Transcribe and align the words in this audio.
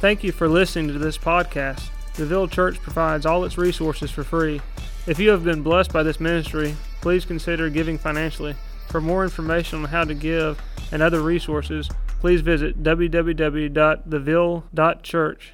Thank 0.00 0.22
you 0.22 0.30
for 0.30 0.48
listening 0.48 0.86
to 0.88 0.98
this 1.00 1.18
podcast. 1.18 1.90
The 2.14 2.24
Ville 2.24 2.46
Church 2.46 2.80
provides 2.80 3.26
all 3.26 3.42
its 3.42 3.58
resources 3.58 4.12
for 4.12 4.22
free. 4.22 4.60
If 5.08 5.18
you 5.18 5.30
have 5.30 5.42
been 5.42 5.60
blessed 5.60 5.92
by 5.92 6.04
this 6.04 6.20
ministry, 6.20 6.76
please 7.00 7.24
consider 7.24 7.68
giving 7.68 7.98
financially. 7.98 8.54
For 8.90 9.00
more 9.00 9.24
information 9.24 9.80
on 9.80 9.86
how 9.86 10.04
to 10.04 10.14
give 10.14 10.62
and 10.92 11.02
other 11.02 11.20
resources, 11.20 11.90
please 12.20 12.42
visit 12.42 12.80
www.theville.church. 12.80 15.52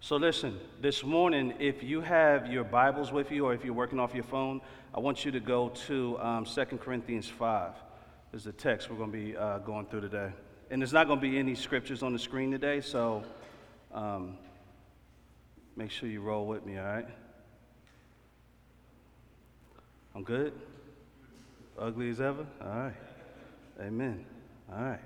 So, 0.00 0.16
listen, 0.16 0.60
this 0.82 1.02
morning, 1.02 1.54
if 1.58 1.82
you 1.82 2.02
have 2.02 2.52
your 2.52 2.64
Bibles 2.64 3.10
with 3.10 3.30
you 3.30 3.46
or 3.46 3.54
if 3.54 3.64
you're 3.64 3.72
working 3.72 4.00
off 4.00 4.14
your 4.14 4.24
phone, 4.24 4.60
I 4.94 5.00
want 5.00 5.24
you 5.24 5.30
to 5.30 5.40
go 5.40 5.70
to 5.86 6.18
um, 6.20 6.44
2 6.44 6.64
Corinthians 6.76 7.26
5, 7.26 7.70
is 8.34 8.44
the 8.44 8.52
text 8.52 8.90
we're 8.90 8.98
going 8.98 9.12
to 9.12 9.16
be 9.16 9.34
uh, 9.34 9.60
going 9.60 9.86
through 9.86 10.02
today. 10.02 10.30
And 10.72 10.80
there's 10.80 10.94
not 10.94 11.06
going 11.06 11.20
to 11.20 11.30
be 11.30 11.38
any 11.38 11.54
scriptures 11.54 12.02
on 12.02 12.14
the 12.14 12.18
screen 12.18 12.50
today, 12.50 12.80
so 12.80 13.22
um, 13.92 14.38
make 15.76 15.90
sure 15.90 16.08
you 16.08 16.22
roll 16.22 16.46
with 16.46 16.64
me, 16.64 16.78
all 16.78 16.86
right? 16.86 17.06
I'm 20.14 20.22
good? 20.22 20.54
Ugly 21.78 22.08
as 22.08 22.22
ever? 22.22 22.46
All 22.62 22.68
right. 22.68 22.94
Amen. 23.82 24.24
All 24.72 24.82
right. 24.82 25.00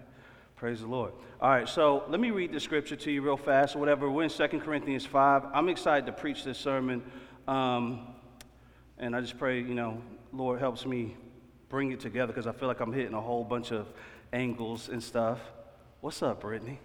Praise 0.55 0.83
the 0.83 0.87
Lord. 0.87 1.13
All 1.41 1.51
right, 1.51 1.69
so 1.69 2.05
let 2.11 2.21
me 2.21 2.31
read 2.31 2.53
the 2.53 2.61
scripture 2.61 2.95
to 2.95 3.11
you 3.11 3.21
real 3.21 3.37
fast 3.37 3.75
or 3.75 3.81
whatever. 3.81 4.09
We're 4.09 4.23
in 4.23 4.31
2 4.31 4.47
Corinthians 4.61 5.05
5. 5.05 5.47
I'm 5.53 5.69
excited 5.69 6.07
to 6.07 6.13
preach 6.13 6.45
this 6.45 6.59
sermon. 6.59 7.03
Um, 7.49 8.07
and 8.99 9.17
I 9.17 9.21
just 9.21 9.37
pray, 9.37 9.59
you 9.59 9.75
know, 9.75 10.01
Lord 10.33 10.61
helps 10.61 10.87
me 10.87 11.17
bring 11.69 11.91
it 11.91 11.99
together 11.99 12.33
because 12.33 12.47
I 12.47 12.53
feel 12.53 12.69
like 12.69 12.79
I'm 12.79 12.93
hitting 12.93 13.15
a 13.15 13.21
whole 13.21 13.43
bunch 13.43 13.73
of 13.73 13.89
angles 14.33 14.89
and 14.89 15.03
stuff. 15.03 15.41
What's 16.03 16.23
up, 16.23 16.43
Brittany? 16.43 16.79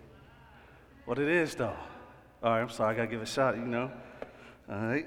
What 1.04 1.20
it 1.20 1.28
is, 1.28 1.54
though. 1.56 1.76
All 2.42 2.52
right, 2.52 2.62
I'm 2.62 2.70
sorry. 2.70 2.94
I 2.94 2.98
got 2.98 3.04
to 3.04 3.08
give 3.10 3.22
a 3.22 3.26
shot, 3.26 3.58
you 3.58 3.66
know. 3.66 3.92
All 4.72 4.78
right. 4.78 5.06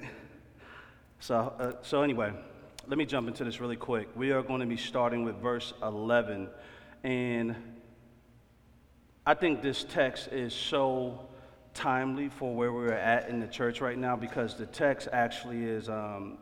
So, 1.19 1.35
uh, 1.35 1.71
so 1.81 2.03
anyway, 2.03 2.31
let 2.87 2.99
me 2.99 3.05
jump 3.07 3.27
into 3.27 3.43
this 3.43 3.59
really 3.59 3.75
quick. 3.75 4.07
We 4.15 4.31
are 4.31 4.43
going 4.43 4.59
to 4.59 4.67
be 4.67 4.77
starting 4.77 5.25
with 5.25 5.37
verse 5.37 5.73
11. 5.81 6.49
And 7.03 7.55
I 9.25 9.33
think 9.33 9.63
this 9.63 9.83
text 9.83 10.27
is 10.27 10.53
so 10.53 11.27
timely 11.73 12.29
for 12.29 12.55
where 12.55 12.71
we're 12.71 12.93
at 12.93 13.27
in 13.27 13.39
the 13.39 13.47
church 13.47 13.81
right 13.81 13.97
now 13.97 14.15
because 14.15 14.53
the 14.55 14.67
text 14.67 15.07
actually 15.11 15.63
is. 15.63 15.89
Um, 15.89 16.37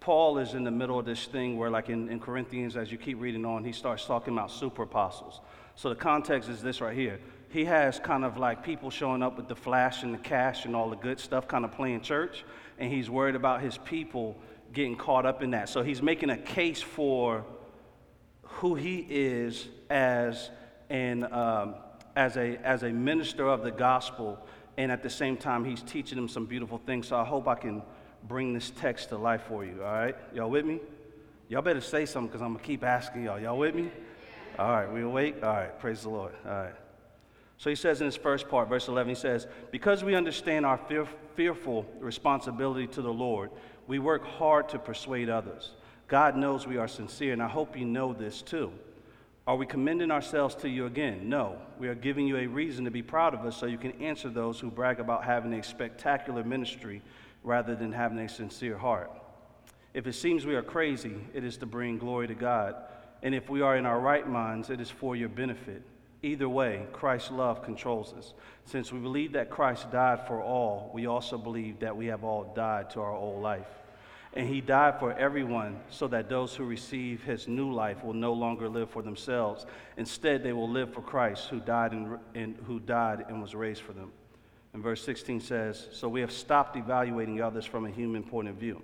Paul 0.00 0.36
is 0.36 0.52
in 0.52 0.64
the 0.64 0.70
middle 0.70 0.98
of 0.98 1.06
this 1.06 1.24
thing 1.24 1.56
where, 1.56 1.70
like 1.70 1.88
in, 1.88 2.10
in 2.10 2.20
Corinthians, 2.20 2.76
as 2.76 2.92
you 2.92 2.98
keep 2.98 3.18
reading 3.20 3.46
on, 3.46 3.64
he 3.64 3.72
starts 3.72 4.04
talking 4.04 4.34
about 4.34 4.50
super 4.50 4.82
apostles. 4.82 5.40
So 5.76 5.88
the 5.88 5.94
context 5.94 6.48
is 6.48 6.62
this 6.62 6.80
right 6.80 6.96
here. 6.96 7.20
He 7.50 7.64
has 7.64 7.98
kind 7.98 8.24
of 8.24 8.36
like 8.36 8.62
people 8.62 8.90
showing 8.90 9.22
up 9.22 9.36
with 9.36 9.48
the 9.48 9.56
flash 9.56 10.02
and 10.02 10.14
the 10.14 10.18
cash 10.18 10.66
and 10.66 10.76
all 10.76 10.88
the 10.88 10.96
good 10.96 11.18
stuff, 11.18 11.48
kind 11.48 11.64
of 11.64 11.72
playing 11.72 12.02
church, 12.02 12.44
and 12.78 12.92
he's 12.92 13.10
worried 13.10 13.34
about 13.34 13.60
his 13.60 13.76
people 13.78 14.36
getting 14.72 14.96
caught 14.96 15.26
up 15.26 15.42
in 15.42 15.50
that. 15.50 15.68
So 15.68 15.82
he's 15.82 16.00
making 16.00 16.30
a 16.30 16.36
case 16.36 16.80
for 16.80 17.44
who 18.42 18.76
he 18.76 19.04
is 19.08 19.68
as 19.88 20.50
an 20.90 21.32
um, 21.32 21.74
as 22.16 22.36
a 22.36 22.56
as 22.64 22.82
a 22.82 22.90
minister 22.90 23.48
of 23.48 23.62
the 23.62 23.70
gospel, 23.70 24.38
and 24.76 24.92
at 24.92 25.02
the 25.02 25.10
same 25.10 25.36
time 25.36 25.64
he's 25.64 25.82
teaching 25.82 26.16
them 26.16 26.28
some 26.28 26.46
beautiful 26.46 26.78
things. 26.78 27.08
So 27.08 27.16
I 27.16 27.24
hope 27.24 27.48
I 27.48 27.54
can 27.54 27.82
bring 28.28 28.52
this 28.52 28.70
text 28.70 29.08
to 29.08 29.16
life 29.16 29.42
for 29.48 29.64
you. 29.64 29.82
All 29.82 29.92
right, 29.92 30.16
y'all 30.34 30.50
with 30.50 30.64
me? 30.64 30.80
Y'all 31.48 31.62
better 31.62 31.80
say 31.80 32.06
something 32.06 32.28
because 32.28 32.42
I'm 32.42 32.52
gonna 32.52 32.64
keep 32.64 32.84
asking 32.84 33.24
y'all. 33.24 33.40
Y'all 33.40 33.58
with 33.58 33.74
me? 33.74 33.90
All 34.58 34.70
right, 34.70 34.92
we 34.92 35.02
awake? 35.02 35.36
All 35.42 35.50
right, 35.50 35.78
praise 35.78 36.02
the 36.02 36.10
Lord. 36.10 36.32
All 36.44 36.52
right. 36.52 36.74
So 37.58 37.68
he 37.68 37.76
says 37.76 38.00
in 38.00 38.06
his 38.06 38.16
first 38.16 38.48
part, 38.48 38.68
verse 38.68 38.88
11, 38.88 39.08
he 39.10 39.14
says, 39.14 39.46
Because 39.70 40.02
we 40.02 40.14
understand 40.14 40.64
our 40.64 40.78
fear, 40.78 41.06
fearful 41.34 41.86
responsibility 41.98 42.86
to 42.88 43.02
the 43.02 43.12
Lord, 43.12 43.50
we 43.86 43.98
work 43.98 44.24
hard 44.24 44.68
to 44.70 44.78
persuade 44.78 45.28
others. 45.28 45.72
God 46.08 46.36
knows 46.36 46.66
we 46.66 46.78
are 46.78 46.88
sincere, 46.88 47.32
and 47.32 47.42
I 47.42 47.48
hope 47.48 47.76
you 47.76 47.84
know 47.84 48.12
this 48.12 48.42
too. 48.42 48.72
Are 49.46 49.56
we 49.56 49.66
commending 49.66 50.10
ourselves 50.10 50.54
to 50.56 50.68
you 50.68 50.86
again? 50.86 51.28
No. 51.28 51.58
We 51.78 51.88
are 51.88 51.94
giving 51.94 52.26
you 52.26 52.36
a 52.36 52.46
reason 52.46 52.84
to 52.84 52.90
be 52.90 53.02
proud 53.02 53.34
of 53.34 53.44
us 53.44 53.56
so 53.56 53.66
you 53.66 53.78
can 53.78 53.92
answer 54.00 54.28
those 54.28 54.60
who 54.60 54.70
brag 54.70 55.00
about 55.00 55.24
having 55.24 55.52
a 55.54 55.62
spectacular 55.62 56.44
ministry 56.44 57.02
rather 57.42 57.74
than 57.74 57.92
having 57.92 58.18
a 58.18 58.28
sincere 58.28 58.78
heart. 58.78 59.10
If 59.92 60.06
it 60.06 60.12
seems 60.12 60.46
we 60.46 60.54
are 60.54 60.62
crazy, 60.62 61.16
it 61.34 61.42
is 61.42 61.56
to 61.58 61.66
bring 61.66 61.98
glory 61.98 62.28
to 62.28 62.34
God. 62.34 62.76
And 63.22 63.34
if 63.34 63.48
we 63.50 63.60
are 63.60 63.76
in 63.76 63.86
our 63.86 64.00
right 64.00 64.28
minds, 64.28 64.70
it 64.70 64.80
is 64.80 64.90
for 64.90 65.14
your 65.14 65.28
benefit. 65.28 65.82
Either 66.22 66.48
way, 66.48 66.86
Christ's 66.92 67.30
love 67.30 67.62
controls 67.62 68.12
us. 68.12 68.34
Since 68.66 68.92
we 68.92 68.98
believe 68.98 69.32
that 69.32 69.50
Christ 69.50 69.90
died 69.90 70.26
for 70.26 70.42
all, 70.42 70.90
we 70.92 71.06
also 71.06 71.38
believe 71.38 71.80
that 71.80 71.96
we 71.96 72.06
have 72.06 72.24
all 72.24 72.52
died 72.54 72.90
to 72.90 73.00
our 73.00 73.12
old 73.12 73.42
life. 73.42 73.68
And 74.34 74.48
he 74.48 74.60
died 74.60 75.00
for 75.00 75.12
everyone 75.12 75.80
so 75.88 76.06
that 76.08 76.28
those 76.28 76.54
who 76.54 76.64
receive 76.64 77.22
his 77.22 77.48
new 77.48 77.72
life 77.72 78.04
will 78.04 78.14
no 78.14 78.32
longer 78.32 78.68
live 78.68 78.90
for 78.90 79.02
themselves. 79.02 79.66
Instead, 79.96 80.42
they 80.42 80.52
will 80.52 80.68
live 80.68 80.92
for 80.94 81.02
Christ 81.02 81.48
who 81.48 81.58
died 81.58 81.92
and, 81.92 82.18
and, 82.34 82.56
who 82.66 82.78
died 82.78 83.24
and 83.28 83.42
was 83.42 83.54
raised 83.54 83.82
for 83.82 83.92
them. 83.92 84.12
And 84.72 84.82
verse 84.82 85.02
16 85.02 85.40
says, 85.40 85.88
So 85.92 86.08
we 86.08 86.20
have 86.20 86.30
stopped 86.30 86.76
evaluating 86.76 87.40
others 87.42 87.64
from 87.64 87.86
a 87.86 87.90
human 87.90 88.22
point 88.22 88.48
of 88.48 88.54
view. 88.54 88.82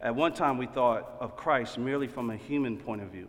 At 0.00 0.16
one 0.16 0.32
time, 0.32 0.58
we 0.58 0.66
thought 0.66 1.16
of 1.20 1.36
Christ 1.36 1.78
merely 1.78 2.08
from 2.08 2.30
a 2.30 2.36
human 2.36 2.76
point 2.76 3.02
of 3.02 3.08
view. 3.10 3.28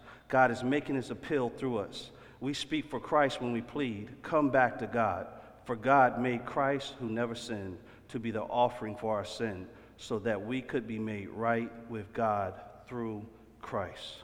God 0.31 0.49
is 0.49 0.63
making 0.63 0.95
his 0.95 1.11
appeal 1.11 1.49
through 1.49 1.77
us. 1.79 2.09
We 2.39 2.53
speak 2.53 2.89
for 2.89 2.99
Christ 2.99 3.41
when 3.41 3.51
we 3.51 3.61
plead, 3.61 4.09
come 4.23 4.49
back 4.49 4.79
to 4.79 4.87
God. 4.87 5.27
For 5.65 5.75
God 5.75 6.19
made 6.19 6.45
Christ, 6.45 6.95
who 6.99 7.09
never 7.09 7.35
sinned, 7.35 7.77
to 8.09 8.19
be 8.19 8.31
the 8.31 8.41
offering 8.41 8.95
for 8.95 9.15
our 9.15 9.25
sin 9.25 9.67
so 9.97 10.17
that 10.19 10.43
we 10.43 10.61
could 10.61 10.87
be 10.87 10.97
made 10.97 11.29
right 11.29 11.69
with 11.89 12.11
God 12.13 12.53
through 12.87 13.25
Christ. 13.61 14.23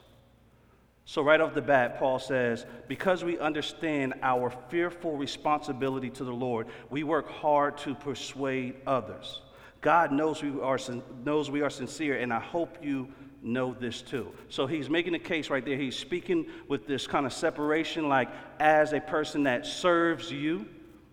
So, 1.04 1.22
right 1.22 1.40
off 1.40 1.54
the 1.54 1.62
bat, 1.62 1.98
Paul 1.98 2.18
says, 2.18 2.66
because 2.86 3.22
we 3.22 3.38
understand 3.38 4.14
our 4.22 4.50
fearful 4.68 5.16
responsibility 5.16 6.10
to 6.10 6.24
the 6.24 6.32
Lord, 6.32 6.66
we 6.90 7.02
work 7.02 7.30
hard 7.30 7.78
to 7.78 7.94
persuade 7.94 8.76
others. 8.86 9.42
God 9.80 10.10
knows 10.10 10.42
we 10.42 10.60
are, 10.60 10.78
knows 11.24 11.50
we 11.50 11.62
are 11.62 11.70
sincere, 11.70 12.18
and 12.18 12.32
I 12.32 12.40
hope 12.40 12.78
you 12.82 13.08
know 13.42 13.74
this 13.78 14.02
too. 14.02 14.32
So 14.48 14.66
he's 14.66 14.90
making 14.90 15.14
a 15.14 15.18
case 15.18 15.50
right 15.50 15.64
there. 15.64 15.76
He's 15.76 15.96
speaking 15.96 16.46
with 16.66 16.86
this 16.86 17.06
kind 17.06 17.26
of 17.26 17.32
separation, 17.32 18.08
like 18.08 18.28
as 18.58 18.92
a 18.92 19.00
person 19.00 19.44
that 19.44 19.66
serves 19.66 20.30
you, 20.30 20.66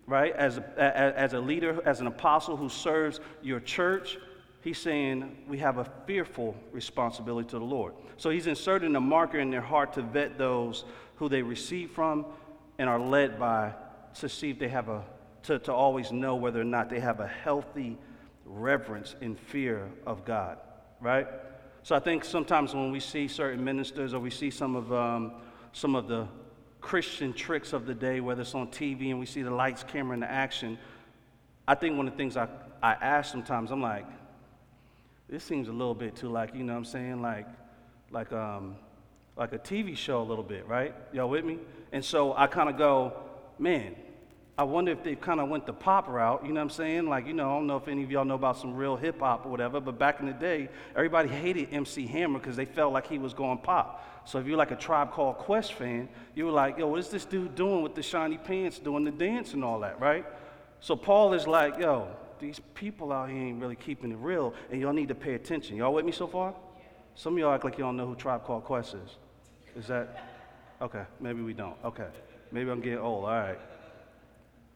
right? 0.06 0.34
As 0.34 0.58
a, 0.58 1.18
as 1.18 1.32
a 1.32 1.40
leader, 1.40 1.80
as 1.84 2.00
an 2.00 2.06
apostle 2.06 2.56
who 2.56 2.68
serves 2.68 3.20
your 3.42 3.60
church, 3.60 4.18
he's 4.62 4.78
saying 4.78 5.36
we 5.48 5.58
have 5.58 5.78
a 5.78 5.84
fearful 6.06 6.56
responsibility 6.72 7.48
to 7.50 7.58
the 7.58 7.64
Lord. 7.64 7.94
So 8.16 8.30
he's 8.30 8.46
inserting 8.46 8.96
a 8.96 9.00
marker 9.00 9.38
in 9.38 9.50
their 9.50 9.60
heart 9.60 9.92
to 9.94 10.02
vet 10.02 10.38
those 10.38 10.84
who 11.16 11.28
they 11.28 11.42
receive 11.42 11.90
from 11.90 12.26
and 12.78 12.88
are 12.88 13.00
led 13.00 13.38
by 13.38 13.72
to 14.20 14.28
see 14.28 14.50
if 14.50 14.58
they 14.58 14.68
have 14.68 14.88
a, 14.88 15.04
to, 15.44 15.58
to 15.60 15.72
always 15.72 16.12
know 16.12 16.36
whether 16.36 16.60
or 16.60 16.64
not 16.64 16.90
they 16.90 17.00
have 17.00 17.20
a 17.20 17.26
healthy 17.26 17.98
reverence 18.44 19.14
and 19.20 19.38
fear 19.38 19.90
of 20.06 20.24
God, 20.24 20.58
right? 21.00 21.26
So 21.86 21.94
I 21.94 22.00
think 22.00 22.24
sometimes 22.24 22.74
when 22.74 22.90
we 22.90 22.98
see 22.98 23.28
certain 23.28 23.62
ministers 23.62 24.12
or 24.12 24.18
we 24.18 24.28
see 24.28 24.50
some 24.50 24.74
of, 24.74 24.92
um, 24.92 25.34
some 25.72 25.94
of 25.94 26.08
the 26.08 26.26
Christian 26.80 27.32
tricks 27.32 27.72
of 27.72 27.86
the 27.86 27.94
day, 27.94 28.18
whether 28.18 28.42
it's 28.42 28.56
on 28.56 28.66
TV 28.72 29.10
and 29.10 29.20
we 29.20 29.26
see 29.26 29.42
the 29.42 29.52
lights, 29.52 29.84
camera, 29.84 30.14
and 30.14 30.22
the 30.24 30.28
action, 30.28 30.78
I 31.68 31.76
think 31.76 31.96
one 31.96 32.08
of 32.08 32.14
the 32.14 32.16
things 32.16 32.36
I, 32.36 32.48
I 32.82 32.94
ask 32.94 33.30
sometimes, 33.30 33.70
I'm 33.70 33.82
like, 33.82 34.04
this 35.28 35.44
seems 35.44 35.68
a 35.68 35.72
little 35.72 35.94
bit 35.94 36.16
too 36.16 36.28
like, 36.28 36.56
you 36.56 36.64
know 36.64 36.72
what 36.72 36.78
I'm 36.80 36.84
saying, 36.86 37.22
like, 37.22 37.46
like, 38.10 38.32
um, 38.32 38.74
like 39.36 39.52
a 39.52 39.58
TV 39.58 39.96
show 39.96 40.20
a 40.20 40.24
little 40.24 40.42
bit, 40.42 40.66
right? 40.66 40.92
Y'all 41.12 41.30
with 41.30 41.44
me? 41.44 41.60
And 41.92 42.04
so 42.04 42.36
I 42.36 42.48
kind 42.48 42.68
of 42.68 42.76
go, 42.76 43.12
man, 43.60 43.94
I 44.58 44.62
wonder 44.64 44.90
if 44.90 45.02
they 45.02 45.14
kind 45.16 45.38
of 45.38 45.50
went 45.50 45.66
the 45.66 45.74
pop 45.74 46.08
route, 46.08 46.42
you 46.42 46.48
know 46.48 46.60
what 46.60 46.62
I'm 46.62 46.70
saying? 46.70 47.06
Like, 47.06 47.26
you 47.26 47.34
know, 47.34 47.50
I 47.50 47.58
don't 47.58 47.66
know 47.66 47.76
if 47.76 47.88
any 47.88 48.02
of 48.02 48.10
y'all 48.10 48.24
know 48.24 48.36
about 48.36 48.56
some 48.56 48.74
real 48.74 48.96
hip 48.96 49.20
hop 49.20 49.44
or 49.44 49.50
whatever, 49.50 49.80
but 49.80 49.98
back 49.98 50.20
in 50.20 50.26
the 50.26 50.32
day, 50.32 50.70
everybody 50.94 51.28
hated 51.28 51.68
MC 51.72 52.06
Hammer 52.06 52.38
because 52.38 52.56
they 52.56 52.64
felt 52.64 52.94
like 52.94 53.06
he 53.06 53.18
was 53.18 53.34
going 53.34 53.58
pop. 53.58 54.02
So 54.26 54.38
if 54.38 54.46
you're 54.46 54.56
like 54.56 54.70
a 54.70 54.76
Tribe 54.76 55.12
Called 55.12 55.36
Quest 55.36 55.74
fan, 55.74 56.08
you 56.34 56.46
were 56.46 56.52
like, 56.52 56.78
yo, 56.78 56.86
what 56.86 56.98
is 57.00 57.08
this 57.08 57.26
dude 57.26 57.54
doing 57.54 57.82
with 57.82 57.94
the 57.94 58.02
shiny 58.02 58.38
pants, 58.38 58.78
doing 58.78 59.04
the 59.04 59.10
dance 59.10 59.52
and 59.52 59.62
all 59.62 59.80
that, 59.80 60.00
right? 60.00 60.24
So 60.80 60.96
Paul 60.96 61.34
is 61.34 61.46
like, 61.46 61.78
yo, 61.78 62.08
these 62.40 62.58
people 62.74 63.12
out 63.12 63.28
here 63.28 63.38
ain't 63.38 63.60
really 63.60 63.76
keeping 63.76 64.10
it 64.10 64.18
real, 64.18 64.54
and 64.70 64.80
y'all 64.80 64.94
need 64.94 65.08
to 65.08 65.14
pay 65.14 65.34
attention. 65.34 65.76
Y'all 65.76 65.92
with 65.92 66.06
me 66.06 66.12
so 66.12 66.26
far? 66.26 66.54
Some 67.14 67.34
of 67.34 67.38
y'all 67.38 67.52
act 67.52 67.64
like 67.64 67.76
y'all 67.76 67.92
know 67.92 68.06
who 68.06 68.14
Tribe 68.14 68.44
Called 68.44 68.64
Quest 68.64 68.94
is. 68.94 69.16
Is 69.76 69.86
that? 69.88 70.28
Okay, 70.80 71.04
maybe 71.20 71.42
we 71.42 71.52
don't. 71.52 71.76
Okay, 71.84 72.08
maybe 72.52 72.70
I'm 72.70 72.80
getting 72.80 72.98
old. 72.98 73.24
All 73.24 73.30
right. 73.30 73.58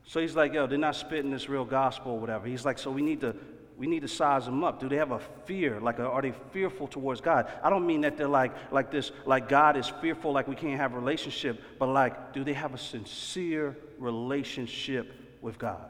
So 0.05 0.21
he's 0.21 0.35
like, 0.35 0.53
yo, 0.53 0.67
they're 0.67 0.79
not 0.79 0.97
spitting 0.97 1.31
this 1.31 1.49
real 1.49 1.65
gospel 1.65 2.13
or 2.13 2.19
whatever. 2.19 2.47
He's 2.47 2.65
like, 2.65 2.79
so 2.79 2.91
we 2.91 3.03
need 3.03 3.21
to 3.21 3.35
we 3.81 3.87
need 3.87 4.03
to 4.03 4.09
size 4.09 4.45
them 4.45 4.63
up. 4.63 4.79
Do 4.79 4.91
they 4.91 4.99
have 4.99 5.11
a 5.11 5.21
fear? 5.47 5.81
Like, 5.81 5.99
are 6.01 6.21
they 6.21 6.35
fearful 6.53 6.87
towards 6.87 7.23
God? 7.23 7.51
I 7.63 7.71
don't 7.71 7.87
mean 7.87 8.03
that 8.03 8.19
they're 8.19 8.29
like, 8.29 8.53
like 8.71 8.91
this, 8.91 9.11
like 9.25 9.49
God 9.49 9.75
is 9.75 9.89
fearful, 10.03 10.33
like 10.33 10.47
we 10.47 10.55
can't 10.55 10.79
have 10.79 10.93
a 10.93 10.99
relationship, 10.99 11.63
but 11.79 11.87
like, 11.87 12.35
do 12.35 12.45
they 12.45 12.53
have 12.53 12.75
a 12.75 12.79
sincere 12.79 13.75
relationship 13.99 15.39
with 15.41 15.59
God? 15.59 15.89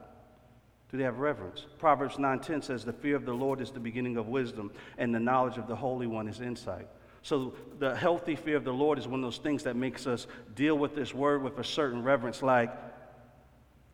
Do 0.92 0.98
they 0.98 1.02
have 1.02 1.18
reverence? 1.18 1.66
Proverbs 1.78 2.16
9:10 2.16 2.62
says, 2.62 2.84
"The 2.84 2.92
fear 2.92 3.16
of 3.16 3.24
the 3.24 3.34
Lord 3.34 3.60
is 3.60 3.72
the 3.72 3.80
beginning 3.80 4.16
of 4.16 4.28
wisdom, 4.28 4.70
and 4.96 5.12
the 5.12 5.20
knowledge 5.20 5.58
of 5.58 5.66
the 5.66 5.76
Holy 5.76 6.06
One 6.06 6.28
is 6.28 6.40
insight." 6.40 6.86
So 7.22 7.54
the 7.78 7.96
healthy 7.96 8.36
fear 8.36 8.56
of 8.56 8.64
the 8.64 8.72
Lord 8.72 8.98
is 8.98 9.06
one 9.06 9.20
of 9.20 9.24
those 9.24 9.38
things 9.38 9.64
that 9.64 9.74
makes 9.76 10.06
us 10.06 10.28
deal 10.54 10.78
with 10.78 10.94
this 10.94 11.12
word 11.12 11.42
with 11.42 11.58
a 11.58 11.64
certain 11.64 12.02
reverence. 12.02 12.42
Like, 12.42 12.72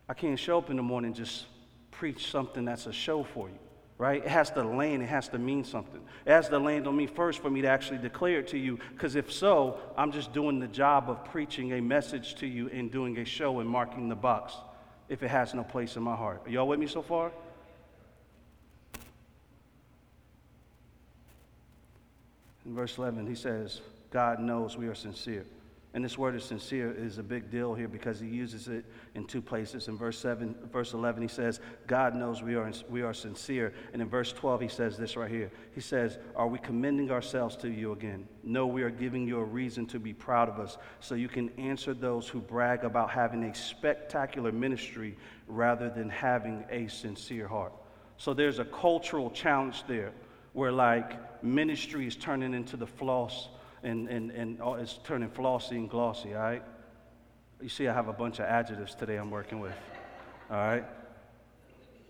I 0.08 0.14
can't 0.14 0.38
show 0.38 0.58
up 0.58 0.70
in 0.70 0.76
the 0.76 0.82
morning 0.82 1.14
just 1.14 1.46
preach 1.90 2.30
something 2.30 2.64
that's 2.64 2.86
a 2.86 2.92
show 2.92 3.24
for 3.24 3.48
you 3.48 3.58
right? 3.98 4.22
It 4.22 4.28
has 4.28 4.50
to 4.50 4.62
land, 4.62 5.02
it 5.02 5.06
has 5.06 5.28
to 5.28 5.38
mean 5.38 5.64
something. 5.64 6.00
It 6.26 6.30
has 6.30 6.48
to 6.50 6.58
land 6.58 6.86
on 6.86 6.96
me 6.96 7.06
first 7.06 7.40
for 7.40 7.48
me 7.48 7.62
to 7.62 7.68
actually 7.68 7.98
declare 7.98 8.40
it 8.40 8.48
to 8.48 8.58
you, 8.58 8.78
because 8.92 9.16
if 9.16 9.32
so, 9.32 9.78
I'm 9.96 10.12
just 10.12 10.32
doing 10.32 10.58
the 10.58 10.68
job 10.68 11.08
of 11.08 11.24
preaching 11.24 11.72
a 11.72 11.80
message 11.80 12.34
to 12.36 12.46
you 12.46 12.68
and 12.68 12.90
doing 12.90 13.18
a 13.18 13.24
show 13.24 13.60
and 13.60 13.68
marking 13.68 14.08
the 14.08 14.16
box 14.16 14.54
if 15.08 15.22
it 15.22 15.28
has 15.28 15.54
no 15.54 15.64
place 15.64 15.96
in 15.96 16.02
my 16.02 16.16
heart. 16.16 16.42
Are 16.46 16.50
y'all 16.50 16.68
with 16.68 16.78
me 16.78 16.86
so 16.86 17.00
far? 17.00 17.32
In 22.66 22.74
verse 22.74 22.98
11, 22.98 23.26
he 23.26 23.36
says, 23.36 23.80
God 24.10 24.40
knows 24.40 24.76
we 24.76 24.88
are 24.88 24.94
sincere. 24.94 25.46
And 25.96 26.04
this 26.04 26.18
word 26.18 26.36
is 26.36 26.44
sincere 26.44 26.92
is 26.92 27.16
a 27.16 27.22
big 27.22 27.50
deal 27.50 27.72
here 27.72 27.88
because 27.88 28.20
he 28.20 28.26
uses 28.26 28.68
it 28.68 28.84
in 29.14 29.24
two 29.24 29.40
places. 29.40 29.88
In 29.88 29.96
verse 29.96 30.18
7, 30.18 30.54
verse 30.70 30.92
11, 30.92 31.22
he 31.22 31.26
says, 31.26 31.58
God 31.86 32.14
knows 32.14 32.42
we 32.42 32.54
are, 32.54 32.70
we 32.90 33.00
are 33.00 33.14
sincere. 33.14 33.72
And 33.94 34.02
in 34.02 34.08
verse 34.10 34.30
12, 34.30 34.60
he 34.60 34.68
says 34.68 34.98
this 34.98 35.16
right 35.16 35.30
here. 35.30 35.50
He 35.74 35.80
says, 35.80 36.18
Are 36.34 36.48
we 36.48 36.58
commending 36.58 37.10
ourselves 37.10 37.56
to 37.56 37.70
you 37.70 37.92
again? 37.92 38.28
No, 38.42 38.66
we 38.66 38.82
are 38.82 38.90
giving 38.90 39.26
you 39.26 39.38
a 39.38 39.44
reason 39.44 39.86
to 39.86 39.98
be 39.98 40.12
proud 40.12 40.50
of 40.50 40.60
us 40.60 40.76
so 41.00 41.14
you 41.14 41.28
can 41.28 41.48
answer 41.56 41.94
those 41.94 42.28
who 42.28 42.42
brag 42.42 42.84
about 42.84 43.08
having 43.08 43.44
a 43.44 43.54
spectacular 43.54 44.52
ministry 44.52 45.16
rather 45.48 45.88
than 45.88 46.10
having 46.10 46.66
a 46.68 46.88
sincere 46.88 47.48
heart. 47.48 47.72
So 48.18 48.34
there's 48.34 48.58
a 48.58 48.66
cultural 48.66 49.30
challenge 49.30 49.84
there 49.88 50.12
where, 50.52 50.72
like, 50.72 51.42
ministry 51.42 52.06
is 52.06 52.16
turning 52.16 52.52
into 52.52 52.76
the 52.76 52.86
floss 52.86 53.48
and, 53.86 54.08
and, 54.08 54.30
and 54.32 54.58
it's 54.80 54.98
turning 55.04 55.30
flossy 55.30 55.76
and 55.76 55.88
glossy, 55.88 56.34
all 56.34 56.42
right? 56.42 56.62
You 57.60 57.68
see, 57.68 57.86
I 57.86 57.94
have 57.94 58.08
a 58.08 58.12
bunch 58.12 58.40
of 58.40 58.46
adjectives 58.46 58.94
today 58.94 59.16
I'm 59.16 59.30
working 59.30 59.60
with, 59.60 59.76
all 60.50 60.56
right? 60.56 60.84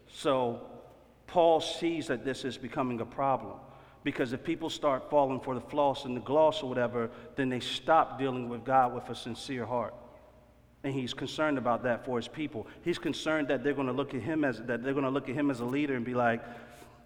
So, 0.09 0.63
Paul 1.27 1.61
sees 1.61 2.07
that 2.07 2.25
this 2.25 2.45
is 2.45 2.57
becoming 2.57 3.01
a 3.01 3.05
problem 3.05 3.59
because 4.05 4.33
if 4.33 4.43
people 4.43 4.71
start 4.71 5.11
falling 5.11 5.41
for 5.41 5.55
the 5.55 5.61
floss 5.61 6.05
and 6.05 6.17
the 6.17 6.21
gloss 6.21 6.63
or 6.63 6.69
whatever, 6.69 7.11
then 7.35 7.51
they 7.51 7.61
stop 7.61 8.19
dealing 8.19 8.49
with 8.49 8.65
God 8.65 8.95
with 8.95 9.09
a 9.11 9.15
sincere 9.15 9.67
heart. 9.67 9.95
And 10.83 10.95
he's 10.95 11.13
concerned 11.13 11.59
about 11.59 11.83
that 11.83 12.05
for 12.05 12.17
his 12.17 12.29
people. 12.29 12.69
He's 12.83 12.99
concerned 12.99 13.49
that 13.49 13.65
they're 13.65 13.75
going 13.75 13.89
to 13.89 13.93
look 13.93 14.15
at 14.15 14.23
him 14.23 14.45
as 14.45 14.63
that 14.63 14.83
they're 14.83 14.95
going 14.95 15.05
to 15.05 15.11
look 15.11 15.29
at 15.29 15.35
him 15.35 15.51
as 15.51 15.61
a 15.61 15.65
leader 15.65 15.95
and 15.95 16.05
be 16.05 16.15
like, 16.15 16.43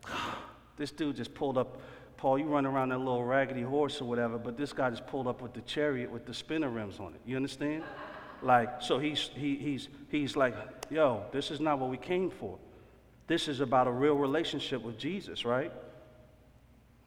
this 0.77 0.93
dude 0.93 1.17
just 1.17 1.35
pulled 1.35 1.59
up 1.59 1.81
Paul, 2.21 2.39
you 2.39 2.45
run 2.45 2.67
around 2.67 2.91
that 2.91 2.99
little 2.99 3.25
raggedy 3.25 3.63
horse 3.63 4.03
or 4.03 4.05
whatever, 4.05 4.37
but 4.37 4.59
this 4.59 4.75
guy 4.75 4.91
just 4.91 5.07
pulled 5.07 5.27
up 5.27 5.41
with 5.41 5.55
the 5.55 5.63
chariot 5.63 6.11
with 6.11 6.27
the 6.27 6.35
spinner 6.35 6.69
rims 6.69 7.01
on 7.01 7.15
it. 7.15 7.21
You 7.25 7.35
understand? 7.37 7.83
Like, 8.43 8.83
so 8.83 8.99
he's, 8.99 9.31
he, 9.35 9.57
he's, 9.57 9.89
he's 10.11 10.37
like, 10.37 10.55
yo, 10.91 11.25
this 11.33 11.51
is 11.51 11.61
not 11.61 11.79
what 11.79 11.89
we 11.89 11.97
came 11.97 12.29
for. 12.29 12.59
This 13.27 13.49
is 13.49 13.61
about 13.61 13.87
a 13.87 13.91
real 13.91 14.17
relationship 14.17 14.83
with 14.83 14.99
Jesus, 14.99 15.47
right? 15.47 15.73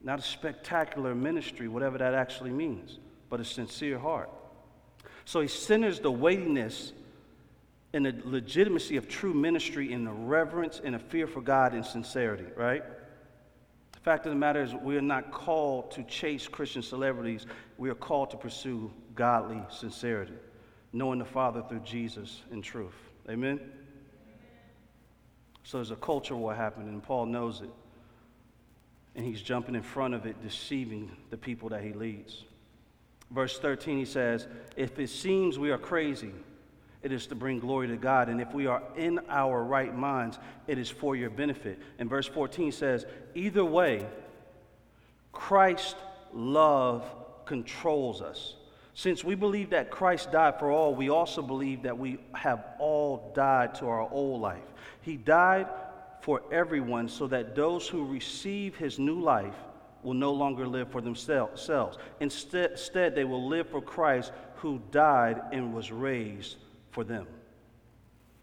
Not 0.02 0.18
a 0.18 0.22
spectacular 0.22 1.14
ministry, 1.14 1.68
whatever 1.68 1.96
that 1.98 2.14
actually 2.14 2.50
means, 2.50 2.98
but 3.30 3.38
a 3.38 3.44
sincere 3.44 4.00
heart. 4.00 4.30
So 5.26 5.40
he 5.40 5.46
centers 5.46 6.00
the 6.00 6.10
weightiness 6.10 6.92
and 7.92 8.04
the 8.04 8.16
legitimacy 8.24 8.96
of 8.96 9.08
true 9.08 9.32
ministry 9.32 9.92
in 9.92 10.04
the 10.04 10.10
reverence 10.10 10.80
and 10.82 10.96
a 10.96 10.98
fear 10.98 11.28
for 11.28 11.40
God 11.40 11.72
and 11.72 11.86
sincerity, 11.86 12.46
right? 12.56 12.82
Fact 14.04 14.26
of 14.26 14.32
the 14.32 14.38
matter 14.38 14.62
is, 14.62 14.74
we 14.74 14.98
are 14.98 15.02
not 15.02 15.32
called 15.32 15.90
to 15.92 16.02
chase 16.02 16.46
Christian 16.46 16.82
celebrities. 16.82 17.46
We 17.78 17.88
are 17.88 17.94
called 17.94 18.30
to 18.32 18.36
pursue 18.36 18.92
godly 19.14 19.62
sincerity, 19.70 20.34
knowing 20.92 21.18
the 21.18 21.24
Father 21.24 21.64
through 21.66 21.80
Jesus 21.80 22.42
in 22.52 22.60
truth. 22.60 22.92
Amen? 23.30 23.58
So 25.62 25.78
there's 25.78 25.90
a 25.90 25.96
culture 25.96 26.36
war 26.36 26.54
happening, 26.54 26.88
and 26.88 27.02
Paul 27.02 27.24
knows 27.24 27.62
it. 27.62 27.70
And 29.16 29.24
he's 29.24 29.40
jumping 29.40 29.74
in 29.74 29.82
front 29.82 30.12
of 30.12 30.26
it, 30.26 30.42
deceiving 30.42 31.10
the 31.30 31.38
people 31.38 31.70
that 31.70 31.82
he 31.82 31.94
leads. 31.94 32.44
Verse 33.30 33.58
13, 33.58 33.96
he 33.96 34.04
says, 34.04 34.46
If 34.76 34.98
it 34.98 35.08
seems 35.08 35.58
we 35.58 35.70
are 35.70 35.78
crazy, 35.78 36.32
it 37.04 37.12
is 37.12 37.26
to 37.26 37.34
bring 37.34 37.60
glory 37.60 37.86
to 37.88 37.96
God. 37.96 38.30
And 38.30 38.40
if 38.40 38.52
we 38.54 38.66
are 38.66 38.82
in 38.96 39.20
our 39.28 39.62
right 39.62 39.94
minds, 39.94 40.38
it 40.66 40.78
is 40.78 40.88
for 40.88 41.14
your 41.14 41.28
benefit. 41.28 41.78
And 41.98 42.08
verse 42.08 42.26
14 42.26 42.72
says, 42.72 43.04
Either 43.34 43.64
way, 43.64 44.06
Christ's 45.30 45.96
love 46.32 47.04
controls 47.44 48.22
us. 48.22 48.54
Since 48.94 49.22
we 49.22 49.34
believe 49.34 49.70
that 49.70 49.90
Christ 49.90 50.32
died 50.32 50.58
for 50.58 50.70
all, 50.70 50.94
we 50.94 51.10
also 51.10 51.42
believe 51.42 51.82
that 51.82 51.98
we 51.98 52.18
have 52.32 52.64
all 52.78 53.32
died 53.34 53.74
to 53.76 53.86
our 53.86 54.10
old 54.10 54.40
life. 54.40 54.64
He 55.02 55.18
died 55.18 55.66
for 56.22 56.40
everyone 56.50 57.08
so 57.08 57.26
that 57.26 57.54
those 57.54 57.86
who 57.86 58.06
receive 58.06 58.76
his 58.76 58.98
new 58.98 59.20
life 59.20 59.56
will 60.02 60.14
no 60.14 60.32
longer 60.32 60.66
live 60.66 60.90
for 60.90 61.02
themselves. 61.02 61.98
Instead, 62.20 63.14
they 63.14 63.24
will 63.24 63.46
live 63.46 63.68
for 63.68 63.82
Christ 63.82 64.32
who 64.56 64.80
died 64.90 65.42
and 65.52 65.74
was 65.74 65.92
raised 65.92 66.56
for 66.94 67.04
them. 67.04 67.26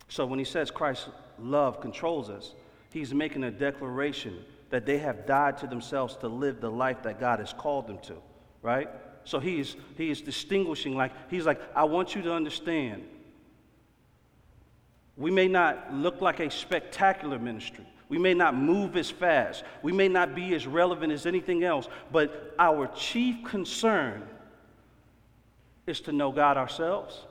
So 0.09 0.25
when 0.25 0.38
he 0.38 0.45
says 0.45 0.69
Christ's 0.69 1.07
love 1.39 1.80
controls 1.80 2.30
us, 2.30 2.53
he's 2.92 3.13
making 3.13 3.45
a 3.45 3.51
declaration 3.51 4.44
that 4.69 4.86
they 4.86 4.98
have 4.98 5.25
died 5.25 5.58
to 5.60 5.67
themselves 5.67 6.17
to 6.17 6.27
live 6.27 6.60
the 6.60 6.70
life 6.70 7.01
that 7.03 7.20
God 7.20 7.39
has 7.39 7.53
called 7.53 7.88
them 7.88 7.98
to, 8.00 8.15
right? 8.62 8.89
So 9.24 9.39
he's, 9.39 9.77
he 9.98 10.12
is 10.12 10.22
distinguishing, 10.22 10.96
like, 10.96 11.13
he's 11.29 11.46
like, 11.46 11.62
I 11.75 11.86
want 11.86 12.13
you 12.13 12.22
to 12.24 12.34
understand. 12.34 13.03
We 15.15 15.31
may 15.31 15.48
not 15.48 15.93
look 15.93 16.20
like 16.20 16.41
a 16.41 16.51
spectacular 16.51 17.39
ministry. 17.39 17.86
We 18.10 18.17
may 18.17 18.34
not 18.34 18.55
move 18.55 18.98
as 18.98 19.10
fast. 19.10 19.63
We 19.81 19.93
may 19.93 20.10
not 20.10 20.36
be 20.36 20.53
as 20.55 20.67
relevant 20.67 21.13
as 21.13 21.25
anything 21.25 21.63
else. 21.63 21.88
But 22.12 22.53
our 22.60 22.88
chief 22.88 23.46
concern 23.46 24.27
is 25.88 26.01
to 26.01 26.12
know 26.12 26.34
God 26.34 26.58
ourselves 26.58 27.25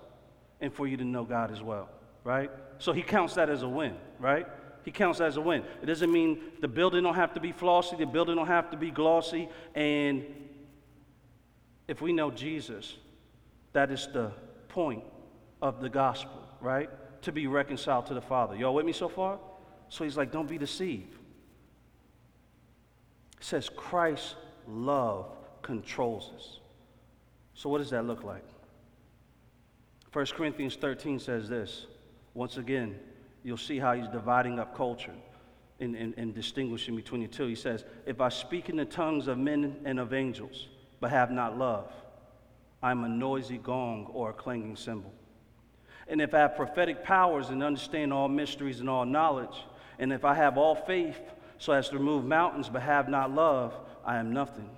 and 0.60 0.72
for 0.72 0.86
you 0.86 0.96
to 0.96 1.04
know 1.04 1.24
God 1.24 1.50
as 1.50 1.62
well, 1.62 1.88
right? 2.24 2.50
So 2.78 2.92
he 2.92 3.02
counts 3.02 3.34
that 3.34 3.48
as 3.48 3.62
a 3.62 3.68
win, 3.68 3.94
right? 4.18 4.46
He 4.84 4.90
counts 4.90 5.18
that 5.18 5.28
as 5.28 5.36
a 5.36 5.40
win. 5.40 5.62
It 5.82 5.86
doesn't 5.86 6.10
mean 6.10 6.40
the 6.60 6.68
building 6.68 7.02
don't 7.02 7.14
have 7.14 7.34
to 7.34 7.40
be 7.40 7.52
flossy, 7.52 7.96
the 7.96 8.06
building 8.06 8.36
don't 8.36 8.46
have 8.46 8.70
to 8.70 8.76
be 8.76 8.90
glossy, 8.90 9.48
and 9.74 10.24
if 11.88 12.00
we 12.00 12.12
know 12.12 12.30
Jesus, 12.30 12.96
that 13.72 13.90
is 13.90 14.08
the 14.12 14.32
point 14.68 15.02
of 15.60 15.80
the 15.80 15.88
gospel, 15.88 16.40
right? 16.60 16.88
To 17.22 17.32
be 17.32 17.46
reconciled 17.46 18.06
to 18.06 18.14
the 18.14 18.20
Father. 18.20 18.56
Y'all 18.56 18.74
with 18.74 18.86
me 18.86 18.92
so 18.92 19.08
far? 19.08 19.38
So 19.88 20.04
he's 20.04 20.16
like, 20.16 20.30
don't 20.30 20.48
be 20.48 20.56
deceived. 20.56 21.14
It 23.38 23.44
says 23.44 23.68
Christ's 23.68 24.36
love 24.68 25.26
controls 25.62 26.30
us. 26.36 26.60
So 27.54 27.68
what 27.68 27.78
does 27.78 27.90
that 27.90 28.06
look 28.06 28.22
like? 28.22 28.44
1 30.12 30.26
Corinthians 30.26 30.76
13 30.76 31.18
says 31.18 31.48
this. 31.48 31.86
Once 32.34 32.56
again, 32.56 32.98
you'll 33.44 33.56
see 33.56 33.78
how 33.78 33.94
he's 33.94 34.08
dividing 34.08 34.58
up 34.58 34.76
culture 34.76 35.14
and, 35.78 35.94
and, 35.94 36.14
and 36.16 36.34
distinguishing 36.34 36.96
between 36.96 37.22
the 37.22 37.28
two. 37.28 37.46
He 37.46 37.54
says, 37.54 37.84
If 38.06 38.20
I 38.20 38.28
speak 38.28 38.68
in 38.68 38.76
the 38.76 38.84
tongues 38.84 39.28
of 39.28 39.38
men 39.38 39.76
and 39.84 39.98
of 40.00 40.12
angels, 40.12 40.68
but 41.00 41.10
have 41.10 41.30
not 41.30 41.56
love, 41.56 41.92
I'm 42.82 43.04
a 43.04 43.08
noisy 43.08 43.58
gong 43.58 44.06
or 44.12 44.30
a 44.30 44.32
clanging 44.32 44.76
cymbal. 44.76 45.12
And 46.08 46.20
if 46.20 46.34
I 46.34 46.38
have 46.38 46.56
prophetic 46.56 47.04
powers 47.04 47.50
and 47.50 47.62
understand 47.62 48.12
all 48.12 48.28
mysteries 48.28 48.80
and 48.80 48.90
all 48.90 49.04
knowledge, 49.04 49.64
and 49.98 50.12
if 50.12 50.24
I 50.24 50.34
have 50.34 50.58
all 50.58 50.74
faith 50.74 51.20
so 51.58 51.72
as 51.72 51.88
to 51.90 51.98
remove 51.98 52.24
mountains 52.24 52.68
but 52.68 52.82
have 52.82 53.08
not 53.08 53.32
love, 53.32 53.74
I 54.04 54.16
am 54.16 54.32
nothing. 54.32 54.68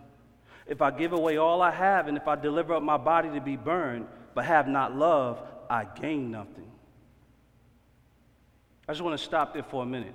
If 0.66 0.82
I 0.82 0.90
give 0.90 1.12
away 1.12 1.38
all 1.38 1.62
I 1.62 1.70
have, 1.70 2.06
and 2.06 2.16
if 2.16 2.28
I 2.28 2.36
deliver 2.36 2.74
up 2.74 2.82
my 2.82 2.96
body 2.96 3.30
to 3.30 3.40
be 3.40 3.56
burned, 3.56 4.06
but 4.34 4.44
have 4.44 4.68
not 4.68 4.96
love, 4.96 5.42
I 5.68 5.84
gain 5.84 6.30
nothing. 6.30 6.70
I 8.88 8.92
just 8.92 9.02
want 9.02 9.18
to 9.18 9.24
stop 9.24 9.54
there 9.54 9.62
for 9.62 9.82
a 9.82 9.86
minute. 9.86 10.14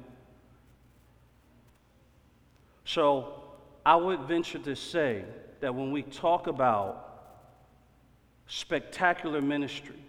So 2.86 3.44
I 3.86 3.96
would 3.96 4.22
venture 4.22 4.60
to 4.60 4.76
say 4.76 5.24
that 5.60 5.74
when 5.74 5.92
we 5.92 6.04
talk 6.04 6.48
about 6.48 7.04
spectacular 8.48 9.42
ministry 9.42 10.00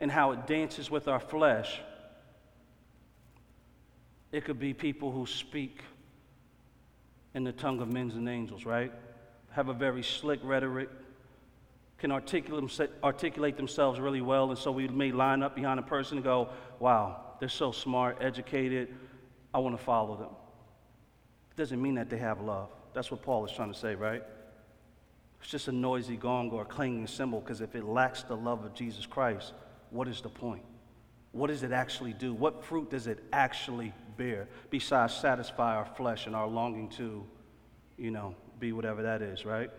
and 0.00 0.10
how 0.10 0.32
it 0.32 0.46
dances 0.46 0.90
with 0.90 1.08
our 1.08 1.20
flesh, 1.20 1.80
it 4.32 4.44
could 4.44 4.58
be 4.58 4.74
people 4.74 5.12
who 5.12 5.26
speak 5.26 5.80
in 7.34 7.44
the 7.44 7.52
tongue 7.52 7.80
of 7.80 7.92
men 7.92 8.10
and 8.10 8.28
angels, 8.28 8.64
right? 8.64 8.92
Have 9.50 9.68
a 9.68 9.74
very 9.74 10.02
slick 10.02 10.40
rhetoric, 10.42 10.88
can 11.98 12.12
articulate, 12.12 13.56
themselves 13.56 13.98
really 13.98 14.20
well, 14.20 14.50
and 14.50 14.58
so 14.58 14.70
we 14.70 14.86
may 14.88 15.12
line 15.12 15.42
up 15.42 15.54
behind 15.54 15.80
a 15.80 15.82
person 15.82 16.18
and 16.18 16.24
go, 16.24 16.50
wow, 16.78 17.22
they're 17.40 17.48
so 17.48 17.72
smart, 17.72 18.18
educated, 18.20 18.94
I 19.54 19.58
want 19.58 19.78
to 19.78 19.82
follow 19.82 20.16
them. 20.16 20.30
It 21.50 21.56
doesn't 21.56 21.80
mean 21.80 21.94
that 21.94 22.10
they 22.10 22.18
have 22.18 22.40
love. 22.40 22.68
That's 22.92 23.10
what 23.10 23.22
Paul 23.22 23.44
is 23.46 23.52
trying 23.52 23.72
to 23.72 23.78
say, 23.78 23.94
right? 23.94 24.22
It's 25.40 25.50
just 25.50 25.68
a 25.68 25.72
noisy 25.72 26.16
gong 26.16 26.50
or 26.50 26.62
a 26.62 26.64
clanging 26.66 27.06
cymbal 27.06 27.40
because 27.40 27.60
if 27.60 27.74
it 27.74 27.84
lacks 27.84 28.22
the 28.22 28.36
love 28.36 28.64
of 28.64 28.74
Jesus 28.74 29.06
Christ, 29.06 29.54
what 29.90 30.08
is 30.08 30.20
the 30.20 30.28
point? 30.28 30.64
What 31.32 31.48
does 31.48 31.62
it 31.62 31.72
actually 31.72 32.14
do? 32.14 32.34
What 32.34 32.64
fruit 32.64 32.90
does 32.90 33.06
it 33.06 33.22
actually 33.32 33.92
bear 34.16 34.48
besides 34.70 35.14
satisfy 35.14 35.76
our 35.76 35.84
flesh 35.84 36.26
and 36.26 36.34
our 36.34 36.46
longing 36.46 36.88
to, 36.90 37.24
you 37.98 38.10
know, 38.10 38.34
be 38.58 38.72
whatever 38.72 39.02
that 39.02 39.22
is, 39.22 39.44
right? 39.44 39.70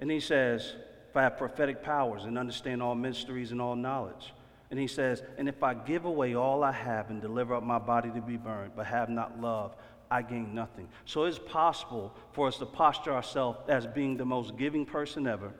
And 0.00 0.10
he 0.10 0.20
says, 0.20 0.74
if 1.10 1.16
I 1.16 1.22
have 1.22 1.36
prophetic 1.36 1.82
powers 1.82 2.24
and 2.24 2.38
understand 2.38 2.82
all 2.82 2.94
mysteries 2.94 3.52
and 3.52 3.60
all 3.60 3.76
knowledge. 3.76 4.32
And 4.70 4.78
he 4.78 4.86
says, 4.86 5.22
and 5.36 5.48
if 5.48 5.62
I 5.62 5.74
give 5.74 6.04
away 6.04 6.34
all 6.34 6.62
I 6.62 6.72
have 6.72 7.10
and 7.10 7.20
deliver 7.20 7.54
up 7.54 7.64
my 7.64 7.78
body 7.78 8.10
to 8.12 8.20
be 8.20 8.36
burned, 8.36 8.72
but 8.76 8.86
have 8.86 9.08
not 9.08 9.40
love, 9.40 9.74
I 10.10 10.22
gain 10.22 10.54
nothing. 10.54 10.88
So 11.04 11.24
it's 11.24 11.38
possible 11.38 12.14
for 12.32 12.46
us 12.46 12.58
to 12.58 12.66
posture 12.66 13.12
ourselves 13.12 13.58
as 13.68 13.86
being 13.86 14.16
the 14.16 14.24
most 14.24 14.56
giving 14.56 14.86
person 14.86 15.26
ever, 15.26 15.52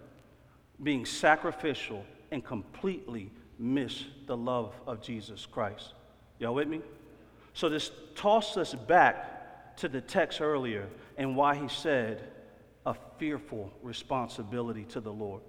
being 0.83 1.05
sacrificial, 1.05 2.05
and 2.31 2.45
completely 2.45 3.33
miss 3.59 4.05
the 4.27 4.37
love 4.37 4.75
of 4.87 5.03
Jesus 5.03 5.47
Christ. 5.47 5.95
Y'all 6.39 6.55
with 6.55 6.69
me? 6.69 6.81
So 7.53 7.69
this 7.69 7.91
tosses 8.15 8.57
us 8.57 8.75
back 8.75 9.77
to 9.79 9.89
the 9.89 10.01
text 10.01 10.41
earlier 10.41 10.89
and 11.17 11.37
why 11.37 11.57
he 11.57 11.69
said 11.69 12.23
a 12.87 12.95
fearful 13.19 13.73
responsibility 13.83 14.85
to 14.85 15.01
the 15.01 15.13
Lord. 15.13 15.43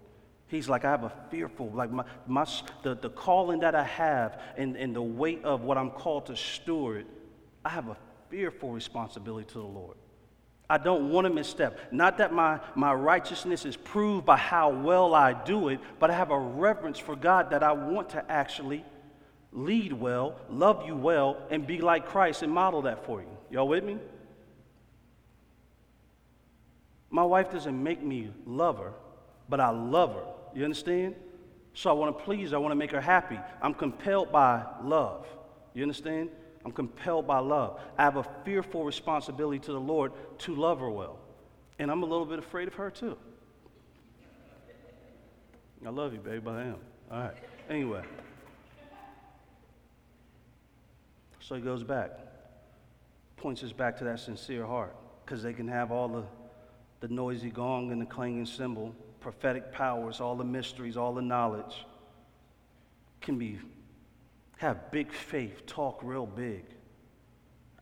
He's 0.48 0.68
like, 0.68 0.84
I 0.84 0.92
have 0.92 1.04
a 1.04 1.14
fearful, 1.30 1.70
like 1.74 1.92
my, 1.92 2.04
my 2.28 2.46
the, 2.84 2.96
the 2.96 3.10
calling 3.10 3.62
that 3.62 3.74
I 3.74 3.86
have 3.86 4.42
and, 4.58 4.76
and 4.76 4.94
the 4.94 5.02
weight 5.02 5.46
of 5.46 5.62
what 5.62 5.78
I'm 5.78 5.92
called 5.92 6.26
to 6.26 6.36
steward, 6.36 7.06
I 7.64 7.70
have 7.70 7.88
a 7.88 7.98
fearful 8.30 8.72
responsibility 8.72 9.48
to 9.48 9.60
the 9.60 9.64
Lord. 9.64 9.96
I 10.70 10.78
don't 10.78 11.10
want 11.10 11.26
to 11.26 11.34
misstep. 11.34 11.80
Not 11.92 12.18
that 12.18 12.34
my, 12.34 12.60
my 12.76 12.94
righteousness 12.94 13.66
is 13.66 13.76
proved 13.76 14.26
by 14.26 14.38
how 14.38 14.70
well 14.70 15.14
I 15.14 15.34
do 15.34 15.68
it, 15.68 15.80
but 16.00 16.10
I 16.10 16.16
have 16.16 16.32
a 16.32 16.40
reverence 16.40 16.98
for 16.98 17.16
God 17.16 17.50
that 17.52 17.62
I 17.64 17.74
want 17.74 18.10
to 18.12 18.32
actually 18.32 18.86
lead 19.52 19.94
well, 19.94 20.40
love 20.50 20.86
you 20.86 20.96
well, 20.96 21.38
and 21.50 21.68
be 21.68 21.80
like 21.80 22.06
Christ 22.06 22.42
and 22.42 22.52
model 22.52 22.84
that 22.84 23.06
for 23.06 23.22
you. 23.22 23.28
Y'all 23.50 23.68
with 23.68 23.84
me? 23.84 23.98
My 27.12 27.24
wife 27.24 27.52
doesn't 27.52 27.82
make 27.84 28.02
me 28.02 28.32
love 28.46 28.80
her, 28.80 28.94
but 29.50 29.60
I 29.60 29.70
love 29.70 30.16
her. 30.16 30.24
You 30.56 30.64
understand? 30.64 31.16
So 31.74 31.90
I 31.90 31.94
want 31.94 32.18
to 32.18 32.24
please 32.24 32.54
I 32.54 32.58
want 32.58 32.72
to 32.72 32.76
make 32.76 32.92
her 32.92 33.02
happy. 33.02 33.38
I'm 33.62 33.74
compelled 33.74 34.32
by 34.32 34.64
love. 34.82 35.28
You 35.74 35.84
understand? 35.84 36.30
I'm 36.66 36.72
compelled 36.72 37.28
by 37.28 37.40
love. 37.40 37.80
I 37.98 38.04
have 38.04 38.18
a 38.18 38.26
fearful 38.46 38.86
responsibility 38.86 39.60
to 39.60 39.72
the 39.72 39.80
Lord 39.80 40.14
to 40.40 40.56
love 40.56 40.80
her 40.80 40.90
well. 40.90 41.20
And 41.80 41.92
I'm 41.92 42.04
a 42.04 42.06
little 42.06 42.26
bit 42.26 42.40
afraid 42.40 42.68
of 42.68 42.76
her 42.76 42.90
too. 42.90 43.18
I 45.86 45.90
love 45.90 46.14
you, 46.14 46.20
babe, 46.20 46.48
I 46.48 46.62
am. 46.62 46.76
All 47.12 47.20
right. 47.20 47.34
Anyway. 47.70 48.04
So 51.40 51.56
he 51.56 51.62
goes 51.62 51.84
back, 51.84 52.12
points 53.36 53.64
us 53.64 53.72
back 53.74 53.98
to 53.98 54.04
that 54.06 54.20
sincere 54.20 54.66
heart, 54.66 54.96
because 55.26 55.42
they 55.42 55.54
can 55.54 55.68
have 55.68 55.92
all 55.92 56.08
the, 56.08 56.24
the 57.02 57.08
noisy 57.08 57.50
gong 57.50 57.92
and 57.92 58.00
the 58.02 58.06
clanging 58.06 58.46
cymbal, 58.46 58.96
prophetic 59.20 59.72
powers, 59.74 60.22
all 60.22 60.36
the 60.36 60.44
mysteries, 60.44 60.96
all 60.96 61.14
the 61.14 61.22
knowledge, 61.22 61.86
can 63.20 63.38
be 63.38 63.60
have 64.58 64.92
big 64.92 65.12
faith, 65.12 65.66
talk 65.66 66.00
real 66.04 66.28
big, 66.28 66.64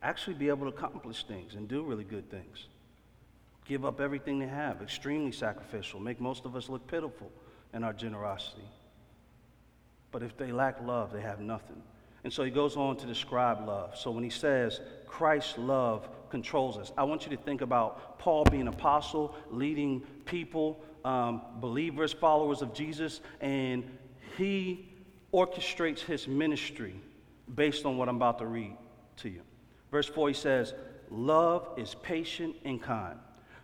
actually 0.02 0.34
be 0.34 0.48
able 0.48 0.72
to 0.72 0.76
accomplish 0.76 1.26
things 1.26 1.56
and 1.56 1.68
do 1.68 1.84
really 1.84 2.06
good 2.06 2.32
things. 2.32 2.68
Give 3.66 3.84
up 3.84 4.00
everything 4.00 4.40
they 4.40 4.48
have, 4.48 4.82
extremely 4.82 5.34
sacrificial, 5.34 6.00
make 6.00 6.22
most 6.22 6.46
of 6.46 6.56
us 6.56 6.70
look 6.70 6.88
pitiful 6.88 7.30
in 7.74 7.84
our 7.84 7.92
generosity. 7.92 8.64
But 10.12 10.24
if 10.24 10.38
they 10.38 10.54
lack 10.54 10.82
love, 10.82 11.12
they 11.12 11.22
have 11.22 11.42
nothing. 11.42 11.82
And 12.24 12.32
so 12.32 12.44
he 12.44 12.52
goes 12.52 12.78
on 12.78 12.96
to 12.98 13.06
describe 13.06 13.68
love. 13.68 13.98
So 13.98 14.12
when 14.12 14.24
he 14.24 14.30
says 14.30 14.80
Christ's 15.06 15.58
love 15.58 16.08
controls 16.30 16.78
us, 16.78 16.92
I 16.98 17.04
want 17.04 17.26
you 17.26 17.36
to 17.36 17.42
think 17.42 17.62
about 17.62 18.20
Paul 18.20 18.44
being 18.46 18.68
apostle, 18.68 19.36
leading 19.50 20.02
people, 20.26 20.82
um, 21.06 21.42
believers, 21.60 22.14
followers 22.14 22.62
of 22.62 22.74
Jesus, 22.74 23.22
and 23.42 23.84
he 24.38 24.90
orchestrates 25.34 26.00
his 26.00 26.28
ministry 26.28 26.96
based 27.56 27.86
on 27.86 27.98
what 27.98 28.10
I'm 28.10 28.16
about 28.16 28.40
to 28.40 28.46
read 28.46 28.76
to 29.18 29.30
you. 29.30 29.42
Verse 29.92 30.08
4 30.08 30.30
he 30.30 30.34
says, 30.34 30.74
Love 31.10 31.68
is 31.78 31.96
patient 31.96 32.56
and 32.64 32.82
kind. 32.82 33.18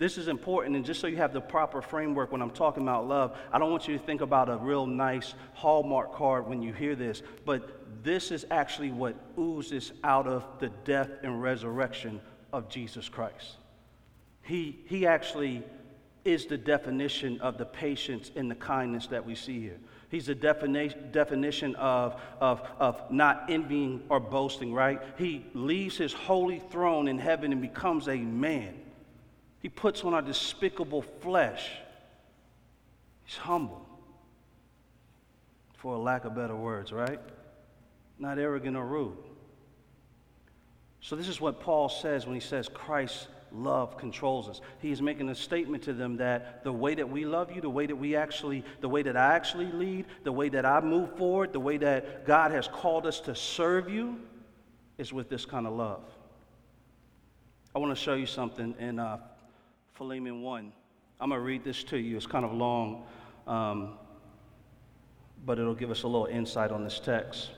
This 0.00 0.16
is 0.16 0.28
important, 0.28 0.76
and 0.76 0.84
just 0.84 0.98
so 0.98 1.08
you 1.08 1.18
have 1.18 1.34
the 1.34 1.42
proper 1.42 1.82
framework 1.82 2.32
when 2.32 2.40
I'm 2.40 2.52
talking 2.52 2.82
about 2.82 3.06
love, 3.06 3.36
I 3.52 3.58
don't 3.58 3.70
want 3.70 3.86
you 3.86 3.98
to 3.98 4.02
think 4.02 4.22
about 4.22 4.48
a 4.48 4.56
real 4.56 4.86
nice 4.86 5.34
Hallmark 5.52 6.14
card 6.14 6.48
when 6.48 6.62
you 6.62 6.72
hear 6.72 6.96
this, 6.96 7.22
but 7.44 8.02
this 8.02 8.30
is 8.30 8.46
actually 8.50 8.92
what 8.92 9.14
oozes 9.38 9.92
out 10.02 10.26
of 10.26 10.46
the 10.58 10.70
death 10.86 11.10
and 11.22 11.42
resurrection 11.42 12.22
of 12.50 12.70
Jesus 12.70 13.10
Christ. 13.10 13.58
He, 14.40 14.78
he 14.86 15.06
actually 15.06 15.62
is 16.24 16.46
the 16.46 16.56
definition 16.56 17.38
of 17.42 17.58
the 17.58 17.66
patience 17.66 18.30
and 18.34 18.50
the 18.50 18.54
kindness 18.54 19.06
that 19.08 19.26
we 19.26 19.34
see 19.34 19.60
here. 19.60 19.78
He's 20.08 20.24
the 20.24 20.34
defini- 20.34 21.12
definition 21.12 21.74
of, 21.74 22.18
of, 22.40 22.66
of 22.78 23.02
not 23.10 23.50
envying 23.50 24.02
or 24.08 24.18
boasting, 24.18 24.72
right? 24.72 25.02
He 25.18 25.44
leaves 25.52 25.98
his 25.98 26.14
holy 26.14 26.58
throne 26.58 27.06
in 27.06 27.18
heaven 27.18 27.52
and 27.52 27.60
becomes 27.60 28.08
a 28.08 28.16
man 28.16 28.80
he 29.60 29.68
puts 29.68 30.04
on 30.04 30.14
our 30.14 30.22
despicable 30.22 31.02
flesh. 31.02 31.70
He's 33.24 33.36
humble, 33.36 33.86
for 35.76 35.94
a 35.94 35.98
lack 35.98 36.24
of 36.24 36.34
better 36.34 36.56
words, 36.56 36.92
right? 36.92 37.20
Not 38.18 38.38
arrogant 38.38 38.76
or 38.76 38.84
rude. 38.84 39.16
So, 41.02 41.16
this 41.16 41.28
is 41.28 41.40
what 41.40 41.60
Paul 41.60 41.88
says 41.88 42.26
when 42.26 42.34
he 42.34 42.40
says 42.40 42.68
Christ's 42.68 43.28
love 43.52 43.96
controls 43.96 44.48
us. 44.48 44.60
He 44.80 44.90
is 44.90 45.00
making 45.00 45.28
a 45.28 45.34
statement 45.34 45.82
to 45.84 45.92
them 45.92 46.16
that 46.18 46.62
the 46.64 46.72
way 46.72 46.94
that 46.94 47.08
we 47.08 47.24
love 47.24 47.50
you, 47.50 47.60
the 47.60 47.70
way 47.70 47.86
that 47.86 47.96
we 47.96 48.16
actually, 48.16 48.64
the 48.80 48.88
way 48.88 49.02
that 49.02 49.16
I 49.16 49.34
actually 49.34 49.72
lead, 49.72 50.06
the 50.24 50.32
way 50.32 50.48
that 50.50 50.64
I 50.64 50.80
move 50.80 51.16
forward, 51.16 51.52
the 51.52 51.60
way 51.60 51.76
that 51.78 52.26
God 52.26 52.50
has 52.52 52.68
called 52.68 53.06
us 53.06 53.20
to 53.20 53.34
serve 53.34 53.88
you 53.88 54.20
is 54.98 55.12
with 55.12 55.28
this 55.28 55.44
kind 55.44 55.66
of 55.66 55.72
love. 55.72 56.02
I 57.74 57.78
want 57.78 57.96
to 57.96 58.00
show 58.00 58.14
you 58.14 58.26
something 58.26 58.74
in 58.78 58.98
uh, 58.98 59.18
Philemon 60.00 60.40
1. 60.40 60.72
I'm 61.20 61.28
going 61.28 61.38
to 61.38 61.44
read 61.44 61.62
this 61.62 61.84
to 61.84 61.98
you. 61.98 62.16
It's 62.16 62.24
kind 62.24 62.42
of 62.42 62.54
long, 62.54 63.04
um, 63.46 63.98
but 65.44 65.58
it'll 65.58 65.74
give 65.74 65.90
us 65.90 66.04
a 66.04 66.06
little 66.06 66.24
insight 66.24 66.70
on 66.70 66.82
this 66.82 66.98
text. 66.98 67.50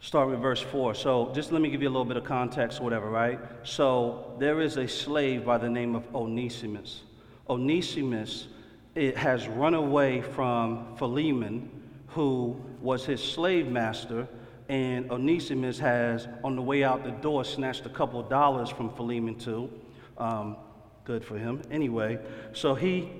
Start 0.00 0.28
with 0.28 0.40
verse 0.40 0.60
4. 0.60 0.92
So, 0.96 1.30
just 1.32 1.52
let 1.52 1.62
me 1.62 1.70
give 1.70 1.82
you 1.82 1.88
a 1.88 1.94
little 1.94 2.04
bit 2.04 2.16
of 2.16 2.24
context, 2.24 2.80
whatever, 2.80 3.08
right? 3.08 3.38
So, 3.62 4.34
there 4.40 4.60
is 4.60 4.76
a 4.76 4.88
slave 4.88 5.44
by 5.44 5.56
the 5.56 5.68
name 5.68 5.94
of 5.94 6.02
Onesimus. 6.12 7.02
Onesimus 7.48 8.48
it 8.96 9.16
has 9.16 9.46
run 9.46 9.74
away 9.74 10.20
from 10.20 10.96
Philemon, 10.96 11.70
who 12.08 12.60
was 12.80 13.06
his 13.06 13.22
slave 13.22 13.68
master, 13.68 14.26
and 14.68 15.08
Onesimus 15.12 15.78
has, 15.78 16.26
on 16.42 16.56
the 16.56 16.62
way 16.62 16.82
out 16.82 17.04
the 17.04 17.12
door, 17.12 17.44
snatched 17.44 17.86
a 17.86 17.90
couple 17.90 18.18
of 18.18 18.28
dollars 18.28 18.68
from 18.68 18.90
Philemon 18.90 19.36
too. 19.36 19.70
Um, 20.18 20.56
Good 21.04 21.24
for 21.24 21.36
him. 21.36 21.62
Anyway, 21.70 22.18
so 22.52 22.74
he 22.74 23.10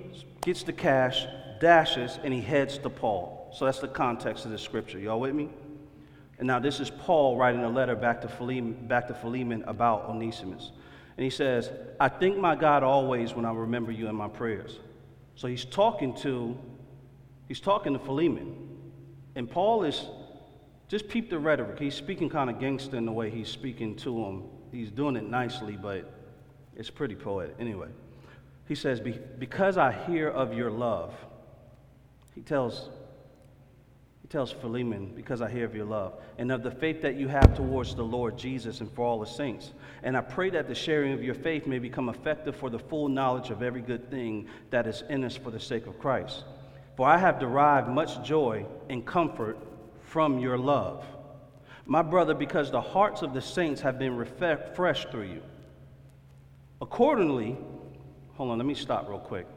gets 0.41 0.63
the 0.63 0.73
cash, 0.73 1.25
dashes, 1.59 2.19
and 2.23 2.33
he 2.33 2.41
heads 2.41 2.77
to 2.79 2.89
Paul. 2.89 3.51
So 3.53 3.65
that's 3.65 3.79
the 3.79 3.87
context 3.87 4.45
of 4.45 4.51
the 4.51 4.57
scripture. 4.57 4.99
Y'all 4.99 5.19
with 5.19 5.35
me? 5.35 5.49
And 6.37 6.47
now 6.47 6.59
this 6.59 6.79
is 6.79 6.89
Paul 6.89 7.37
writing 7.37 7.63
a 7.63 7.69
letter 7.69 7.95
back 7.95 8.21
to 8.21 8.27
Philemon, 8.27 8.87
back 8.87 9.07
to 9.07 9.13
Philemon 9.13 9.63
about 9.67 10.09
Onesimus. 10.09 10.71
And 11.17 11.23
he 11.23 11.29
says, 11.29 11.69
I 11.99 12.09
thank 12.09 12.37
my 12.37 12.55
God 12.55 12.83
always 12.83 13.33
when 13.33 13.45
I 13.45 13.53
remember 13.53 13.91
you 13.91 14.07
in 14.07 14.15
my 14.15 14.27
prayers. 14.27 14.79
So 15.35 15.47
he's 15.47 15.63
talking 15.63 16.13
to, 16.17 16.57
he's 17.47 17.61
talking 17.61 17.93
to 17.93 17.99
Philemon. 17.99 18.67
And 19.35 19.49
Paul 19.49 19.83
is, 19.83 20.05
just 20.87 21.07
peep 21.07 21.29
the 21.29 21.39
rhetoric. 21.39 21.79
He's 21.79 21.95
speaking 21.95 22.29
kind 22.29 22.49
of 22.49 22.59
gangster 22.59 22.97
in 22.97 23.05
the 23.05 23.11
way 23.11 23.29
he's 23.29 23.49
speaking 23.49 23.95
to 23.97 24.25
him. 24.25 24.43
He's 24.71 24.91
doing 24.91 25.15
it 25.15 25.23
nicely, 25.23 25.77
but 25.81 26.11
it's 26.75 26.89
pretty 26.89 27.15
poetic. 27.15 27.55
Anyway, 27.59 27.89
he 28.67 28.75
says, 28.75 28.99
Because 28.99 29.77
I 29.77 29.91
hear 29.91 30.27
of 30.29 30.53
your 30.53 30.71
love, 30.71 31.13
he 32.33 32.41
tells 32.41 32.89
he 34.25 34.27
tells 34.27 34.51
Philemon, 34.51 35.13
because 35.15 35.39
I 35.39 35.51
hear 35.51 35.65
of 35.65 35.75
your 35.75 35.85
love, 35.85 36.19
and 36.39 36.51
of 36.51 36.63
the 36.63 36.71
faith 36.71 37.03
that 37.03 37.13
you 37.13 37.27
have 37.27 37.55
towards 37.55 37.93
the 37.93 38.03
Lord 38.03 38.35
Jesus 38.39 38.81
and 38.81 38.91
for 38.91 39.05
all 39.05 39.19
the 39.19 39.27
saints. 39.27 39.71
And 40.01 40.17
I 40.17 40.21
pray 40.21 40.49
that 40.49 40.67
the 40.67 40.73
sharing 40.73 41.13
of 41.13 41.23
your 41.23 41.35
faith 41.35 41.67
may 41.67 41.77
become 41.77 42.09
effective 42.09 42.55
for 42.55 42.71
the 42.71 42.79
full 42.79 43.07
knowledge 43.07 43.51
of 43.51 43.61
every 43.61 43.81
good 43.81 44.09
thing 44.09 44.47
that 44.71 44.87
is 44.87 45.03
in 45.09 45.23
us 45.25 45.35
for 45.35 45.51
the 45.51 45.59
sake 45.59 45.85
of 45.85 45.99
Christ. 45.99 46.43
For 46.97 47.07
I 47.07 47.19
have 47.19 47.39
derived 47.39 47.87
much 47.87 48.25
joy 48.27 48.65
and 48.89 49.05
comfort 49.05 49.59
from 50.01 50.39
your 50.39 50.57
love. 50.57 51.05
My 51.85 52.01
brother, 52.01 52.33
because 52.33 52.71
the 52.71 52.81
hearts 52.81 53.21
of 53.21 53.35
the 53.35 53.41
saints 53.43 53.81
have 53.81 53.99
been 53.99 54.17
refreshed 54.17 55.11
through 55.11 55.27
you. 55.27 55.43
Accordingly, 56.85 57.57
hold 58.35 58.51
on, 58.51 58.59
let 58.59 58.67
me 58.67 58.75
stop 58.75 59.09
real 59.09 59.17
quick. 59.17 59.47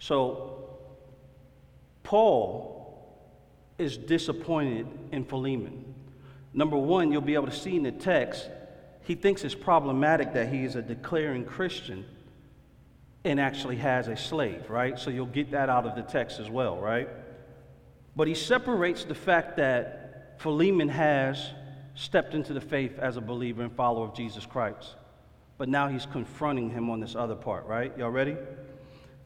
So, 0.00 0.68
Paul 2.02 3.06
is 3.78 3.96
disappointed 3.96 4.88
in 5.12 5.24
Philemon. 5.24 5.94
Number 6.52 6.76
one, 6.76 7.12
you'll 7.12 7.20
be 7.20 7.34
able 7.34 7.46
to 7.46 7.56
see 7.56 7.76
in 7.76 7.84
the 7.84 7.92
text, 7.92 8.50
he 9.04 9.14
thinks 9.14 9.44
it's 9.44 9.54
problematic 9.54 10.32
that 10.32 10.52
he 10.52 10.64
is 10.64 10.74
a 10.74 10.82
declaring 10.82 11.44
Christian 11.44 12.04
and 13.24 13.38
actually 13.38 13.76
has 13.76 14.08
a 14.08 14.16
slave, 14.16 14.68
right? 14.68 14.98
So 14.98 15.10
you'll 15.10 15.26
get 15.26 15.52
that 15.52 15.68
out 15.68 15.86
of 15.86 15.94
the 15.94 16.02
text 16.02 16.40
as 16.40 16.50
well, 16.50 16.78
right? 16.78 17.08
But 18.16 18.26
he 18.26 18.34
separates 18.34 19.04
the 19.04 19.14
fact 19.14 19.56
that 19.58 20.34
Philemon 20.38 20.88
has 20.88 21.50
stepped 21.94 22.34
into 22.34 22.52
the 22.54 22.60
faith 22.60 22.98
as 22.98 23.16
a 23.16 23.20
believer 23.20 23.62
and 23.62 23.72
follower 23.72 24.08
of 24.08 24.16
Jesus 24.16 24.44
Christ. 24.44 24.96
But 25.58 25.68
now 25.68 25.88
he's 25.88 26.06
confronting 26.06 26.70
him 26.70 26.90
on 26.90 27.00
this 27.00 27.14
other 27.14 27.34
part, 27.34 27.66
right? 27.66 27.96
Y'all 27.96 28.10
ready? 28.10 28.36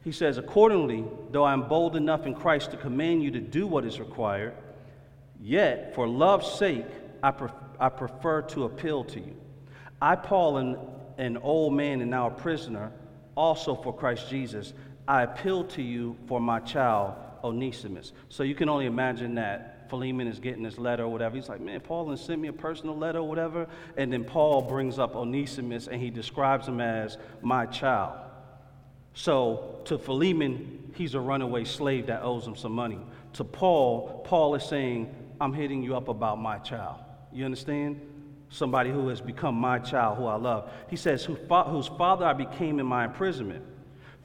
He 0.03 0.11
says, 0.11 0.37
Accordingly, 0.37 1.03
though 1.31 1.43
I 1.43 1.53
am 1.53 1.67
bold 1.67 1.95
enough 1.95 2.25
in 2.25 2.33
Christ 2.33 2.71
to 2.71 2.77
command 2.77 3.23
you 3.23 3.31
to 3.31 3.39
do 3.39 3.67
what 3.67 3.85
is 3.85 3.99
required, 3.99 4.53
yet 5.39 5.93
for 5.93 6.07
love's 6.07 6.51
sake, 6.51 6.85
I, 7.21 7.31
pref- 7.31 7.53
I 7.79 7.89
prefer 7.89 8.41
to 8.43 8.63
appeal 8.63 9.03
to 9.05 9.19
you. 9.19 9.35
I, 10.01 10.15
Paul, 10.15 10.57
an, 10.57 10.77
an 11.17 11.37
old 11.37 11.73
man 11.73 12.01
and 12.01 12.09
now 12.09 12.27
a 12.27 12.31
prisoner, 12.31 12.91
also 13.35 13.75
for 13.75 13.93
Christ 13.93 14.29
Jesus, 14.29 14.73
I 15.07 15.23
appeal 15.23 15.65
to 15.65 15.81
you 15.81 16.17
for 16.27 16.39
my 16.39 16.59
child, 16.59 17.15
Onesimus. 17.43 18.13
So 18.29 18.43
you 18.43 18.55
can 18.55 18.69
only 18.69 18.85
imagine 18.85 19.35
that 19.35 19.70
Philemon 19.91 20.25
is 20.25 20.39
getting 20.39 20.63
this 20.63 20.79
letter 20.79 21.03
or 21.03 21.09
whatever. 21.09 21.35
He's 21.35 21.49
like, 21.49 21.59
man, 21.59 21.81
Paul 21.81 22.15
sent 22.15 22.41
me 22.41 22.47
a 22.47 22.53
personal 22.53 22.97
letter 22.97 23.19
or 23.19 23.27
whatever. 23.27 23.67
And 23.97 24.11
then 24.11 24.23
Paul 24.23 24.61
brings 24.61 24.97
up 24.97 25.17
Onesimus 25.17 25.87
and 25.87 26.01
he 26.01 26.09
describes 26.09 26.65
him 26.65 26.79
as 26.79 27.17
my 27.41 27.65
child. 27.65 28.17
So 29.13 29.81
to 29.85 29.97
Philemon, 29.97 30.93
he's 30.95 31.13
a 31.13 31.19
runaway 31.19 31.65
slave 31.65 32.07
that 32.07 32.23
owes 32.23 32.47
him 32.47 32.55
some 32.55 32.71
money. 32.71 32.99
To 33.33 33.43
Paul, 33.43 34.23
Paul 34.25 34.55
is 34.55 34.63
saying, 34.63 35.13
I'm 35.41 35.53
hitting 35.53 35.83
you 35.83 35.97
up 35.97 36.07
about 36.07 36.39
my 36.39 36.57
child. 36.59 37.01
You 37.33 37.43
understand? 37.43 37.99
Somebody 38.49 38.91
who 38.91 39.09
has 39.09 39.19
become 39.19 39.55
my 39.55 39.77
child, 39.79 40.17
who 40.17 40.25
I 40.25 40.35
love. 40.35 40.71
He 40.89 40.95
says, 40.95 41.25
whose 41.25 41.87
father 41.87 42.25
I 42.25 42.31
became 42.31 42.79
in 42.79 42.85
my 42.85 43.03
imprisonment. 43.05 43.65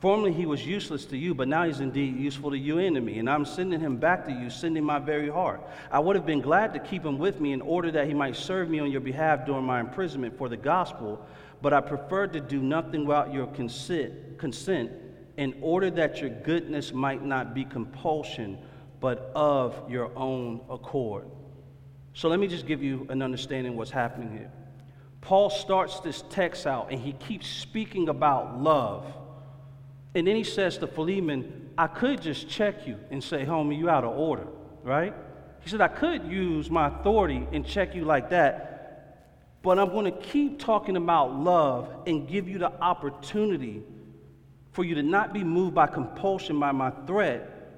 Formerly 0.07 0.33
he 0.33 0.47
was 0.47 0.65
useless 0.65 1.05
to 1.07 1.17
you, 1.17 1.35
but 1.35 1.49
now 1.49 1.65
he's 1.65 1.81
indeed 1.81 2.17
useful 2.17 2.51
to 2.51 2.59
you 2.59 2.79
and 2.79 2.95
to 2.95 3.01
me. 3.01 3.19
And 3.19 3.29
I'm 3.29 3.45
sending 3.45 3.81
him 3.81 3.97
back 3.97 4.25
to 4.27 4.33
you, 4.33 4.51
sending 4.51 4.85
my 4.85 5.01
very 5.01 5.29
heart. 5.29 5.61
I 5.91 5.99
would 5.99 6.15
have 6.15 6.25
been 6.25 6.41
glad 6.41 6.73
to 6.75 6.79
keep 6.79 7.05
him 7.05 7.19
with 7.19 7.41
me 7.41 7.53
in 7.53 7.61
order 7.61 7.91
that 7.91 8.07
he 8.07 8.15
might 8.15 8.37
serve 8.37 8.71
me 8.71 8.79
on 8.79 8.91
your 8.91 9.01
behalf 9.01 9.45
during 9.45 9.65
my 9.65 9.81
imprisonment 9.81 10.39
for 10.39 10.49
the 10.49 10.57
gospel 10.57 11.27
but 11.63 11.73
I 11.73 11.81
preferred 11.81 12.33
to 12.35 12.41
do 12.41 12.61
nothing 12.61 13.07
without 13.07 13.33
your 13.33 13.47
consent, 13.49 14.39
consent 14.39 14.93
in 15.37 15.55
order 15.61 15.91
that 15.91 16.21
your 16.21 16.31
goodness 16.31 16.93
might 16.93 17.25
not 17.25 17.55
be 17.55 17.65
compulsion, 17.65 18.59
but 19.01 19.31
of 19.35 19.91
your 19.91 20.17
own 20.17 20.61
accord. 20.71 21.27
So 22.15 22.29
let 22.29 22.41
me 22.41 22.47
just 22.47 22.67
give 22.67 22.83
you 22.83 23.07
an 23.11 23.23
understanding 23.23 23.73
of 23.73 23.79
what's 23.79 23.91
happening 23.91 24.31
here. 24.31 24.51
Paul 25.21 25.51
starts 25.51 26.01
this 26.01 26.23
text 26.31 26.67
out 26.67 26.91
and 26.91 27.01
he 27.01 27.13
keeps 27.13 27.49
speaking 27.49 28.09
about 28.09 28.61
love. 28.61 29.05
And 30.17 30.27
then 30.27 30.35
he 30.35 30.45
says 30.45 30.79
to 30.79 30.87
Philemon, 30.87 31.69
I 31.77 31.89
could 31.89 32.23
just 32.23 32.49
check 32.49 32.87
you 32.87 32.99
and 33.11 33.23
say, 33.23 33.45
homie, 33.45 33.77
you 33.77 33.91
out 33.91 34.03
of 34.03 34.17
order, 34.17 34.47
right? 34.83 35.15
He 35.61 35.69
said, 35.69 35.83
I 35.83 35.89
could 35.89 36.25
use 36.25 36.71
my 36.71 36.89
authority 36.89 37.47
and 37.53 37.67
check 37.67 37.95
you 37.95 38.07
like 38.07 38.31
that, 38.31 39.61
but 39.63 39.79
I'm 39.79 39.91
going 39.91 40.11
to 40.11 40.19
keep 40.19 40.59
talking 40.59 40.97
about 40.97 41.39
love 41.39 41.91
and 42.07 42.27
give 42.27 42.49
you 42.49 42.57
the 42.57 42.73
opportunity 42.81 43.83
for 44.73 44.85
you 44.85 44.95
to 44.95 45.03
not 45.03 45.35
be 45.35 45.45
moved 45.45 45.75
by 45.75 45.87
compulsion 45.87 46.59
by 46.59 46.73
my 46.73 46.89
threat, 47.07 47.75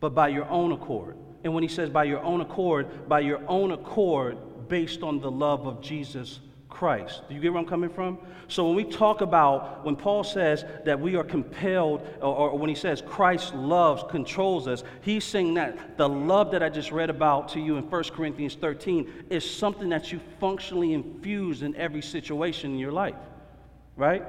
but 0.00 0.16
by 0.16 0.26
your 0.26 0.48
own 0.48 0.72
accord. 0.72 1.16
And 1.44 1.54
when 1.54 1.62
he 1.62 1.68
says 1.68 1.88
by 1.88 2.02
your 2.02 2.20
own 2.24 2.40
accord, 2.40 3.08
by 3.08 3.20
your 3.20 3.42
own 3.46 3.70
accord 3.70 4.68
based 4.68 5.04
on 5.04 5.20
the 5.20 5.30
love 5.30 5.68
of 5.68 5.82
Jesus 5.82 6.40
Christ. 6.68 7.22
Do 7.28 7.34
you 7.34 7.40
get 7.40 7.52
where 7.52 7.60
I'm 7.60 7.66
coming 7.68 7.90
from? 7.90 8.18
So 8.46 8.66
when 8.66 8.76
we 8.76 8.84
talk 8.84 9.20
about, 9.20 9.84
when 9.84 9.96
Paul 9.96 10.22
says 10.22 10.64
that 10.84 11.00
we 11.00 11.16
are 11.16 11.24
compelled, 11.24 12.06
or, 12.20 12.50
or, 12.50 12.58
when 12.58 12.68
he 12.68 12.74
says 12.74 13.02
Christ 13.06 13.54
loves, 13.54 14.04
controls 14.08 14.68
us, 14.68 14.84
he's 15.00 15.24
saying 15.24 15.54
that 15.54 15.96
the 15.96 16.08
love 16.08 16.50
that 16.52 16.62
I 16.62 16.68
just 16.68 16.92
read 16.92 17.10
about 17.10 17.48
to 17.50 17.60
you 17.60 17.76
in 17.76 17.90
1 17.90 18.04
Corinthians 18.04 18.54
13 18.54 19.26
is 19.30 19.48
something 19.48 19.88
that 19.88 20.12
you 20.12 20.20
functionally 20.40 20.92
infuse 20.92 21.62
in 21.62 21.74
every 21.76 22.02
situation 22.02 22.72
in 22.72 22.78
your 22.78 22.92
life, 22.92 23.16
right? 23.96 24.24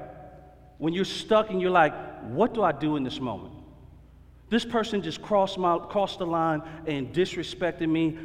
When 0.78 0.94
you're 0.94 1.04
stuck 1.04 1.50
and 1.50 1.60
you're 1.60 1.70
like, 1.70 1.94
what 2.24 2.54
do 2.54 2.62
I 2.62 2.72
do 2.72 2.96
in 2.96 3.04
this 3.04 3.20
moment? 3.20 3.54
This 4.48 4.64
person 4.64 5.02
just 5.02 5.22
crossed, 5.22 5.58
my, 5.58 5.78
crossed 5.78 6.18
the 6.18 6.26
line 6.26 6.62
and 6.86 7.12
disrespected 7.14 7.88
me 7.88 8.18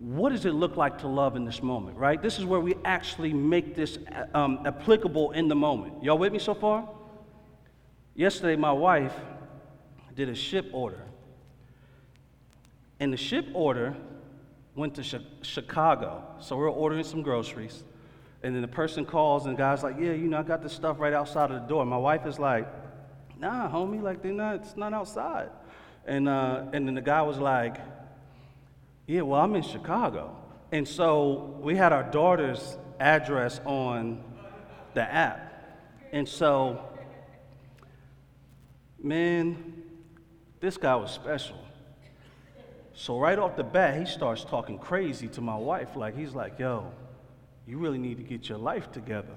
what 0.00 0.30
does 0.30 0.44
it 0.44 0.52
look 0.52 0.76
like 0.76 0.98
to 0.98 1.08
love 1.08 1.34
in 1.34 1.44
this 1.44 1.62
moment, 1.62 1.96
right? 1.96 2.22
This 2.22 2.38
is 2.38 2.44
where 2.44 2.60
we 2.60 2.74
actually 2.84 3.32
make 3.32 3.74
this 3.74 3.98
um, 4.32 4.60
applicable 4.64 5.32
in 5.32 5.48
the 5.48 5.56
moment. 5.56 6.04
Y'all 6.04 6.18
with 6.18 6.32
me 6.32 6.38
so 6.38 6.54
far? 6.54 6.88
Yesterday, 8.14 8.56
my 8.56 8.72
wife 8.72 9.14
did 10.14 10.28
a 10.28 10.34
Shipt 10.34 10.70
order. 10.72 11.02
And 13.00 13.12
the 13.12 13.16
Shipt 13.16 13.50
order 13.54 13.96
went 14.74 14.94
to 14.96 15.22
Chicago. 15.42 16.24
So 16.40 16.56
we're 16.56 16.70
ordering 16.70 17.04
some 17.04 17.22
groceries. 17.22 17.82
And 18.42 18.54
then 18.54 18.62
the 18.62 18.68
person 18.68 19.04
calls, 19.04 19.46
and 19.46 19.54
the 19.54 19.58
guy's 19.58 19.82
like, 19.82 19.96
Yeah, 19.98 20.12
you 20.12 20.28
know, 20.28 20.38
I 20.38 20.42
got 20.42 20.62
this 20.62 20.72
stuff 20.72 21.00
right 21.00 21.12
outside 21.12 21.50
of 21.50 21.62
the 21.62 21.68
door. 21.68 21.84
My 21.84 21.96
wife 21.96 22.24
is 22.26 22.38
like, 22.38 22.68
Nah, 23.38 23.68
homie, 23.68 24.02
like, 24.02 24.22
they're 24.22 24.32
not, 24.32 24.56
it's 24.56 24.76
not 24.76 24.92
outside. 24.92 25.50
And, 26.06 26.28
uh, 26.28 26.64
and 26.72 26.86
then 26.86 26.94
the 26.94 27.02
guy 27.02 27.22
was 27.22 27.38
like, 27.38 27.76
yeah, 29.08 29.22
well, 29.22 29.40
I'm 29.40 29.56
in 29.56 29.62
Chicago. 29.62 30.36
And 30.70 30.86
so 30.86 31.56
we 31.62 31.74
had 31.74 31.94
our 31.94 32.02
daughter's 32.02 32.76
address 33.00 33.58
on 33.64 34.22
the 34.92 35.00
app. 35.00 35.80
And 36.12 36.28
so, 36.28 36.78
man, 39.02 39.82
this 40.60 40.76
guy 40.76 40.94
was 40.94 41.10
special. 41.10 41.56
So 42.92 43.18
right 43.18 43.38
off 43.38 43.56
the 43.56 43.64
bat, 43.64 43.98
he 43.98 44.04
starts 44.04 44.44
talking 44.44 44.78
crazy 44.78 45.28
to 45.28 45.40
my 45.40 45.56
wife. 45.56 45.96
Like, 45.96 46.14
he's 46.14 46.34
like, 46.34 46.58
yo, 46.58 46.92
you 47.66 47.78
really 47.78 47.96
need 47.96 48.18
to 48.18 48.22
get 48.22 48.46
your 48.46 48.58
life 48.58 48.92
together. 48.92 49.34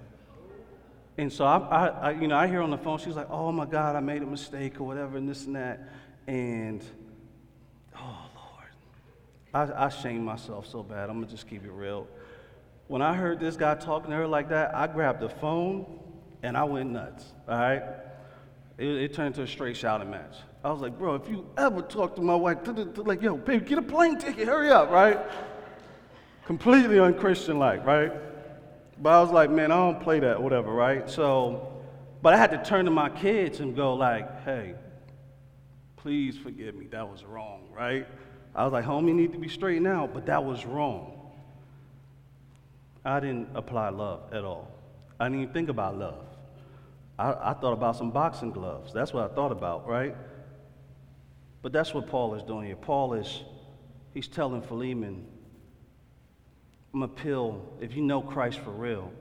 And 1.18 1.32
so 1.32 1.46
I, 1.46 1.58
I, 1.58 1.88
I, 1.88 2.12
you 2.12 2.28
know, 2.28 2.36
I 2.36 2.48
hear 2.48 2.62
on 2.62 2.72
the 2.72 2.78
phone, 2.78 2.98
she's 2.98 3.16
like, 3.16 3.30
oh 3.30 3.54
my 3.54 3.66
God, 3.66 3.96
I 3.96 4.02
made 4.02 4.22
a 4.22 4.26
mistake 4.26 4.82
or 4.82 4.84
whatever, 4.84 5.18
and 5.18 5.30
this 5.30 5.46
and 5.46 5.56
that. 5.56 5.88
And 6.28 6.84
I, 9.54 9.86
I 9.86 9.90
shame 9.90 10.24
myself 10.24 10.68
so 10.68 10.84
bad. 10.84 11.10
I'm 11.10 11.20
gonna 11.20 11.32
just 11.32 11.48
keep 11.48 11.64
it 11.66 11.72
real. 11.72 12.08
When 12.88 13.02
I 13.02 13.14
heard 13.14 13.40
this 13.40 13.56
guy 13.56 13.76
talking 13.76 14.12
to 14.12 14.18
her 14.18 14.28
like 14.28 14.50
that, 14.50 14.76
I 14.76 14.88
grabbed 14.88 15.22
the 15.22 15.30
phone 15.30 16.00
and 16.44 16.58
I 16.58 16.64
went 16.64 16.92
nuts. 16.92 17.26
All 17.48 17.58
right, 17.58 17.84
it, 18.78 18.88
it 18.88 19.14
turned 19.14 19.28
into 19.28 19.44
a 19.44 19.48
straight 19.48 19.78
shouting 19.78 20.10
match. 20.10 20.36
I 20.64 20.72
was 20.72 20.82
like, 20.82 20.98
bro, 20.98 21.16
if 21.16 21.28
you 21.28 21.46
ever 21.58 21.82
talk 21.82 22.16
to 22.16 22.22
my 22.22 22.36
wife, 22.36 22.64
to 22.64 22.86
to 22.86 23.02
like, 23.04 23.22
yo, 23.22 23.36
baby, 23.36 23.66
get 23.66 23.78
a 23.78 23.82
plane 23.82 24.18
ticket, 24.18 24.48
hurry 24.48 24.70
up, 24.70 24.90
right? 24.92 25.20
Completely 26.46 27.00
unchristian 27.00 27.60
like, 27.60 27.86
right? 27.86 28.12
But 29.02 29.14
I 29.14 29.22
was 29.22 29.32
like, 29.32 29.50
man, 29.50 29.72
I 29.72 29.78
don't 29.78 30.00
play 30.00 30.20
that, 30.20 30.42
whatever, 30.42 30.72
right? 30.72 31.10
So, 31.10 31.82
but 32.22 32.34
I 32.34 32.38
had 32.38 32.52
to 32.52 32.64
turn 32.64 32.86
to 32.86 32.92
my 32.92 33.10
kids 33.10 33.60
and 33.60 33.76
go 33.76 33.96
like, 33.96 34.44
hey, 34.44 34.76
please 35.96 36.38
forgive 36.38 36.76
me, 36.76 36.86
that 36.88 37.10
was 37.10 37.24
wrong, 37.24 37.70
right? 37.76 38.08
I 38.54 38.64
was 38.64 38.74
like, 38.74 38.86
homie, 38.86 39.10
you 39.10 39.14
need 39.14 39.32
to 39.34 39.40
be 39.40 39.48
straightened 39.48 39.88
out, 39.88 40.14
but 40.14 40.26
that 40.26 40.44
was 40.44 40.66
wrong. 40.66 41.14
I 43.06 43.20
didn't 43.20 43.50
apply 43.56 43.90
love 43.90 44.34
at 44.34 44.44
all. 44.44 44.68
I 45.20 45.26
didn't 45.26 45.42
even 45.42 45.54
think 45.54 45.70
about 45.70 45.98
love. 45.98 46.26
I, 47.18 47.52
I 47.52 47.54
thought 47.54 47.74
about 47.74 47.96
some 47.96 48.12
boxing 48.12 48.52
gloves. 48.52 48.94
That's 48.94 49.14
what 49.14 49.32
I 49.32 49.34
thought 49.34 49.52
about, 49.52 49.88
right? 49.88 50.16
But 51.62 51.72
that's 51.72 51.94
what 51.94 52.08
Paul 52.08 52.36
is 52.36 52.44
doing 52.44 52.66
here. 52.66 52.76
Paul 52.76 53.14
is, 53.14 53.44
he's 54.14 54.28
telling 54.28 54.62
Philemon, 54.62 55.26
I'm 56.94 57.04
a 57.04 57.08
pill. 57.08 57.62
if 57.80 57.96
you 57.96 58.02
know 58.02 58.22
Christ 58.22 58.60
for 58.60 58.72
real, 58.72 59.12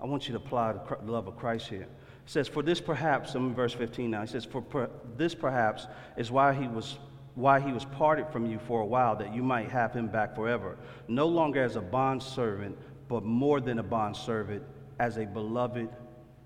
I 0.00 0.06
want 0.06 0.28
you 0.28 0.32
to 0.32 0.44
apply 0.44 0.72
the 0.72 1.10
love 1.10 1.28
of 1.28 1.36
Christ 1.36 1.68
here. 1.68 1.82
It 1.82 1.88
says, 2.26 2.48
For 2.48 2.62
this 2.62 2.80
perhaps, 2.80 3.34
I'm 3.34 3.48
in 3.48 3.54
verse 3.54 3.72
15 3.72 4.10
now, 4.10 4.22
he 4.22 4.26
says, 4.26 4.44
For 4.44 4.60
per, 4.60 4.90
this 5.16 5.34
perhaps 5.34 5.86
is 6.16 6.30
why 6.30 6.52
he 6.52 6.66
was 6.66 6.98
why 7.36 7.60
he 7.60 7.70
was 7.70 7.84
parted 7.84 8.26
from 8.32 8.46
you 8.46 8.58
for 8.58 8.80
a 8.80 8.86
while, 8.86 9.14
that 9.14 9.32
you 9.32 9.42
might 9.42 9.70
have 9.70 9.92
him 9.92 10.08
back 10.08 10.34
forever, 10.34 10.76
no 11.06 11.28
longer 11.28 11.62
as 11.62 11.76
a 11.76 11.80
bondservant, 11.80 12.76
but 13.08 13.22
more 13.22 13.60
than 13.60 13.78
a 13.78 13.82
bondservant, 13.82 14.62
as 14.98 15.18
a 15.18 15.26
beloved 15.26 15.88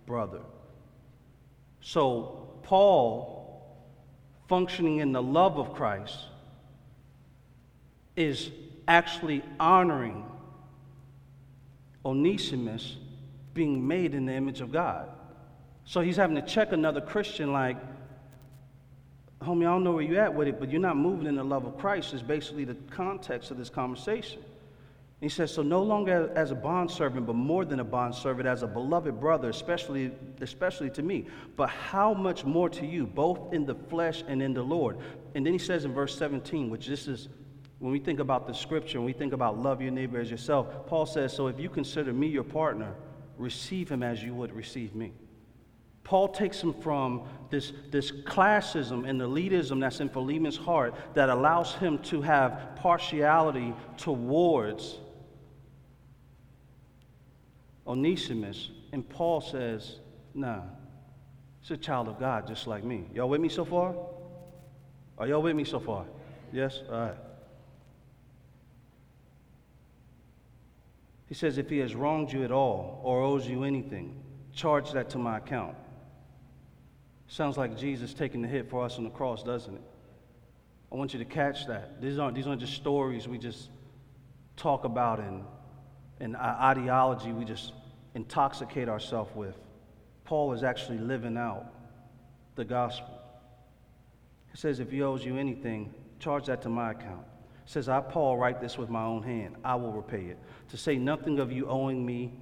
brother. 0.05 0.41
So, 1.81 2.59
Paul, 2.65 3.81
functioning 4.49 4.99
in 4.99 5.13
the 5.13 5.23
love 5.23 5.59
of 5.59 5.73
Christ, 5.75 6.19
is 8.17 8.51
actually 8.89 9.43
honoring 9.59 10.25
Onesimus 12.05 12.97
being 13.55 13.87
made 13.87 14.15
in 14.15 14.27
the 14.27 14.35
image 14.35 14.61
of 14.61 14.73
God. 14.73 15.09
So 15.85 16.01
he's 16.01 16.17
having 16.17 16.37
to 16.37 16.43
check 16.43 16.73
another 16.73 17.01
Christian 17.01 17.53
like, 17.53 17.77
homie, 19.43 19.63
I 19.63 19.71
don't 19.71 19.85
know 19.85 19.93
where 19.93 20.03
you're 20.03 20.21
at 20.21 20.35
with 20.35 20.49
it, 20.49 20.61
but 20.61 20.71
you're 20.71 20.81
not 20.81 20.97
moving 20.97 21.27
in 21.27 21.37
the 21.37 21.45
love 21.45 21.65
of 21.65 21.79
Christ, 21.79 22.13
is 22.15 22.23
basically 22.23 22.65
the 22.65 22.77
context 22.91 23.51
of 23.51 23.59
this 23.59 23.71
conversation. 23.71 24.43
He 25.21 25.29
says, 25.29 25.53
So 25.53 25.63
no 25.63 25.83
longer 25.83 26.31
as 26.35 26.51
a 26.51 26.55
bondservant, 26.55 27.27
but 27.27 27.37
more 27.37 27.65
than 27.65 27.81
a 27.81 27.85
bondservant, 27.85 28.49
as 28.49 28.63
a 28.63 28.67
beloved 28.67 29.21
brother, 29.21 29.51
especially, 29.51 30.13
especially 30.41 30.91
to 30.91 31.03
me. 31.03 31.27
But 31.57 31.69
how 31.69 32.15
much 32.15 32.45
more 32.45 32.69
to 32.71 32.87
you, 32.87 33.07
both 33.07 33.53
in 33.53 33.67
the 33.67 33.75
flesh 33.75 34.25
and 34.27 34.43
in 34.43 34.55
the 34.55 34.63
Lord? 34.63 34.99
And 35.35 35.45
then 35.45 35.53
he 35.53 35.59
says 35.59 35.85
in 35.85 35.93
verse 35.93 36.17
17, 36.17 36.71
which 36.71 36.87
this 36.87 37.07
is 37.07 37.29
when 37.81 37.93
we 37.93 37.99
think 37.99 38.21
about 38.21 38.47
the 38.47 38.53
scripture, 38.55 38.99
when 38.99 39.07
we 39.07 39.15
think 39.15 39.33
about 39.33 39.59
love 39.59 39.81
your 39.81 39.91
neighbor 39.91 40.21
as 40.21 40.31
yourself, 40.31 40.87
Paul 40.87 41.07
says, 41.07 41.35
So 41.35 41.47
if 41.47 41.59
you 41.59 41.69
consider 41.69 42.13
me 42.13 42.27
your 42.27 42.45
partner, 42.45 42.95
receive 43.37 43.91
him 43.91 44.03
as 44.03 44.23
you 44.23 44.35
would 44.35 44.53
receive 44.53 44.95
me. 44.95 45.13
Paul 46.05 46.29
takes 46.29 46.61
him 46.61 46.73
from 46.73 47.23
this, 47.51 47.73
this 47.91 48.11
classism 48.11 49.09
and 49.09 49.21
elitism 49.21 49.81
that's 49.81 50.01
in 50.01 50.09
Philemon's 50.09 50.57
heart 50.57 50.95
that 51.15 51.29
allows 51.29 51.75
him 51.75 51.99
to 51.99 52.21
have 52.23 52.77
partiality 52.77 53.75
towards 53.97 54.99
Onesimus. 57.87 58.71
And 58.93 59.09
Paul 59.09 59.41
says, 59.41 59.97
nah, 60.35 60.63
it's 61.61 61.71
a 61.71 61.77
child 61.77 62.09
of 62.09 62.19
God 62.19 62.47
just 62.47 62.67
like 62.67 62.85
me. 62.85 63.07
Y'all 63.15 63.29
with 63.29 63.41
me 63.41 63.49
so 63.49 63.65
far? 63.65 63.95
Are 65.19 65.27
y'all 65.27 65.43
with 65.43 65.55
me 65.55 65.65
so 65.65 65.79
far? 65.79 66.07
Yes? 66.53 66.81
All 66.91 67.01
right. 67.01 67.17
He 71.27 71.35
says, 71.35 71.59
if 71.59 71.71
he 71.71 71.79
has 71.79 71.95
wronged 71.95 72.33
you 72.33 72.43
at 72.43 72.51
all 72.51 73.01
or 73.05 73.23
owes 73.23 73.47
you 73.47 73.63
anything, 73.63 74.21
charge 74.53 74.91
that 74.93 75.11
to 75.11 75.19
my 75.19 75.39
account. 75.39 75.77
Sounds 77.31 77.57
like 77.57 77.79
Jesus 77.79 78.13
taking 78.13 78.43
the 78.43 78.49
hit 78.49 78.69
for 78.69 78.85
us 78.85 78.99
on 78.99 79.05
the 79.05 79.11
cross, 79.11 79.45
doesn't 79.45 79.73
it? 79.73 79.83
I 80.91 80.97
want 80.97 81.13
you 81.13 81.21
to 81.21 81.25
catch 81.25 81.65
that. 81.69 82.03
These 82.03 82.19
aren't, 82.19 82.35
these 82.35 82.49
aren't 82.49 82.61
just 82.61 82.75
stories 82.75 83.29
we 83.29 83.39
just 83.39 83.71
talk 84.57 84.83
about 84.83 85.21
and, 85.21 85.45
and 86.19 86.35
ideology 86.35 87.31
we 87.31 87.45
just 87.45 87.73
intoxicate 88.17 88.89
ourselves 88.89 89.31
with. 89.37 89.55
Paul 90.25 90.53
is 90.55 90.65
actually 90.65 90.99
living 90.99 91.37
out 91.37 91.67
the 92.57 92.65
gospel. 92.65 93.17
He 94.51 94.57
says, 94.57 94.81
if 94.81 94.91
he 94.91 95.01
owes 95.01 95.25
you 95.25 95.37
anything, 95.37 95.95
charge 96.19 96.47
that 96.47 96.63
to 96.63 96.69
my 96.69 96.91
account. 96.91 97.25
He 97.65 97.71
says, 97.71 97.89
I, 97.89 98.01
Paul, 98.01 98.39
write 98.39 98.61
this 98.61 98.77
with 98.77 98.91
my 98.91 99.05
own 99.05 99.23
hand. 99.23 99.55
I 99.65 99.77
will 99.77 99.93
repay 99.93 100.25
it. 100.25 100.39
To 100.71 100.77
say 100.77 100.97
nothing 100.97 101.39
of 101.39 101.53
you 101.53 101.69
owing 101.69 102.05
me 102.05 102.33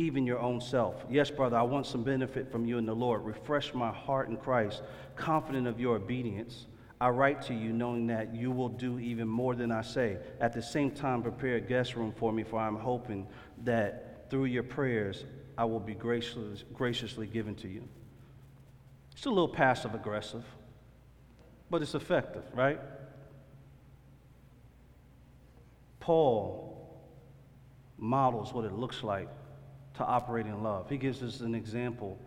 even 0.00 0.26
your 0.26 0.38
own 0.38 0.60
self. 0.60 1.04
Yes, 1.10 1.30
brother, 1.30 1.56
I 1.56 1.62
want 1.62 1.86
some 1.86 2.02
benefit 2.02 2.50
from 2.50 2.64
you 2.64 2.78
in 2.78 2.86
the 2.86 2.94
Lord. 2.94 3.24
Refresh 3.24 3.74
my 3.74 3.92
heart 3.92 4.28
in 4.28 4.36
Christ, 4.36 4.82
confident 5.14 5.66
of 5.66 5.78
your 5.78 5.96
obedience. 5.96 6.66
I 7.00 7.08
write 7.10 7.42
to 7.42 7.54
you 7.54 7.72
knowing 7.72 8.06
that 8.08 8.34
you 8.34 8.50
will 8.50 8.68
do 8.68 8.98
even 8.98 9.28
more 9.28 9.54
than 9.54 9.70
I 9.70 9.82
say. 9.82 10.18
At 10.40 10.52
the 10.52 10.62
same 10.62 10.90
time, 10.90 11.22
prepare 11.22 11.56
a 11.56 11.60
guest 11.60 11.96
room 11.96 12.12
for 12.16 12.32
me, 12.32 12.42
for 12.42 12.58
I'm 12.58 12.76
hoping 12.76 13.26
that 13.64 14.30
through 14.30 14.46
your 14.46 14.62
prayers, 14.62 15.24
I 15.56 15.64
will 15.64 15.80
be 15.80 15.94
gracious, 15.94 16.64
graciously 16.74 17.26
given 17.26 17.54
to 17.56 17.68
you. 17.68 17.86
It's 19.12 19.26
a 19.26 19.30
little 19.30 19.48
passive 19.48 19.94
aggressive, 19.94 20.44
but 21.68 21.82
it's 21.82 21.94
effective, 21.94 22.44
right? 22.54 22.80
Paul 26.00 26.68
models 27.98 28.54
what 28.54 28.64
it 28.64 28.72
looks 28.72 29.02
like 29.02 29.28
to 30.00 30.06
operate 30.06 30.46
in 30.46 30.62
love. 30.62 30.88
He 30.88 30.96
gives 30.96 31.22
us 31.22 31.40
an 31.40 31.54
example 31.54 32.18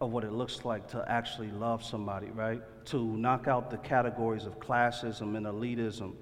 of 0.00 0.10
what 0.12 0.24
it 0.24 0.32
looks 0.32 0.64
like 0.64 0.88
to 0.88 1.04
actually 1.08 1.50
love 1.50 1.84
somebody, 1.84 2.28
right? 2.28 2.62
To 2.86 3.16
knock 3.16 3.48
out 3.48 3.70
the 3.70 3.78
categories 3.78 4.46
of 4.46 4.58
classism 4.58 5.36
and 5.36 5.46
elitism 5.46 6.14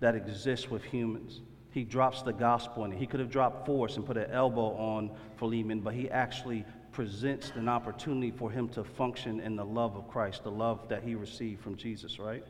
that 0.00 0.14
exist 0.14 0.70
with 0.70 0.82
humans 0.82 1.40
he 1.72 1.84
drops 1.84 2.20
the 2.22 2.32
gospel 2.32 2.84
in 2.84 2.92
it. 2.92 2.98
He 2.98 3.06
could 3.06 3.18
have 3.18 3.30
dropped 3.30 3.66
force 3.66 3.96
and 3.96 4.04
put 4.04 4.18
an 4.18 4.30
elbow 4.30 4.76
on 4.76 5.10
Philemon, 5.38 5.80
but 5.80 5.94
he 5.94 6.08
actually 6.10 6.66
presents 6.92 7.50
an 7.54 7.66
opportunity 7.66 8.30
for 8.30 8.50
him 8.50 8.68
to 8.68 8.84
function 8.84 9.40
in 9.40 9.56
the 9.56 9.64
love 9.64 9.96
of 9.96 10.06
Christ, 10.06 10.44
the 10.44 10.50
love 10.50 10.86
that 10.90 11.02
he 11.02 11.14
received 11.14 11.62
from 11.62 11.76
Jesus, 11.76 12.18
right? 12.18 12.44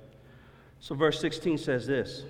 So, 0.80 0.96
verse 0.96 1.20
16 1.20 1.58
says 1.58 1.86
this. 1.86 2.24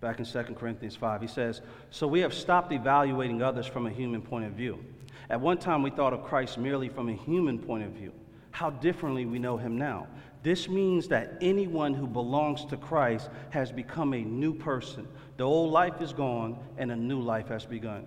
Back 0.00 0.18
in 0.18 0.24
2 0.24 0.42
Corinthians 0.54 0.96
5, 0.96 1.20
he 1.20 1.26
says, 1.26 1.60
So 1.90 2.06
we 2.06 2.20
have 2.20 2.32
stopped 2.32 2.72
evaluating 2.72 3.42
others 3.42 3.66
from 3.66 3.86
a 3.86 3.90
human 3.90 4.22
point 4.22 4.46
of 4.46 4.52
view. 4.52 4.82
At 5.28 5.40
one 5.40 5.58
time, 5.58 5.82
we 5.82 5.90
thought 5.90 6.14
of 6.14 6.24
Christ 6.24 6.56
merely 6.56 6.88
from 6.88 7.08
a 7.08 7.14
human 7.14 7.58
point 7.58 7.84
of 7.84 7.92
view. 7.92 8.12
How 8.50 8.70
differently 8.70 9.26
we 9.26 9.38
know 9.38 9.56
him 9.56 9.76
now. 9.76 10.06
This 10.42 10.68
means 10.68 11.06
that 11.08 11.36
anyone 11.42 11.92
who 11.92 12.06
belongs 12.06 12.64
to 12.66 12.76
Christ 12.78 13.28
has 13.50 13.70
become 13.70 14.14
a 14.14 14.22
new 14.22 14.54
person. 14.54 15.06
The 15.36 15.44
old 15.44 15.70
life 15.70 16.00
is 16.00 16.14
gone 16.14 16.58
and 16.78 16.90
a 16.90 16.96
new 16.96 17.20
life 17.20 17.48
has 17.48 17.66
begun. 17.66 18.06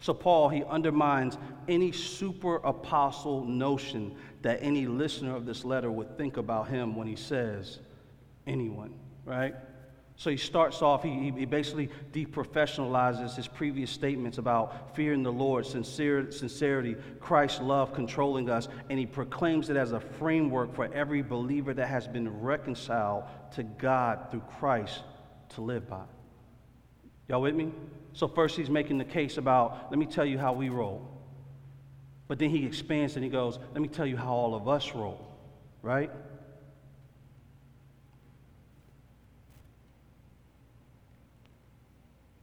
So, 0.00 0.14
Paul, 0.14 0.48
he 0.48 0.64
undermines 0.64 1.38
any 1.68 1.92
super 1.92 2.56
apostle 2.56 3.44
notion 3.44 4.16
that 4.40 4.58
any 4.60 4.86
listener 4.86 5.36
of 5.36 5.46
this 5.46 5.64
letter 5.64 5.92
would 5.92 6.16
think 6.16 6.38
about 6.38 6.68
him 6.68 6.96
when 6.96 7.06
he 7.06 7.14
says 7.14 7.78
anyone, 8.46 8.94
right? 9.24 9.54
So 10.16 10.30
he 10.30 10.36
starts 10.36 10.82
off, 10.82 11.02
he, 11.02 11.32
he 11.36 11.44
basically 11.46 11.88
deprofessionalizes 12.12 13.34
his 13.34 13.48
previous 13.48 13.90
statements 13.90 14.38
about 14.38 14.94
fearing 14.94 15.22
the 15.22 15.32
Lord, 15.32 15.66
sincere, 15.66 16.30
sincerity, 16.30 16.96
Christ's 17.18 17.60
love 17.60 17.92
controlling 17.92 18.48
us, 18.50 18.68
and 18.88 18.98
he 18.98 19.06
proclaims 19.06 19.70
it 19.70 19.76
as 19.76 19.92
a 19.92 20.00
framework 20.00 20.74
for 20.74 20.92
every 20.92 21.22
believer 21.22 21.74
that 21.74 21.88
has 21.88 22.06
been 22.06 22.40
reconciled 22.40 23.24
to 23.54 23.62
God 23.62 24.30
through 24.30 24.44
Christ 24.58 25.02
to 25.50 25.60
live 25.60 25.88
by. 25.88 26.04
Y'all 27.28 27.40
with 27.40 27.54
me? 27.54 27.72
So, 28.12 28.28
first, 28.28 28.56
he's 28.56 28.70
making 28.70 28.98
the 28.98 29.04
case 29.04 29.38
about, 29.38 29.90
let 29.90 29.98
me 29.98 30.06
tell 30.06 30.26
you 30.26 30.38
how 30.38 30.52
we 30.52 30.68
roll. 30.68 31.08
But 32.28 32.38
then 32.38 32.50
he 32.50 32.64
expands 32.64 33.16
and 33.16 33.24
he 33.24 33.30
goes, 33.30 33.58
let 33.72 33.80
me 33.80 33.88
tell 33.88 34.06
you 34.06 34.16
how 34.16 34.32
all 34.32 34.54
of 34.54 34.68
us 34.68 34.94
roll, 34.94 35.26
right? 35.82 36.10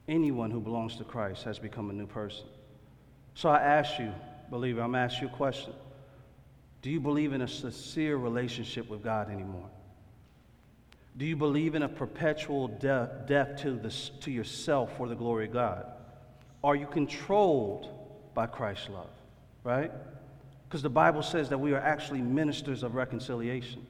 Anyone 0.09 0.51
who 0.51 0.59
belongs 0.59 0.95
to 0.97 1.03
Christ 1.03 1.43
has 1.43 1.59
become 1.59 1.89
a 1.89 1.93
new 1.93 2.07
person. 2.07 2.45
So 3.35 3.49
I 3.49 3.59
ask 3.59 3.99
you, 3.99 4.11
believer, 4.49 4.81
I'm 4.81 4.95
asking 4.95 5.29
you 5.29 5.33
a 5.33 5.37
question. 5.37 5.73
Do 6.81 6.89
you 6.89 6.99
believe 6.99 7.33
in 7.33 7.41
a 7.41 7.47
sincere 7.47 8.17
relationship 8.17 8.89
with 8.89 9.03
God 9.03 9.29
anymore? 9.29 9.69
Do 11.17 11.25
you 11.25 11.35
believe 11.35 11.75
in 11.75 11.83
a 11.83 11.89
perpetual 11.89 12.67
death, 12.67 13.27
death 13.27 13.61
to, 13.61 13.73
the, 13.73 13.89
to 14.21 14.31
yourself 14.31 14.95
for 14.97 15.07
the 15.07 15.15
glory 15.15 15.45
of 15.45 15.53
God? 15.53 15.85
Are 16.63 16.75
you 16.75 16.87
controlled 16.87 17.89
by 18.33 18.47
Christ's 18.47 18.89
love? 18.89 19.09
Right? 19.63 19.91
Because 20.67 20.81
the 20.81 20.89
Bible 20.89 21.21
says 21.21 21.49
that 21.49 21.57
we 21.57 21.73
are 21.73 21.79
actually 21.79 22.21
ministers 22.21 22.83
of 22.83 22.95
reconciliation. 22.95 23.85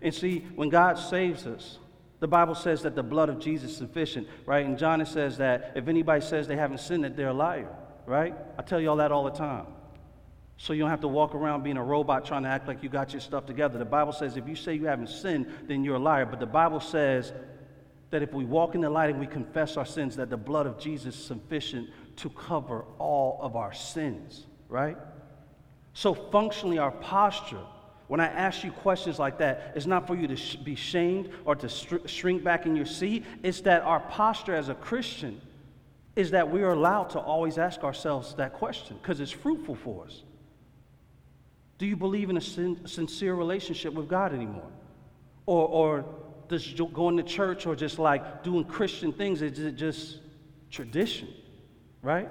And 0.00 0.12
see, 0.12 0.40
when 0.56 0.68
God 0.68 0.98
saves 0.98 1.46
us, 1.46 1.78
the 2.22 2.28
Bible 2.28 2.54
says 2.54 2.82
that 2.82 2.94
the 2.94 3.02
blood 3.02 3.28
of 3.28 3.40
Jesus 3.40 3.72
is 3.72 3.76
sufficient, 3.76 4.28
right? 4.46 4.64
And 4.64 4.78
John 4.78 5.04
says 5.04 5.38
that 5.38 5.72
if 5.74 5.88
anybody 5.88 6.24
says 6.24 6.46
they 6.46 6.54
haven't 6.54 6.78
sinned, 6.78 7.02
that 7.02 7.16
they're 7.16 7.30
a 7.30 7.34
liar, 7.34 7.68
right? 8.06 8.32
I 8.56 8.62
tell 8.62 8.80
you 8.80 8.90
all 8.90 8.96
that 8.98 9.10
all 9.10 9.24
the 9.24 9.32
time. 9.32 9.66
So 10.56 10.72
you 10.72 10.78
don't 10.82 10.90
have 10.90 11.00
to 11.00 11.08
walk 11.08 11.34
around 11.34 11.64
being 11.64 11.78
a 11.78 11.82
robot 11.82 12.24
trying 12.24 12.44
to 12.44 12.48
act 12.48 12.68
like 12.68 12.80
you 12.80 12.88
got 12.88 13.12
your 13.12 13.20
stuff 13.20 13.44
together. 13.44 13.76
The 13.76 13.84
Bible 13.84 14.12
says 14.12 14.36
if 14.36 14.46
you 14.46 14.54
say 14.54 14.74
you 14.76 14.84
haven't 14.84 15.08
sinned, 15.08 15.52
then 15.66 15.82
you're 15.82 15.96
a 15.96 15.98
liar. 15.98 16.24
But 16.24 16.38
the 16.38 16.46
Bible 16.46 16.78
says 16.78 17.32
that 18.10 18.22
if 18.22 18.32
we 18.32 18.44
walk 18.44 18.76
in 18.76 18.82
the 18.82 18.90
light 18.90 19.10
and 19.10 19.18
we 19.18 19.26
confess 19.26 19.76
our 19.76 19.84
sins, 19.84 20.14
that 20.14 20.30
the 20.30 20.36
blood 20.36 20.68
of 20.68 20.78
Jesus 20.78 21.16
is 21.16 21.24
sufficient 21.24 21.90
to 22.18 22.30
cover 22.30 22.84
all 23.00 23.40
of 23.42 23.56
our 23.56 23.72
sins, 23.72 24.46
right? 24.68 24.96
So 25.92 26.14
functionally, 26.14 26.78
our 26.78 26.92
posture, 26.92 27.66
when 28.12 28.20
I 28.20 28.26
ask 28.26 28.62
you 28.62 28.70
questions 28.70 29.18
like 29.18 29.38
that, 29.38 29.72
it's 29.74 29.86
not 29.86 30.06
for 30.06 30.14
you 30.14 30.26
to 30.26 30.36
sh- 30.36 30.56
be 30.56 30.74
shamed 30.74 31.30
or 31.46 31.56
to 31.56 31.66
shrink 32.06 32.44
back 32.44 32.66
in 32.66 32.76
your 32.76 32.84
seat. 32.84 33.24
It's 33.42 33.62
that 33.62 33.80
our 33.84 34.00
posture 34.00 34.54
as 34.54 34.68
a 34.68 34.74
Christian 34.74 35.40
is 36.14 36.32
that 36.32 36.50
we 36.50 36.62
are 36.62 36.72
allowed 36.72 37.08
to 37.08 37.18
always 37.18 37.56
ask 37.56 37.82
ourselves 37.82 38.34
that 38.34 38.52
question 38.52 38.98
because 39.00 39.18
it's 39.18 39.30
fruitful 39.30 39.76
for 39.76 40.04
us. 40.04 40.24
Do 41.78 41.86
you 41.86 41.96
believe 41.96 42.28
in 42.28 42.36
a 42.36 42.40
sin- 42.42 42.86
sincere 42.86 43.34
relationship 43.34 43.94
with 43.94 44.10
God 44.10 44.34
anymore? 44.34 44.68
Or, 45.46 45.66
or 45.66 46.04
does 46.48 46.70
going 46.92 47.16
to 47.16 47.22
church 47.22 47.64
or 47.64 47.74
just 47.74 47.98
like 47.98 48.44
doing 48.44 48.66
Christian 48.66 49.14
things, 49.14 49.40
is 49.40 49.58
it 49.58 49.76
just 49.76 50.18
tradition, 50.70 51.28
right? 52.02 52.28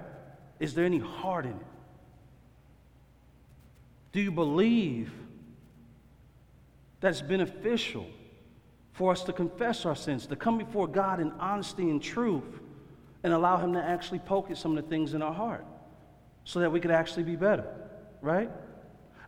Is 0.60 0.76
there 0.76 0.86
any 0.86 1.00
heart 1.00 1.46
in 1.46 1.54
it? 1.54 1.68
Do 4.12 4.22
you 4.22 4.32
believe 4.32 5.12
that 7.02 7.10
it's 7.10 7.22
beneficial 7.22 8.08
for 8.94 9.12
us 9.12 9.24
to 9.24 9.34
confess 9.34 9.86
our 9.86 9.96
sins, 9.96 10.28
to 10.28 10.36
come 10.36 10.58
before 10.58 10.88
God 10.88 11.20
in 11.20 11.32
honesty 11.34 11.90
and 11.90 12.02
truth, 12.02 12.60
and 13.24 13.34
allow 13.34 13.58
Him 13.58 13.74
to 13.74 13.84
actually 13.84 14.20
poke 14.20 14.50
at 14.50 14.58
some 14.58 14.78
of 14.78 14.84
the 14.84 14.90
things 14.90 15.14
in 15.14 15.22
our 15.22 15.34
heart 15.34 15.66
so 16.44 16.60
that 16.60 16.72
we 16.72 16.80
could 16.80 16.92
actually 16.92 17.24
be 17.24 17.36
better, 17.36 17.66
right? 18.22 18.50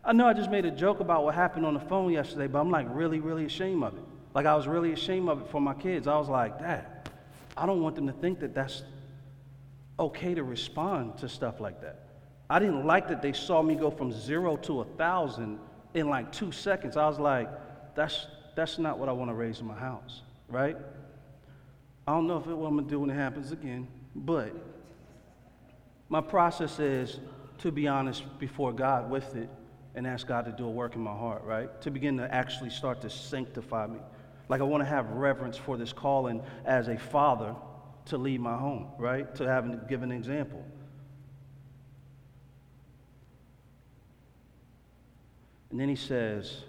I 0.04 0.12
know 0.12 0.26
I 0.26 0.34
just 0.34 0.50
made 0.50 0.64
a 0.64 0.70
joke 0.70 1.00
about 1.00 1.24
what 1.24 1.34
happened 1.34 1.64
on 1.64 1.74
the 1.74 1.80
phone 1.80 2.12
yesterday, 2.12 2.46
but 2.46 2.60
I'm 2.60 2.70
like 2.70 2.86
really, 2.90 3.20
really 3.20 3.46
ashamed 3.46 3.82
of 3.82 3.96
it. 3.96 4.02
Like 4.34 4.46
I 4.46 4.54
was 4.54 4.66
really 4.66 4.92
ashamed 4.92 5.28
of 5.28 5.42
it 5.42 5.48
for 5.48 5.60
my 5.60 5.74
kids. 5.74 6.06
I 6.06 6.18
was 6.18 6.28
like, 6.28 6.58
Dad, 6.58 7.08
I 7.56 7.66
don't 7.66 7.80
want 7.80 7.94
them 7.94 8.06
to 8.06 8.12
think 8.12 8.40
that 8.40 8.54
that's 8.54 8.82
okay 9.98 10.34
to 10.34 10.42
respond 10.42 11.18
to 11.18 11.28
stuff 11.28 11.60
like 11.60 11.80
that. 11.80 12.00
I 12.50 12.58
didn't 12.58 12.84
like 12.84 13.08
that 13.08 13.22
they 13.22 13.32
saw 13.32 13.62
me 13.62 13.74
go 13.74 13.90
from 13.90 14.12
zero 14.12 14.56
to 14.58 14.80
a 14.80 14.84
thousand 14.84 15.58
in 15.94 16.10
like 16.10 16.32
two 16.32 16.52
seconds. 16.52 16.96
I 16.96 17.06
was 17.06 17.18
like, 17.18 17.48
that's, 17.94 18.26
that's 18.54 18.78
not 18.78 18.98
what 18.98 19.08
I 19.08 19.12
want 19.12 19.30
to 19.30 19.34
raise 19.34 19.60
in 19.60 19.66
my 19.66 19.78
house, 19.78 20.22
right? 20.48 20.76
I 22.06 22.12
don't 22.12 22.26
know 22.26 22.38
if 22.38 22.46
it, 22.46 22.54
what 22.54 22.68
I'm 22.68 22.74
going 22.74 22.86
to 22.86 22.90
do 22.90 23.00
when 23.00 23.10
it 23.10 23.14
happens 23.14 23.52
again, 23.52 23.88
but 24.14 24.52
my 26.08 26.20
process 26.20 26.78
is 26.78 27.18
to 27.58 27.72
be 27.72 27.88
honest 27.88 28.24
before 28.38 28.72
God 28.72 29.10
with 29.10 29.36
it 29.36 29.48
and 29.94 30.06
ask 30.06 30.26
God 30.26 30.44
to 30.44 30.52
do 30.52 30.66
a 30.66 30.70
work 30.70 30.96
in 30.96 31.00
my 31.00 31.12
heart, 31.14 31.44
right? 31.44 31.80
To 31.82 31.90
begin 31.90 32.16
to 32.18 32.34
actually 32.34 32.70
start 32.70 33.00
to 33.02 33.10
sanctify 33.10 33.86
me. 33.86 34.00
Like 34.48 34.60
I 34.60 34.64
want 34.64 34.82
to 34.82 34.88
have 34.88 35.08
reverence 35.10 35.56
for 35.56 35.76
this 35.76 35.92
calling 35.92 36.42
as 36.64 36.88
a 36.88 36.98
father 36.98 37.54
to 38.06 38.18
lead 38.18 38.40
my 38.40 38.56
home, 38.56 38.88
right? 38.98 39.32
To 39.36 39.44
have 39.44 39.64
an, 39.64 39.80
give 39.88 40.02
an 40.02 40.12
example. 40.12 40.64
And 45.70 45.80
then 45.80 45.88
he 45.88 45.96
says 45.96 46.62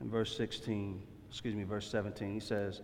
in 0.00 0.10
verse 0.10 0.36
16, 0.36 1.02
excuse 1.30 1.54
me, 1.54 1.64
verse 1.64 1.88
17, 1.88 2.34
he 2.34 2.40
says, 2.40 2.80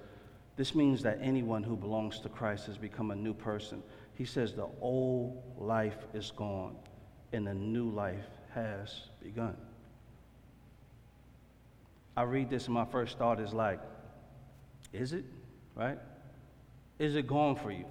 This 0.57 0.75
means 0.75 1.03
that 1.03 1.18
anyone 1.20 1.62
who 1.62 1.77
belongs 1.77 2.20
to 2.20 2.29
Christ 2.29 2.66
has 2.66 2.79
become 2.79 3.11
a 3.11 3.16
new 3.16 3.35
person. 3.35 3.83
He 4.14 4.25
says, 4.25 4.55
The 4.55 4.68
old 4.81 5.42
life 5.59 5.98
is 6.14 6.31
gone 6.31 6.77
and 7.33 7.46
the 7.46 7.55
new 7.55 7.90
life 7.90 8.27
has 8.55 9.09
begun. 9.22 9.57
I 12.16 12.22
read 12.22 12.51
this 12.51 12.66
and 12.66 12.75
my 12.75 12.85
first 12.85 13.18
thought 13.18 13.40
is 13.40 13.53
like, 13.53 13.81
is 14.92 15.12
it? 15.12 15.25
Right? 15.75 15.98
Is 16.98 17.16
it 17.16 17.27
gone 17.27 17.57
for 17.57 17.70
you? 17.70 17.87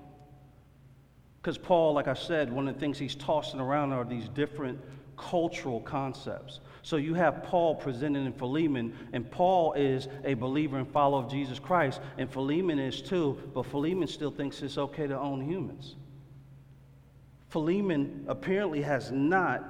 Because 1.41 1.57
Paul, 1.57 1.93
like 1.93 2.07
I 2.07 2.13
said, 2.13 2.53
one 2.53 2.67
of 2.67 2.75
the 2.75 2.79
things 2.79 2.99
he's 2.99 3.15
tossing 3.15 3.59
around 3.59 3.93
are 3.93 4.03
these 4.05 4.29
different 4.29 4.79
cultural 5.29 5.79
concepts. 5.81 6.59
So 6.83 6.95
you 6.95 7.13
have 7.13 7.43
Paul 7.43 7.75
presented 7.75 8.25
in 8.25 8.33
Philemon, 8.33 8.93
and 9.13 9.29
Paul 9.29 9.73
is 9.73 10.07
a 10.23 10.33
believer 10.33 10.77
and 10.77 10.91
follower 10.91 11.23
of 11.23 11.29
Jesus 11.29 11.59
Christ, 11.59 12.01
and 12.17 12.29
Philemon 12.31 12.79
is 12.79 13.01
too, 13.01 13.37
but 13.53 13.65
Philemon 13.67 14.07
still 14.07 14.31
thinks 14.31 14.61
it's 14.61 14.77
okay 14.77 15.05
to 15.07 15.17
own 15.17 15.41
humans. 15.41 15.95
Philemon 17.49 18.25
apparently 18.27 18.81
has 18.81 19.11
not 19.11 19.63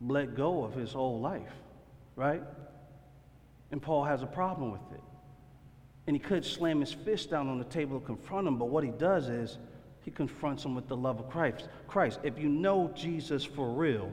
let 0.00 0.34
go 0.34 0.64
of 0.64 0.74
his 0.74 0.92
whole 0.92 1.20
life, 1.20 1.52
right? 2.16 2.42
And 3.70 3.80
Paul 3.80 4.04
has 4.04 4.22
a 4.22 4.26
problem 4.26 4.72
with 4.72 4.92
it. 4.92 5.02
And 6.06 6.16
he 6.16 6.20
could 6.20 6.44
slam 6.44 6.80
his 6.80 6.92
fist 6.92 7.30
down 7.30 7.48
on 7.48 7.58
the 7.58 7.64
table 7.64 8.00
to 8.00 8.04
confront 8.04 8.48
him, 8.48 8.56
but 8.58 8.64
what 8.64 8.82
he 8.82 8.90
does 8.90 9.28
is 9.28 9.58
he 10.02 10.10
confronts 10.10 10.62
them 10.62 10.74
with 10.74 10.88
the 10.88 10.96
love 10.96 11.20
of 11.20 11.28
Christ. 11.28 11.68
Christ, 11.86 12.20
if 12.22 12.38
you 12.38 12.48
know 12.48 12.90
Jesus 12.94 13.44
for 13.44 13.70
real, 13.70 14.10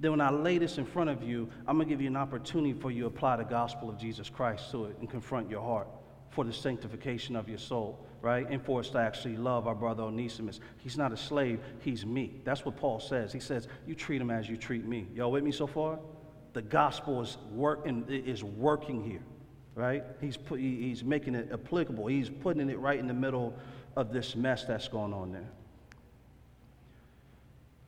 then 0.00 0.10
when 0.10 0.20
I 0.20 0.30
lay 0.30 0.58
this 0.58 0.78
in 0.78 0.84
front 0.84 1.10
of 1.10 1.22
you, 1.22 1.48
I'm 1.66 1.76
going 1.76 1.88
to 1.88 1.94
give 1.94 2.00
you 2.00 2.08
an 2.08 2.16
opportunity 2.16 2.72
for 2.72 2.90
you 2.90 3.02
to 3.02 3.06
apply 3.06 3.36
the 3.36 3.44
gospel 3.44 3.88
of 3.88 3.98
Jesus 3.98 4.28
Christ 4.28 4.70
to 4.72 4.86
it 4.86 4.96
and 4.98 5.08
confront 5.08 5.48
your 5.48 5.62
heart 5.62 5.86
for 6.30 6.44
the 6.44 6.52
sanctification 6.52 7.36
of 7.36 7.48
your 7.48 7.58
soul, 7.58 8.04
right? 8.20 8.46
And 8.50 8.60
for 8.62 8.80
us 8.80 8.90
to 8.90 8.98
actually 8.98 9.36
love 9.36 9.68
our 9.68 9.74
brother 9.74 10.02
Onesimus. 10.02 10.58
He's 10.78 10.98
not 10.98 11.12
a 11.12 11.16
slave, 11.16 11.60
he's 11.80 12.04
me. 12.04 12.40
That's 12.44 12.64
what 12.64 12.76
Paul 12.76 12.98
says. 12.98 13.32
He 13.32 13.38
says, 13.38 13.68
You 13.86 13.94
treat 13.94 14.20
him 14.20 14.30
as 14.30 14.48
you 14.48 14.56
treat 14.56 14.84
me. 14.84 15.06
Y'all 15.14 15.30
with 15.30 15.44
me 15.44 15.52
so 15.52 15.68
far? 15.68 16.00
The 16.54 16.62
gospel 16.62 17.22
is, 17.22 17.38
work, 17.52 17.86
is 18.08 18.42
working 18.42 19.02
here, 19.02 19.22
right? 19.76 20.04
He's, 20.20 20.36
put, 20.36 20.58
he's 20.58 21.04
making 21.04 21.36
it 21.36 21.50
applicable, 21.52 22.08
he's 22.08 22.30
putting 22.30 22.68
it 22.68 22.78
right 22.78 22.98
in 22.98 23.06
the 23.06 23.14
middle 23.14 23.56
of 23.96 24.12
this 24.12 24.36
mess 24.36 24.64
that's 24.64 24.88
going 24.88 25.12
on 25.12 25.32
there. 25.32 25.48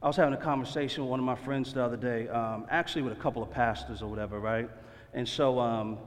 I 0.03 0.07
was 0.07 0.17
having 0.17 0.35
a 0.35 0.43
conversation 0.43 1.03
with 1.03 1.11
one 1.11 1.21
of 1.21 1.27
my 1.27 1.35
friends 1.35 1.73
the 1.73 1.83
other 1.83 1.97
day, 1.97 2.29
um, 2.29 2.67
actually 2.71 3.03
with 3.03 3.13
a 3.13 3.21
couple 3.21 3.43
of 3.43 3.51
pastors 3.51 4.03
or 4.03 4.09
whatever, 4.09 4.39
right? 4.39 4.69
And 5.15 5.27
so 5.29 5.59
um, 5.59 5.99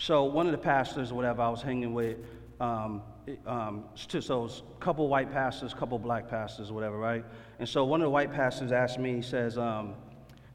so 0.00 0.24
one 0.24 0.46
of 0.46 0.52
the 0.52 0.58
pastors 0.58 1.12
or 1.12 1.14
whatever 1.14 1.42
I 1.42 1.50
was 1.50 1.60
hanging 1.60 1.92
with, 1.92 2.16
um, 2.58 3.02
um, 3.46 3.84
so 3.94 4.48
a 4.48 4.82
couple 4.82 5.06
white 5.08 5.30
pastors, 5.30 5.74
couple 5.74 5.98
black 5.98 6.26
pastors 6.26 6.70
or 6.70 6.72
whatever, 6.72 6.96
right? 6.96 7.22
And 7.58 7.68
so 7.68 7.84
one 7.84 8.00
of 8.00 8.06
the 8.06 8.10
white 8.10 8.32
pastors 8.32 8.72
asked 8.72 8.98
me, 8.98 9.16
he 9.16 9.20
says, 9.20 9.58
um, 9.58 9.92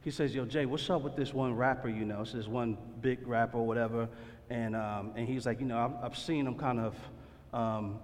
he 0.02 0.10
says, 0.10 0.34
yo, 0.34 0.46
Jay, 0.46 0.66
what's 0.66 0.90
up 0.90 1.02
with 1.02 1.14
this 1.14 1.32
one 1.32 1.54
rapper, 1.54 1.88
you 1.88 2.04
know? 2.04 2.22
It's 2.22 2.32
this 2.32 2.48
one 2.48 2.76
big 3.00 3.24
rapper 3.24 3.58
or 3.58 3.66
whatever. 3.68 4.08
And, 4.50 4.74
um, 4.74 5.12
and 5.14 5.28
he's 5.28 5.46
like, 5.46 5.60
you 5.60 5.66
know, 5.66 5.78
I've, 5.78 6.04
I've 6.04 6.18
seen 6.18 6.44
him 6.44 6.56
kind 6.56 6.80
of, 6.80 6.96
um, 7.56 7.98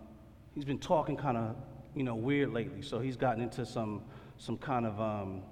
he's 0.55 0.65
been 0.65 0.79
talking 0.79 1.17
kind 1.17 1.37
of, 1.37 1.57
you 1.95 2.05
know, 2.05 2.15
weird 2.15 2.53
lately. 2.53 2.83
So 2.83 2.99
he's 2.99 3.17
gotten 3.17 3.43
into 3.43 3.67
some, 3.67 4.03
some 4.39 4.57
kind 4.57 4.87
of 4.87 5.01
um, 5.01 5.43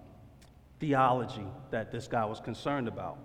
theology 0.78 1.46
that 1.70 1.92
this 1.92 2.08
guy 2.08 2.24
was 2.24 2.40
concerned 2.40 2.88
about. 2.88 3.18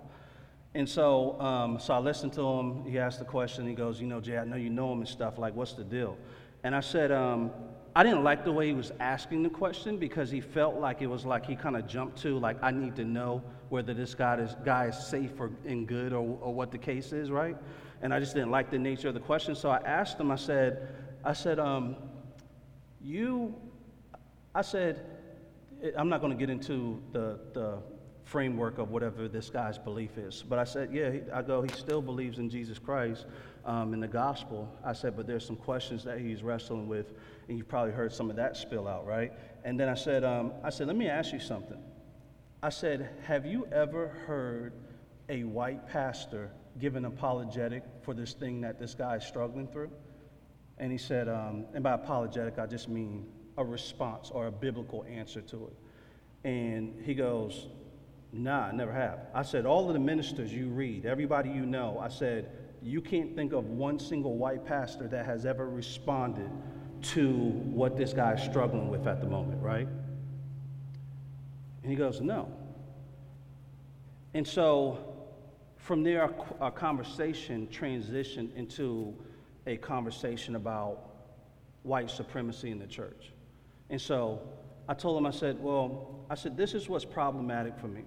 And 0.74 0.88
so, 0.88 1.40
um, 1.40 1.80
so 1.80 1.94
I 1.94 2.00
listened 2.00 2.34
to 2.34 2.42
him. 2.42 2.84
He 2.84 3.00
asked 3.00 3.20
the 3.20 3.26
question. 3.26 3.66
He 3.66 3.74
goes, 3.74 4.02
"You 4.02 4.08
know, 4.08 4.20
Jay, 4.20 4.38
I 4.38 4.44
know 4.44 4.58
you 4.58 4.70
know 4.70 4.92
him 4.92 5.00
and 5.00 5.08
stuff. 5.08 5.38
Like, 5.38 5.56
what's 5.56 5.72
the 5.72 5.86
deal?" 5.86 6.18
And 6.64 6.76
I 6.76 6.82
said, 6.82 7.14
um, 7.14 7.52
I 7.96 8.04
didn't 8.04 8.26
like 8.26 8.44
the 8.44 8.52
way 8.52 8.68
he 8.68 8.74
was 8.74 8.92
asking 9.00 9.44
the 9.44 9.50
question 9.50 9.98
because 9.98 10.30
he 10.30 10.42
felt 10.42 10.76
like 10.76 11.02
it 11.02 11.08
was 11.08 11.24
like 11.26 11.46
he 11.46 11.56
kind 11.56 11.78
of 11.78 11.88
jumped 11.88 12.22
to 12.24 12.38
like, 12.38 12.58
I 12.62 12.72
need 12.72 12.98
to 12.98 13.06
know 13.06 13.42
whether 13.70 13.94
this 13.94 14.14
guy 14.14 14.36
is 14.36 14.56
guy 14.66 14.88
is 14.88 14.98
safe 14.98 15.32
or 15.40 15.52
and 15.66 15.88
good 15.88 16.12
or, 16.12 16.38
or 16.42 16.54
what 16.54 16.72
the 16.72 16.78
case 16.78 17.14
is, 17.14 17.32
right? 17.32 17.56
And 18.02 18.14
I 18.14 18.20
just 18.20 18.34
didn't 18.34 18.52
like 18.52 18.70
the 18.70 18.80
nature 18.80 19.08
of 19.08 19.14
the 19.14 19.20
question. 19.20 19.56
So 19.56 19.70
I 19.70 19.78
asked 19.78 20.20
him. 20.20 20.32
I 20.32 20.36
said, 20.36 20.90
I 21.24 21.34
said, 21.34 21.60
um, 21.60 21.96
you, 23.02 23.56
I 24.54 24.62
said, 24.62 25.06
I'm 25.98 26.10
not 26.10 26.22
going 26.22 26.32
to 26.32 26.38
get 26.38 26.50
into 26.50 27.02
the 27.12 27.40
the 27.54 27.80
framework 28.26 28.80
of 28.80 28.90
whatever 28.90 29.28
this 29.28 29.50
guy's 29.50 29.78
belief 29.78 30.18
is. 30.18 30.44
But 30.48 30.60
I 30.60 30.64
said, 30.64 30.90
yeah, 30.92 31.12
I 31.34 31.42
go, 31.42 31.62
he 31.62 31.70
still 31.70 32.02
believes 32.02 32.40
in 32.40 32.50
Jesus 32.50 32.80
Christ 32.80 33.28
um, 33.66 33.94
in 33.94 34.00
the 34.00 34.08
gospel. 34.08 34.68
I 34.84 34.94
said, 34.94 35.16
but 35.16 35.28
there's 35.28 35.46
some 35.46 35.56
questions 35.56 36.04
that 36.04 36.20
he's 36.20 36.42
wrestling 36.44 36.88
with, 36.88 37.14
and 37.48 37.58
you've 37.58 37.68
probably 37.68 37.94
heard 37.94 38.12
some 38.12 38.30
of 38.30 38.36
that 38.38 38.58
spill 38.58 38.88
out, 38.88 39.06
right? 39.06 39.32
And 39.64 39.80
then 39.80 39.90
I 39.90 39.94
said, 39.94 40.24
um, 40.24 40.54
I 40.64 40.72
said, 40.72 40.88
let 40.88 40.96
me 40.96 41.08
ask 41.08 41.34
you 41.34 41.40
something. 41.40 41.78
I 42.64 42.70
said, 42.70 43.10
have 43.26 43.46
you 43.46 43.68
ever 43.72 44.08
heard 44.26 44.74
a 45.30 45.44
white 45.44 45.88
pastor 45.88 46.52
give 46.80 46.96
an 46.96 47.06
apologetic 47.06 47.84
for 48.02 48.14
this 48.14 48.34
thing 48.34 48.62
that 48.62 48.80
this 48.80 48.94
guy 48.94 49.16
is 49.16 49.24
struggling 49.24 49.68
through? 49.68 49.92
And 50.78 50.92
he 50.92 50.98
said, 50.98 51.30
um, 51.30 51.66
and 51.74 51.84
by 51.84 51.94
apologetic, 51.94 52.60
I 52.60 52.66
just 52.66 52.90
mean 52.90 53.28
a 53.58 53.64
response 53.64 54.30
or 54.32 54.48
a 54.48 54.52
biblical 54.52 55.06
answer 55.10 55.42
to 55.42 55.68
it. 55.68 56.48
And 56.48 57.02
he 57.04 57.14
goes, 57.14 57.68
Nah, 58.34 58.66
I 58.66 58.72
never 58.74 58.92
have. 58.92 59.28
I 59.34 59.44
said, 59.44 59.66
all 59.66 59.88
of 59.88 59.94
the 59.94 60.00
ministers 60.00 60.54
you 60.54 60.68
read, 60.68 61.06
everybody 61.06 61.50
you 61.50 61.66
know, 61.66 61.98
I 62.02 62.10
said, 62.10 62.52
you 62.82 63.00
can't 63.00 63.34
think 63.34 63.54
of 63.54 63.70
one 63.70 63.98
single 63.98 64.38
white 64.38 64.66
pastor 64.66 65.08
that 65.08 65.26
has 65.26 65.46
ever 65.46 65.70
responded 65.70 66.52
to 67.02 67.32
what 67.32 67.96
this 67.96 68.12
guy 68.12 68.34
is 68.34 68.44
struggling 68.44 68.90
with 68.90 69.08
at 69.08 69.22
the 69.22 69.28
moment, 69.28 69.62
right? 69.62 69.88
And 71.82 71.92
he 71.92 71.96
goes, 71.96 72.20
No. 72.20 72.52
And 74.34 74.46
so 74.46 75.15
from 75.86 76.02
there, 76.02 76.24
our, 76.24 76.34
our 76.60 76.72
conversation 76.72 77.68
transitioned 77.68 78.56
into 78.56 79.14
a 79.68 79.78
conversation 79.78 80.56
about 80.56 81.12
white 81.84 82.10
supremacy 82.10 82.72
in 82.72 82.80
the 82.80 82.88
church. 82.88 83.32
And 83.92 84.02
so 84.02 84.42
I 84.90 84.96
told 84.96 85.16
him, 85.16 85.28
I 85.28 85.32
said, 85.32 85.62
Well, 85.62 86.26
I 86.28 86.34
said, 86.34 86.58
this 86.58 86.74
is 86.74 86.90
what's 86.90 87.06
problematic 87.06 87.78
for 87.78 87.88
me. 87.88 88.02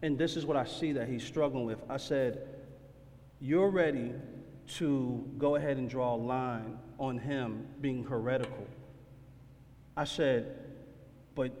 And 0.00 0.16
this 0.16 0.38
is 0.38 0.46
what 0.46 0.56
I 0.56 0.64
see 0.64 0.92
that 0.92 1.06
he's 1.06 1.22
struggling 1.22 1.66
with. 1.66 1.82
I 1.90 1.98
said, 1.98 2.48
You're 3.40 3.68
ready 3.68 4.12
to 4.78 5.30
go 5.36 5.56
ahead 5.56 5.76
and 5.76 5.90
draw 5.90 6.14
a 6.14 6.16
line 6.16 6.78
on 6.98 7.18
him 7.18 7.66
being 7.82 8.04
heretical. 8.04 8.66
I 9.98 10.04
said, 10.04 10.56
But 11.34 11.52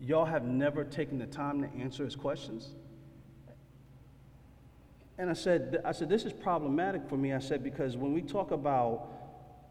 y'all 0.00 0.26
have 0.26 0.44
never 0.44 0.84
taken 0.84 1.18
the 1.18 1.26
time 1.26 1.62
to 1.62 1.68
answer 1.78 2.04
his 2.04 2.14
questions? 2.14 2.74
And 5.18 5.28
I 5.30 5.34
said, 5.34 5.80
I 5.84 5.92
said, 5.92 6.08
this 6.08 6.24
is 6.24 6.32
problematic 6.32 7.08
for 7.08 7.16
me. 7.16 7.32
I 7.32 7.38
said, 7.38 7.62
because 7.62 7.96
when 7.96 8.12
we 8.12 8.22
talk 8.22 8.50
about 8.50 9.08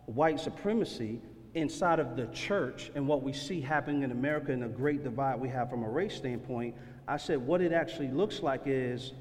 white 0.05 0.39
supremacy 0.39 1.19
inside 1.53 1.99
of 1.99 2.15
the 2.15 2.27
church 2.27 2.91
and 2.95 3.07
what 3.07 3.23
we 3.23 3.33
see 3.33 3.59
happening 3.59 4.03
in 4.03 4.11
America 4.11 4.51
and 4.51 4.63
the 4.63 4.67
great 4.67 5.03
divide 5.03 5.39
we 5.39 5.49
have 5.49 5.69
from 5.69 5.83
a 5.83 5.89
race 5.89 6.15
standpoint, 6.15 6.75
I 7.07 7.17
said, 7.17 7.39
what 7.45 7.61
it 7.61 7.73
actually 7.73 8.09
looks 8.09 8.41
like 8.41 8.61
is, 8.65 9.13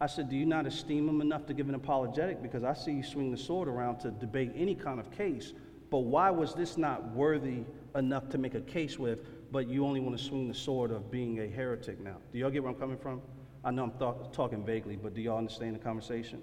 I 0.00 0.06
said, 0.06 0.28
do 0.28 0.36
you 0.36 0.44
not 0.44 0.66
esteem 0.66 1.06
them 1.06 1.22
enough 1.22 1.46
to 1.46 1.54
give 1.54 1.68
an 1.68 1.74
apologetic? 1.74 2.42
Because 2.42 2.62
I 2.62 2.74
see 2.74 2.92
you 2.92 3.02
swing 3.02 3.30
the 3.30 3.38
sword 3.38 3.66
around 3.66 3.98
to 4.00 4.10
debate 4.10 4.52
any 4.54 4.74
kind 4.74 5.00
of 5.00 5.10
case. 5.10 5.54
But 5.90 6.00
why 6.00 6.30
was 6.30 6.54
this 6.54 6.76
not 6.76 7.08
worthy 7.12 7.64
enough 7.94 8.28
to 8.30 8.38
make 8.38 8.54
a 8.54 8.60
case 8.60 8.98
with, 8.98 9.20
but 9.50 9.68
you 9.68 9.86
only 9.86 10.00
want 10.00 10.18
to 10.18 10.22
swing 10.22 10.48
the 10.48 10.54
sword 10.54 10.90
of 10.90 11.10
being 11.10 11.40
a 11.40 11.46
heretic 11.46 11.98
now? 11.98 12.16
Do 12.30 12.38
y'all 12.38 12.50
get 12.50 12.62
where 12.62 12.70
I'm 12.70 12.78
coming 12.78 12.98
from? 12.98 13.22
I 13.66 13.72
know 13.72 13.82
I'm 13.82 13.90
th- 13.98 14.32
talking 14.32 14.64
vaguely, 14.64 14.94
but 14.94 15.12
do 15.12 15.20
y'all 15.20 15.38
understand 15.38 15.74
the 15.74 15.80
conversation? 15.80 16.40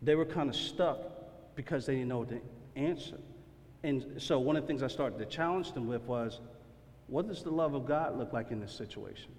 They 0.00 0.14
were 0.14 0.24
kind 0.24 0.48
of 0.48 0.56
stuck 0.56 0.98
because 1.54 1.84
they 1.84 1.96
didn't 1.96 2.08
know 2.08 2.24
the 2.24 2.40
answer. 2.74 3.18
And 3.82 4.14
so 4.16 4.38
one 4.38 4.56
of 4.56 4.62
the 4.62 4.66
things 4.66 4.82
I 4.82 4.88
started 4.88 5.18
to 5.18 5.26
challenge 5.26 5.72
them 5.72 5.86
with 5.86 6.02
was, 6.04 6.40
what 7.06 7.28
does 7.28 7.42
the 7.42 7.50
love 7.50 7.74
of 7.74 7.86
God 7.86 8.16
look 8.16 8.32
like 8.32 8.50
in 8.50 8.60
this 8.60 8.72
situation? 8.72 9.30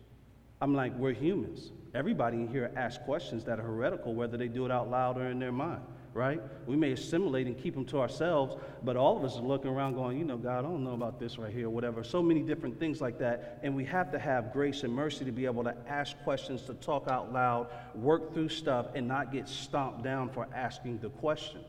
I'm 0.62 0.76
like, 0.76 0.96
we're 0.98 1.14
humans. 1.14 1.72
Everybody 1.96 2.38
in 2.38 2.48
here 2.48 2.72
asks 2.76 3.04
questions 3.04 3.44
that 3.46 3.60
are 3.60 3.64
heretical, 3.64 4.14
whether 4.14 4.38
they 4.38 4.48
do 4.48 4.66
it 4.66 4.72
out 4.72 4.88
loud 4.88 5.18
or 5.18 5.26
in 5.32 5.40
their 5.40 5.52
mind 5.52 5.82
right? 6.14 6.42
We 6.68 6.76
may 6.76 6.92
assimilate 6.92 7.48
and 7.48 7.58
keep 7.58 7.74
them 7.74 7.86
to 7.86 8.00
ourselves, 8.00 8.58
but 8.84 8.98
all 8.98 9.18
of 9.18 9.24
us 9.24 9.38
are 9.38 9.44
looking 9.44 9.72
around 9.72 9.94
going, 9.94 10.18
you 10.18 10.26
know, 10.26 10.38
God, 10.38 10.60
I 10.60 10.62
don't 10.62 10.84
know 10.84 10.94
about 10.94 11.20
this 11.20 11.38
right 11.38 11.54
here, 11.54 11.70
whatever. 11.70 12.04
So 12.04 12.22
many 12.22 12.42
different 12.42 12.80
things 12.80 13.00
like 13.00 13.18
that. 13.20 13.60
And 13.64 13.76
we 13.76 13.86
have 13.86 14.12
to 14.12 14.20
have 14.20 14.52
grace 14.52 14.84
and 14.84 14.94
mercy 14.94 15.24
to 15.24 15.32
be 15.32 15.46
able 15.46 15.64
to 15.64 15.76
ask 15.88 16.18
questions, 16.24 16.64
to 16.64 16.74
talk 16.76 17.08
out 17.08 17.32
loud, 17.32 17.68
work 17.96 18.34
through 18.34 18.50
stuff, 18.50 18.88
and 18.94 19.08
not 19.08 19.32
get 19.32 19.48
stomped 19.48 20.04
down 20.04 20.30
for 20.30 20.48
asking 20.54 21.00
the 21.00 21.10
question. 21.10 21.62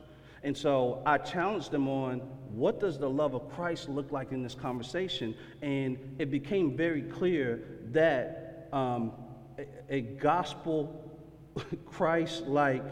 And 0.42 0.56
so 0.56 1.02
I 1.06 1.18
challenged 1.18 1.70
them 1.70 1.88
on 1.88 2.18
what 2.50 2.80
does 2.80 2.98
the 2.98 3.08
love 3.08 3.34
of 3.34 3.48
Christ 3.52 3.88
look 3.88 4.10
like 4.10 4.32
in 4.32 4.42
this 4.42 4.56
conversation? 4.56 5.36
And 5.62 6.16
it 6.18 6.32
became 6.32 6.76
very 6.76 7.02
clear 7.02 7.62
that 7.92 8.68
um, 8.72 9.12
a, 9.56 9.66
a 9.88 10.00
gospel 10.00 11.08
Christ 11.86 12.48
like 12.48 12.82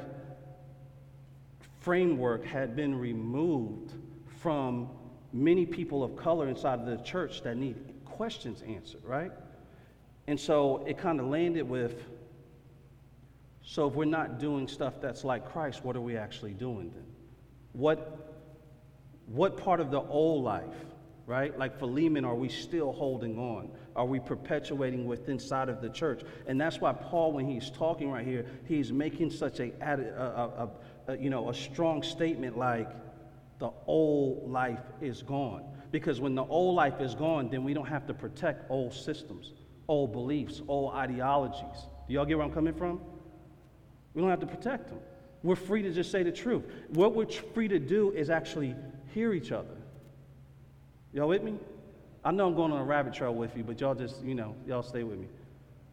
framework 1.81 2.45
had 2.45 2.77
been 2.77 2.95
removed 2.95 3.93
from 4.39 4.89
many 5.33 5.67
people 5.67 6.03
of 6.03 6.17
color 6.17 6.49
inside 6.49 6.81
of 6.81 6.87
the 6.87 6.99
church 6.99 7.43
that 7.43 7.57
need 7.57 7.77
questions 8.05 8.63
answered, 8.63 9.05
right? 9.05 9.33
And 10.27 10.39
so 10.39 10.85
it 10.87 10.99
kind 10.99 11.21
of 11.21 11.27
landed 11.27 11.69
with 11.69 12.05
so 13.63 13.87
if 13.87 13.95
we're 13.95 14.05
not 14.05 14.41
doing 14.41 14.67
stuff 14.67 14.95
that's 15.01 15.23
like 15.23 15.53
Christ, 15.53 15.85
what 15.85 15.95
are 15.95 16.01
we 16.01 16.17
actually 16.17 16.55
doing 16.55 16.91
then? 16.93 17.05
What, 17.73 18.35
what 19.27 19.57
part 19.57 19.81
of 19.81 19.91
the 19.91 20.01
old 20.01 20.43
life, 20.43 20.75
right? 21.27 21.57
Like 21.57 21.79
Philemon, 21.79 22.25
are 22.25 22.35
we 22.35 22.49
still 22.49 22.91
holding 22.93 23.39
on? 23.39 23.71
Are 23.95 24.07
we 24.07 24.19
perpetuating 24.19 25.07
within 25.07 25.35
inside 25.35 25.69
of 25.69 25.83
the 25.83 25.89
church? 25.89 26.23
And 26.47 26.61
that's 26.61 26.81
why 26.81 26.93
Paul, 26.93 27.33
when 27.33 27.49
he's 27.49 27.71
talking 27.71 28.11
right 28.11 28.27
here, 28.27 28.47
he's 28.67 28.93
making 28.93 29.31
such 29.31 29.61
a, 29.61 29.71
a, 29.81 30.65
a, 30.65 30.71
a, 31.09 31.17
you 31.17 31.31
know, 31.31 31.51
a 31.51 31.55
strong 31.55 32.03
statement 32.03 32.57
like 32.57 32.89
the 33.59 33.71
old 33.87 34.51
life 34.51 34.81
is 35.01 35.23
gone. 35.23 35.65
Because 35.93 36.21
when 36.21 36.35
the 36.35 36.45
old 36.45 36.77
life 36.77 37.01
is 37.01 37.15
gone, 37.15 37.49
then 37.51 37.65
we 37.65 37.75
don't 37.75 37.87
have 37.89 38.07
to 38.07 38.15
protect 38.15 38.71
old 38.71 38.93
systems, 38.95 39.53
old 39.89 40.13
beliefs, 40.13 40.63
old 40.69 40.95
ideologies. 40.95 41.87
Do 42.09 42.15
y'all 42.15 42.25
get 42.25 42.37
where 42.39 42.47
I'm 42.47 42.53
coming 42.53 42.75
from? 42.75 43.01
We 44.15 44.23
don't 44.23 44.31
have 44.31 44.41
to 44.41 44.47
protect 44.47 44.89
them. 44.89 44.99
We're 45.43 45.57
free 45.57 45.83
to 45.83 45.93
just 45.93 46.11
say 46.11 46.23
the 46.23 46.33
truth. 46.33 46.65
What 46.89 47.15
we're 47.15 47.27
free 47.27 47.69
to 47.69 47.79
do 47.79 48.13
is 48.13 48.31
actually 48.31 48.75
hear 49.15 49.33
each 49.33 49.53
other. 49.53 49.77
Y'all 51.13 51.29
with 51.29 51.43
me? 51.43 51.55
I 52.25 52.31
know 52.31 52.47
I'm 52.47 52.55
going 52.55 52.73
on 52.73 52.81
a 52.81 52.85
rabbit 52.85 53.15
trail 53.15 53.35
with 53.35 53.57
you, 53.57 53.65
but 53.65 53.81
y'all 53.81 53.95
just, 53.95 54.23
you 54.23 54.35
know, 54.35 54.55
y'all 54.67 54.83
stay 54.83 55.03
with 55.03 55.19
me. 55.19 55.27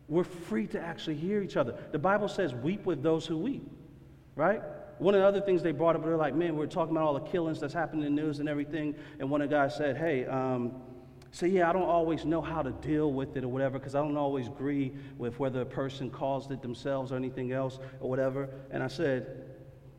We're 0.09 0.23
free 0.23 0.67
to 0.67 0.79
actually 0.79 1.15
hear 1.15 1.41
each 1.41 1.57
other. 1.57 1.75
The 1.91 1.99
Bible 1.99 2.27
says, 2.27 2.53
weep 2.53 2.85
with 2.85 3.01
those 3.01 3.25
who 3.25 3.37
weep, 3.37 3.69
right? 4.35 4.61
One 4.99 5.13
of 5.13 5.21
the 5.21 5.27
other 5.27 5.41
things 5.41 5.61
they 5.61 5.71
brought 5.71 5.95
up, 5.95 6.03
they're 6.03 6.17
like, 6.17 6.35
man, 6.35 6.55
we 6.55 6.63
are 6.63 6.67
talking 6.67 6.95
about 6.95 7.05
all 7.05 7.13
the 7.13 7.29
killings 7.31 7.59
that's 7.59 7.73
happening 7.73 8.05
in 8.05 8.15
the 8.15 8.21
news 8.21 8.39
and 8.39 8.49
everything. 8.49 8.95
And 9.19 9.29
one 9.29 9.41
of 9.41 9.49
the 9.49 9.55
guys 9.55 9.75
said, 9.75 9.97
hey, 9.97 10.25
um, 10.25 10.73
so 11.31 11.45
yeah, 11.45 11.69
I 11.69 11.73
don't 11.73 11.83
always 11.83 12.25
know 12.25 12.41
how 12.41 12.61
to 12.61 12.71
deal 12.71 13.11
with 13.11 13.37
it 13.37 13.43
or 13.43 13.49
whatever, 13.49 13.77
because 13.77 13.95
I 13.95 13.99
don't 13.99 14.17
always 14.17 14.47
agree 14.47 14.93
with 15.17 15.39
whether 15.39 15.61
a 15.61 15.65
person 15.65 16.09
caused 16.09 16.51
it 16.51 16.61
themselves 16.61 17.11
or 17.11 17.15
anything 17.15 17.51
else 17.51 17.79
or 17.99 18.09
whatever. 18.09 18.49
And 18.71 18.81
I 18.81 18.87
said, 18.87 19.45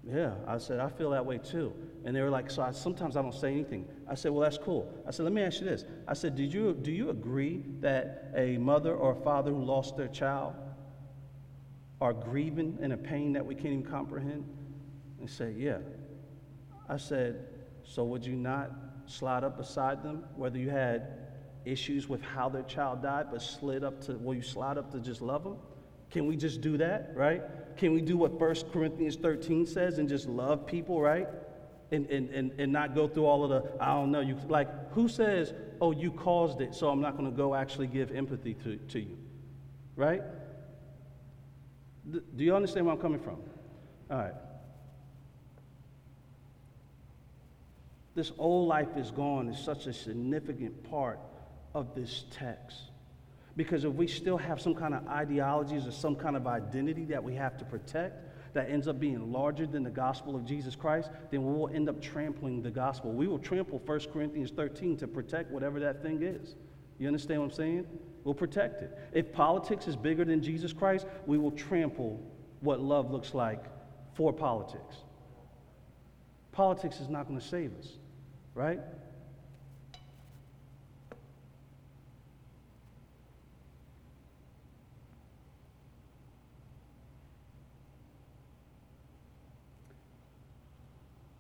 yeah, 0.05 0.35
I 0.47 0.59
said, 0.59 0.81
I 0.81 0.89
feel 0.89 1.11
that 1.11 1.25
way 1.25 1.39
too. 1.39 1.73
And 2.05 2.17
they 2.17 2.23
were 2.23 2.31
like, 2.31 2.51
so 2.51 2.63
I, 2.63 2.71
sometimes 2.71 3.17
I 3.17 3.23
don't 3.23 3.35
say 3.35 3.53
anything. 3.53 3.87
I 4.09 4.15
said, 4.15 4.33
well, 4.33 4.41
that's 4.41 4.57
cool. 4.57 4.93
I 5.07 5.11
said, 5.11 5.25
let 5.25 5.33
me 5.33 5.43
ask 5.43 5.61
you 5.61 5.67
this. 5.67 5.85
I 6.07 6.15
said, 6.15 6.35
Did 6.35 6.53
you, 6.53 6.73
do 6.73 6.91
you 6.91 7.11
agree 7.11 7.65
that 7.81 8.33
a 8.35 8.57
mother 8.57 8.95
or 8.95 9.13
a 9.13 9.23
father 9.23 9.51
who 9.51 9.63
lost 9.63 9.97
their 9.97 10.09
child 10.09 10.55
are 12.01 12.15
grieving 12.15 12.79
in 12.81 12.93
a 12.93 12.97
pain 12.97 13.33
that 13.35 13.45
we 13.45 13.55
can't 13.55 13.67
even 13.67 13.83
comprehend? 13.83 14.47
And 15.21 15.29
say, 15.29 15.55
Yeah. 15.57 15.79
I 16.89 16.97
said, 16.97 17.47
So 17.85 18.05
would 18.05 18.25
you 18.25 18.35
not 18.35 18.71
slide 19.07 19.45
up 19.45 19.57
beside 19.57 20.03
them, 20.03 20.25
whether 20.37 20.59
you 20.59 20.71
had 20.71 21.29
issues 21.65 22.09
with 22.09 22.23
how 22.23 22.49
their 22.49 22.63
child 22.63 23.03
died, 23.03 23.27
but 23.31 23.43
slid 23.43 23.85
up 23.85 24.01
to, 24.03 24.15
will 24.15 24.35
you 24.35 24.43
slide 24.43 24.79
up 24.79 24.91
to 24.93 25.01
just 25.01 25.21
love 25.21 25.45
them? 25.45 25.57
Can 26.11 26.27
we 26.27 26.37
just 26.37 26.61
do 26.61 26.79
that, 26.79 27.13
right? 27.15 27.43
Can 27.77 27.93
we 27.93 28.01
do 28.01 28.17
what 28.17 28.33
1 28.33 28.55
Corinthians 28.73 29.17
13 29.17 29.67
says 29.67 29.99
and 29.99 30.09
just 30.09 30.27
love 30.27 30.67
people, 30.67 31.01
right? 31.01 31.29
And, 31.91 32.07
and, 32.11 32.31
and, 32.31 32.53
and 32.59 32.73
not 32.73 32.95
go 32.95 33.09
through 33.09 33.27
all 33.27 33.45
of 33.45 33.51
the, 33.51 33.83
I 33.83 33.95
don't 33.95 34.11
know, 34.11 34.21
you 34.21 34.39
like, 34.49 34.93
who 34.93 35.09
says, 35.09 35.53
oh, 35.81 35.93
you 35.93 36.11
caused 36.11 36.61
it, 36.61 36.75
so 36.75 36.89
I'm 36.89 37.01
not 37.01 37.17
going 37.17 37.31
to 37.31 37.37
go 37.37 37.55
actually 37.55 37.87
give 37.87 38.11
empathy 38.13 38.55
to, 38.55 38.77
to 38.77 39.01
you, 39.01 39.17
right? 39.97 40.23
do 42.11 42.43
you 42.43 42.57
understand 42.57 42.87
where 42.87 42.95
I'm 42.95 43.01
coming 43.01 43.21
from? 43.21 43.37
All 44.11 44.17
right. 44.17 44.33
This 48.19 48.33
old 48.37 48.67
life 48.67 48.97
is 48.97 49.13
gone 49.13 49.49
is 49.49 49.61
such 49.61 49.87
a 49.87 49.93
significant 49.93 50.91
part 50.91 51.21
of 51.73 51.95
this 51.95 52.25
text. 52.33 52.91
Because 53.55 53.85
if 53.85 53.93
we 53.93 54.09
still 54.09 54.37
have 54.37 54.61
some 54.61 54.75
kind 54.75 54.93
of 54.93 55.07
ideologies 55.07 55.87
or 55.87 55.93
some 55.93 56.17
kind 56.17 56.35
of 56.35 56.45
identity 56.45 57.05
that 57.05 57.23
we 57.23 57.37
have 57.37 57.57
to 57.59 57.65
protect, 57.65 58.55
that 58.55 58.71
ends 58.71 58.89
up 58.89 58.99
being 58.99 59.31
larger 59.31 59.67
than 59.67 59.85
the 59.85 59.91
gospel 59.91 60.35
of 60.35 60.45
Jesus 60.45 60.75
Christ, 60.75 61.11
then 61.31 61.45
we 61.45 61.53
will 61.53 61.69
end 61.69 61.89
up 61.89 62.03
trampling 62.03 62.61
the 62.61 62.73
gospel. 62.73 63.13
We 63.13 63.29
will 63.29 63.39
trample 63.39 63.79
1 63.87 64.01
Corinthians 64.13 64.51
13 64.51 64.97
to 64.97 65.07
protect 65.07 65.53
whatever 65.53 65.79
that 65.79 66.03
thing 66.03 66.21
is. 66.25 66.57
You 66.99 67.07
understand 67.07 67.39
what 67.39 67.53
I'm 67.53 67.57
saying? 67.57 67.87
We'll 68.25 68.35
protect 68.35 68.83
it. 68.83 68.99
If 69.13 69.33
politics 69.33 69.87
is 69.87 69.95
bigger 69.95 70.25
than 70.25 70.43
Jesus 70.43 70.73
Christ, 70.73 71.07
we 71.29 71.39
will 71.39 71.53
trample 71.53 72.21
what 72.63 72.81
love 72.81 73.13
looks 73.13 73.33
like 73.33 73.63
for 74.15 74.33
politics. 74.33 74.97
Politics 76.51 76.99
is 76.99 77.09
not 77.09 77.29
going 77.29 77.39
to 77.39 77.47
save 77.47 77.71
us 77.79 77.93
right? 78.59 78.81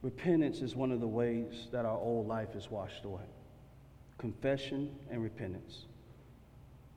Repentance 0.01 0.61
is 0.61 0.77
one 0.77 0.93
of 0.93 1.01
the 1.01 1.09
ways 1.09 1.67
that 1.73 1.85
our 1.85 1.99
old 1.99 2.29
life 2.29 2.55
is 2.55 2.71
washed 2.71 3.05
away. 3.05 3.21
Confession 4.19 4.95
and 5.11 5.21
repentance. 5.21 5.87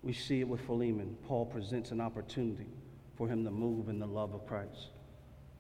We 0.04 0.14
see 0.14 0.40
it 0.40 0.48
with 0.48 0.62
Philemon. 0.68 1.18
Paul 1.28 1.48
presents 1.48 1.90
an 1.90 2.00
opportunity 2.00 2.68
for 3.18 3.28
him 3.28 3.44
to 3.44 3.50
move 3.50 3.90
in 3.90 3.98
the 3.98 4.06
love 4.06 4.36
of 4.36 4.46
Christ, 4.46 4.90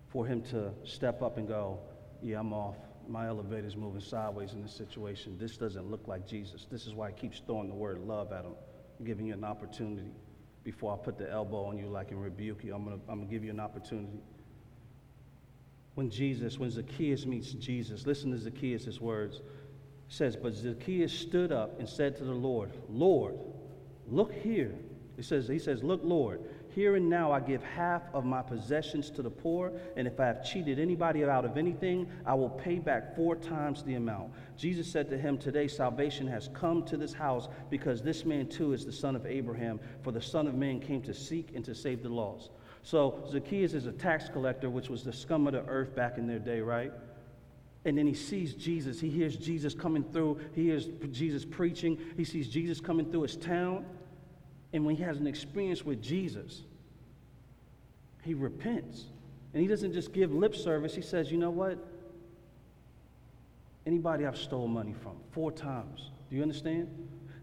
for 0.09 0.23
him 0.27 0.43
to 0.51 0.71
step 0.83 1.23
up 1.23 1.37
and 1.37 1.47
go, 1.47 1.79
Yeah, 2.21 2.39
I'm 2.39 2.53
off. 2.53 2.75
My 3.07 3.27
elevator's 3.27 3.75
moving 3.75 4.01
sideways 4.01 4.53
in 4.53 4.61
this 4.61 4.73
situation. 4.73 5.37
This 5.39 5.57
doesn't 5.57 5.89
look 5.89 6.07
like 6.07 6.27
Jesus. 6.27 6.67
This 6.71 6.85
is 6.87 6.93
why 6.93 7.09
I 7.09 7.11
keep 7.11 7.33
throwing 7.45 7.67
the 7.67 7.75
word 7.75 7.99
love 7.99 8.31
at 8.31 8.45
him, 8.45 8.53
giving 9.03 9.25
you 9.25 9.33
an 9.33 9.43
opportunity. 9.43 10.11
Before 10.63 10.93
I 10.93 11.03
put 11.03 11.17
the 11.17 11.29
elbow 11.29 11.65
on 11.65 11.77
you 11.77 11.87
like 11.87 12.11
and 12.11 12.21
rebuke 12.21 12.63
you, 12.63 12.75
I'm 12.75 12.85
going 12.85 12.99
to 12.99 13.11
I'm 13.11 13.19
gonna 13.19 13.31
give 13.31 13.43
you 13.43 13.49
an 13.49 13.59
opportunity. 13.59 14.19
When 15.95 16.09
Jesus, 16.09 16.57
when 16.57 16.69
Zacchaeus 16.69 17.25
meets 17.25 17.51
Jesus, 17.51 18.05
listen 18.05 18.31
to 18.31 18.37
Zacchaeus' 18.37 19.01
words. 19.01 19.37
It 19.37 19.43
says, 20.07 20.35
But 20.35 20.53
Zacchaeus 20.53 21.11
stood 21.11 21.51
up 21.51 21.79
and 21.79 21.89
said 21.89 22.15
to 22.17 22.23
the 22.23 22.31
Lord, 22.31 22.71
Lord, 22.89 23.35
look 24.07 24.33
here. 24.33 24.73
He 25.15 25.23
says, 25.23 25.47
he 25.47 25.59
says, 25.59 25.83
Look, 25.83 26.01
Lord, 26.03 26.41
here 26.73 26.95
and 26.95 27.09
now 27.09 27.31
I 27.31 27.39
give 27.39 27.63
half 27.63 28.03
of 28.13 28.25
my 28.25 28.41
possessions 28.41 29.09
to 29.11 29.21
the 29.21 29.29
poor, 29.29 29.71
and 29.95 30.07
if 30.07 30.19
I 30.19 30.25
have 30.25 30.43
cheated 30.43 30.79
anybody 30.79 31.23
out 31.23 31.45
of 31.45 31.57
anything, 31.57 32.07
I 32.25 32.33
will 32.33 32.49
pay 32.49 32.79
back 32.79 33.15
four 33.15 33.35
times 33.35 33.83
the 33.83 33.95
amount. 33.95 34.31
Jesus 34.57 34.87
said 34.89 35.09
to 35.09 35.17
him, 35.17 35.37
Today 35.37 35.67
salvation 35.67 36.27
has 36.27 36.49
come 36.53 36.83
to 36.85 36.97
this 36.97 37.13
house 37.13 37.47
because 37.69 38.01
this 38.01 38.25
man 38.25 38.47
too 38.47 38.73
is 38.73 38.85
the 38.85 38.91
son 38.91 39.15
of 39.15 39.25
Abraham, 39.25 39.79
for 40.01 40.11
the 40.11 40.21
Son 40.21 40.47
of 40.47 40.55
Man 40.55 40.79
came 40.79 41.01
to 41.01 41.13
seek 41.13 41.49
and 41.55 41.63
to 41.65 41.75
save 41.75 42.03
the 42.03 42.09
lost. 42.09 42.51
So 42.83 43.23
Zacchaeus 43.29 43.73
is 43.73 43.85
a 43.85 43.91
tax 43.91 44.29
collector, 44.29 44.69
which 44.69 44.89
was 44.89 45.03
the 45.03 45.13
scum 45.13 45.47
of 45.47 45.53
the 45.53 45.65
earth 45.65 45.95
back 45.95 46.17
in 46.17 46.27
their 46.27 46.39
day, 46.39 46.61
right? 46.61 46.91
And 47.85 47.97
then 47.97 48.05
he 48.05 48.13
sees 48.13 48.53
Jesus. 48.53 48.99
He 48.99 49.09
hears 49.09 49.35
Jesus 49.35 49.73
coming 49.73 50.03
through. 50.03 50.39
He 50.53 50.63
hears 50.65 50.87
Jesus 51.11 51.45
preaching. 51.45 51.97
He 52.15 52.23
sees 52.23 52.47
Jesus 52.47 52.79
coming 52.79 53.11
through 53.11 53.23
his 53.23 53.35
town. 53.35 53.85
And 54.73 54.85
when 54.85 54.95
he 54.95 55.03
has 55.03 55.17
an 55.17 55.27
experience 55.27 55.83
with 55.83 56.01
Jesus, 56.01 56.61
he 58.23 58.33
repents. 58.33 59.05
And 59.53 59.61
he 59.61 59.67
doesn't 59.67 59.93
just 59.93 60.13
give 60.13 60.33
lip 60.33 60.55
service. 60.55 60.95
He 60.95 61.01
says, 61.01 61.31
You 61.31 61.37
know 61.37 61.49
what? 61.49 61.77
Anybody 63.85 64.25
I've 64.25 64.37
stole 64.37 64.67
money 64.67 64.93
from 64.93 65.17
four 65.31 65.51
times. 65.51 66.11
Do 66.29 66.35
you 66.35 66.41
understand? 66.41 66.87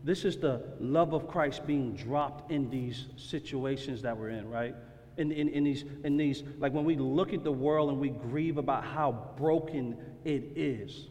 This 0.05 0.25
is 0.25 0.39
the 0.39 0.63
love 0.81 1.13
of 1.13 1.29
Christ 1.29 1.67
being 1.67 1.95
dropped 1.95 2.51
in 2.51 2.71
these 2.71 3.07
situations 3.17 4.01
that 4.03 4.17
we're 4.17 4.31
in, 4.31 4.49
right? 4.49 4.75
In, 5.17 5.33
in, 5.33 5.49
in, 5.49 5.65
these, 5.65 5.85
in 6.05 6.17
these, 6.17 6.45
like 6.59 6.73
when 6.73 6.85
we 6.85 6.97
look 6.97 7.35
at 7.35 7.43
the 7.43 7.53
world 7.53 7.91
and 7.91 7.99
we 7.99 8.11
grieve 8.11 8.57
about 8.57 8.85
how 8.85 9.33
broken 9.37 9.97
it 10.25 10.53
is, 10.55 11.09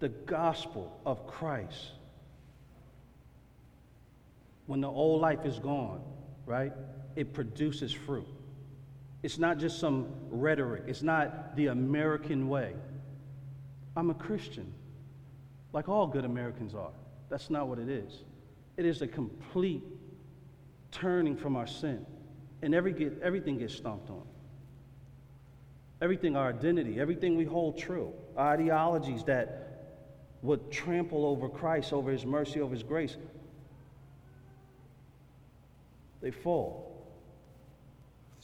the 0.00 0.08
gospel 0.08 0.98
of 1.04 1.26
Christ 1.26 1.92
when 4.72 4.80
the 4.80 4.88
old 4.88 5.20
life 5.20 5.44
is 5.44 5.58
gone, 5.58 6.00
right, 6.46 6.72
it 7.14 7.34
produces 7.34 7.92
fruit. 7.92 8.26
It's 9.22 9.36
not 9.36 9.58
just 9.58 9.78
some 9.78 10.06
rhetoric, 10.30 10.84
it's 10.86 11.02
not 11.02 11.54
the 11.56 11.66
American 11.66 12.48
way. 12.48 12.72
I'm 13.94 14.08
a 14.08 14.14
Christian, 14.14 14.72
like 15.74 15.90
all 15.90 16.06
good 16.06 16.24
Americans 16.24 16.74
are. 16.74 16.92
That's 17.28 17.50
not 17.50 17.68
what 17.68 17.80
it 17.80 17.90
is. 17.90 18.24
It 18.78 18.86
is 18.86 19.02
a 19.02 19.06
complete 19.06 19.82
turning 20.90 21.36
from 21.36 21.54
our 21.54 21.66
sin, 21.66 22.06
and 22.62 22.74
every 22.74 22.94
get, 22.94 23.20
everything 23.22 23.58
gets 23.58 23.74
stomped 23.74 24.08
on. 24.08 24.22
Everything, 26.00 26.34
our 26.34 26.48
identity, 26.48 26.98
everything 26.98 27.36
we 27.36 27.44
hold 27.44 27.76
true, 27.76 28.14
ideologies 28.38 29.22
that 29.24 29.98
would 30.40 30.70
trample 30.70 31.26
over 31.26 31.50
Christ, 31.50 31.92
over 31.92 32.10
His 32.10 32.24
mercy, 32.24 32.62
over 32.62 32.72
His 32.72 32.82
grace, 32.82 33.18
they 36.22 36.30
fall. 36.30 36.88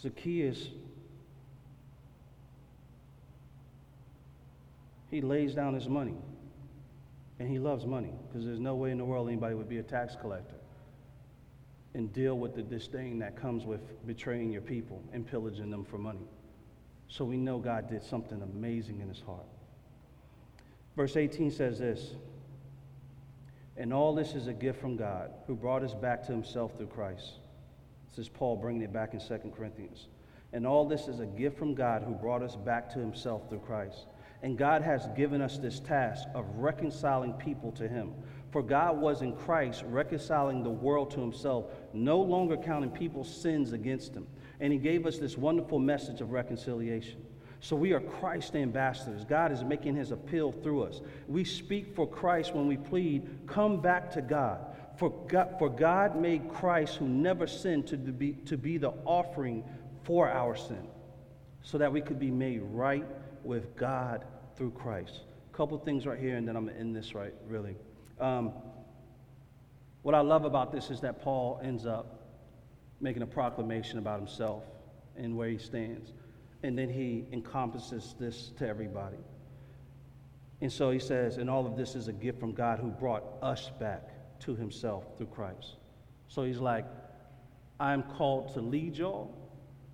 Zacchaeus, 0.03 0.68
he 5.11 5.20
lays 5.20 5.55
down 5.55 5.74
his 5.74 5.89
money. 5.89 6.16
And 7.41 7.49
he 7.49 7.61
loves 7.61 7.87
money 7.87 8.12
because 8.26 8.45
there's 8.45 8.59
no 8.59 8.74
way 8.74 8.91
in 8.91 8.99
the 8.99 9.05
world 9.05 9.29
anybody 9.29 9.55
would 9.55 9.68
be 9.68 9.79
a 9.79 9.83
tax 9.83 10.16
collector 10.20 10.57
and 11.95 12.12
deal 12.12 12.37
with 12.37 12.57
the 12.57 12.62
disdain 12.62 13.20
that 13.20 13.37
comes 13.37 13.64
with 13.64 13.81
betraying 14.07 14.51
your 14.51 14.61
people 14.61 15.01
and 15.12 15.24
pillaging 15.24 15.70
them 15.70 15.85
for 15.85 15.99
money. 15.99 16.26
So 17.07 17.24
we 17.24 17.37
know 17.37 17.59
God 17.59 17.89
did 17.89 18.03
something 18.03 18.43
amazing 18.43 19.01
in 19.01 19.09
his 19.09 19.20
heart. 19.20 19.47
Verse 20.97 21.16
18 21.16 21.53
says 21.53 21.79
this 21.79 22.11
And 23.76 23.93
all 23.93 24.16
this 24.16 24.35
is 24.35 24.49
a 24.49 24.53
gift 24.53 24.81
from 24.81 24.97
God 24.97 25.31
who 25.47 25.55
brought 25.55 25.85
us 25.85 25.95
back 25.95 26.26
to 26.26 26.33
himself 26.33 26.76
through 26.76 26.89
Christ 26.89 27.35
this 28.11 28.27
is 28.27 28.29
Paul 28.29 28.57
bringing 28.57 28.83
it 28.83 28.93
back 28.93 29.15
in 29.15 29.21
2 29.21 29.53
Corinthians. 29.57 30.09
And 30.53 30.67
all 30.67 30.87
this 30.87 31.09
is 31.09 31.21
a 31.21 31.27
gift 31.27 31.59
from 31.59 31.75
God 31.75 32.03
who 32.03 32.15
brought 32.15 32.43
us 32.43 32.57
back 32.57 32.93
to 32.95 32.99
himself 32.99 33.49
through 33.49 33.61
Christ. 33.61 34.07
And 34.43 34.57
God 34.57 34.83
has 34.83 35.09
given 35.17 35.43
us 35.43 35.59
this 35.59 35.81
task 35.81 36.27
of 36.35 36.47
reconciling 36.57 37.35
people 37.35 37.73
to 37.73 37.89
him. 37.89 38.15
For 38.51 38.63
God 38.63 38.99
was 38.99 39.21
in 39.21 39.35
Christ 39.35 39.85
reconciling 39.87 40.63
the 40.63 40.71
world 40.71 41.11
to 41.13 41.21
himself, 41.21 41.67
no 41.93 42.21
longer 42.21 42.57
counting 42.57 42.91
people's 42.91 43.29
sins 43.29 43.73
against 43.73 44.15
him. 44.15 44.27
And 44.61 44.73
he 44.73 44.79
gave 44.79 45.07
us 45.07 45.19
this 45.19 45.37
wonderful 45.37 45.79
message 45.79 46.21
of 46.21 46.31
reconciliation. 46.31 47.25
So 47.61 47.75
we 47.75 47.93
are 47.93 48.01
Christ 48.01 48.55
ambassadors. 48.55 49.25
God 49.25 49.51
is 49.51 49.65
making 49.65 49.97
his 49.97 50.13
appeal 50.13 50.53
through 50.53 50.85
us. 50.85 51.01
We 51.27 51.45
speak 51.45 51.95
for 51.95 52.07
Christ 52.07 52.55
when 52.55 52.69
we 52.69 52.77
plead, 52.77 53.29
come 53.47 53.81
back 53.81 54.13
to 54.13 54.23
God. 54.23 54.68
For 54.99 55.11
God, 55.29 55.55
for 55.61 55.69
God 55.69 56.21
made 56.21 56.49
Christ, 56.49 56.97
who 56.97 57.09
never 57.09 57.47
sinned, 57.47 57.87
to 57.89 57.97
be, 57.97 58.33
to 58.47 58.57
be 58.57 58.79
the 58.79 58.91
offering 59.05 59.63
for 60.03 60.29
our 60.29 60.57
sin, 60.57 60.89
so 61.63 61.79
that 61.79 61.93
we 61.93 62.01
could 62.01 62.19
be 62.19 62.33
made 62.33 62.63
right 62.63 63.07
with 63.45 63.77
God 63.77 64.25
through 64.57 64.73
Christ. 64.73 65.21
A 65.53 65.57
couple 65.57 65.79
things 65.79 66.05
right 66.05 66.19
here, 66.19 66.37
and 66.37 66.49
then 66.49 66.57
I'm 66.57 66.65
going 66.65 66.75
to 66.75 66.81
end 66.81 66.97
this 66.97 67.15
right, 67.15 67.33
really. 67.47 67.77
Um, 68.19 68.53
what 70.03 70.17
I 70.17 70.21
love 70.21 70.45
about 70.45 70.73
this 70.73 70.91
is 70.91 71.01
that 71.03 71.23
Paul 71.23 71.61
ends 71.63 71.87
up 71.87 72.19
making 73.01 73.23
a 73.23 73.27
proclamation 73.27 74.01
about 74.01 74.19
himself 74.19 74.65
and 75.17 75.37
where 75.37 75.49
he 75.49 75.59
stands. 75.59 76.13
And 76.65 76.77
then 76.77 76.89
he 76.89 77.25
encompasses 77.31 78.17
this 78.19 78.51
to 78.59 78.67
everybody. 78.67 79.19
And 80.61 80.73
so 80.73 80.91
he 80.91 80.99
says, 80.99 81.37
and 81.37 81.49
all 81.49 81.67
of 81.67 81.77
this 81.77 81.95
is 81.95 82.09
a 82.09 82.13
gift 82.13 82.41
from 82.41 82.53
God 82.53 82.81
who 82.81 82.89
brought 82.89 83.23
us 83.43 83.71
back 83.79 84.09
to 84.41 84.55
himself 84.55 85.05
through 85.16 85.26
Christ. 85.26 85.76
So 86.28 86.45
he's 86.45 86.59
like, 86.59 86.84
I'm 87.80 88.03
called 88.03 88.55
to 88.55 88.61
lead 88.61 88.97
y'all, 88.97 89.34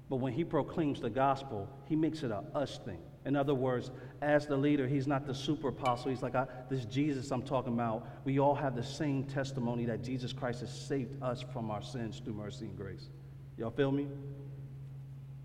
but 0.09 0.17
when 0.17 0.33
he 0.33 0.45
proclaims 0.45 1.01
the 1.01 1.11
gospel, 1.11 1.69
he 1.87 1.97
makes 1.97 2.23
it 2.23 2.31
a 2.31 2.45
us 2.55 2.79
thing. 2.85 2.99
In 3.27 3.37
other 3.37 3.55
words, 3.55 3.91
as 4.21 4.47
the 4.47 4.57
leader, 4.57 4.87
he's 4.87 5.07
not 5.07 5.27
the 5.27 5.35
super 5.35 5.69
apostle. 5.69 6.11
He's 6.11 6.23
like, 6.23 6.35
this 6.69 6.85
Jesus 6.85 7.31
I'm 7.31 7.43
talking 7.43 7.73
about, 7.73 8.07
we 8.25 8.39
all 8.39 8.55
have 8.55 8.77
the 8.77 8.83
same 8.83 9.25
testimony 9.25 9.87
that 9.87 10.03
Jesus 10.03 10.33
Christ 10.33 10.61
has 10.61 10.71
saved 10.71 11.23
us 11.23 11.43
from 11.53 11.71
our 11.71 11.83
sins 11.83 12.21
through 12.23 12.35
mercy 12.35 12.67
and 12.67 12.77
grace. 12.77 13.09
Y'all 13.57 13.71
feel 13.71 13.93
me? 13.93 14.09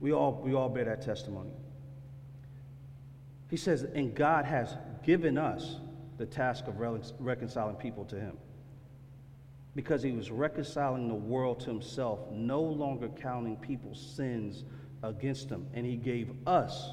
We 0.02 0.12
all, 0.12 0.42
we 0.44 0.54
all 0.54 0.68
bear 0.68 0.86
that 0.86 1.02
testimony. 1.02 1.52
He 3.50 3.58
says, 3.58 3.84
and 3.84 4.14
God 4.14 4.46
has 4.46 4.76
given 5.04 5.38
us 5.38 5.78
the 6.18 6.26
task 6.26 6.68
of 6.68 6.80
reconciling 7.20 7.76
people 7.76 8.04
to 8.06 8.20
him 8.20 8.38
because 9.76 10.02
he 10.02 10.12
was 10.12 10.32
reconciling 10.32 11.08
the 11.08 11.14
world 11.14 11.60
to 11.62 11.68
himself, 11.68 12.20
no 12.32 12.62
longer 12.62 13.08
counting 13.08 13.56
people's 13.56 14.00
sins 14.16 14.64
against 15.04 15.50
him. 15.50 15.68
And 15.74 15.86
he 15.86 15.96
gave 15.96 16.32
us 16.48 16.92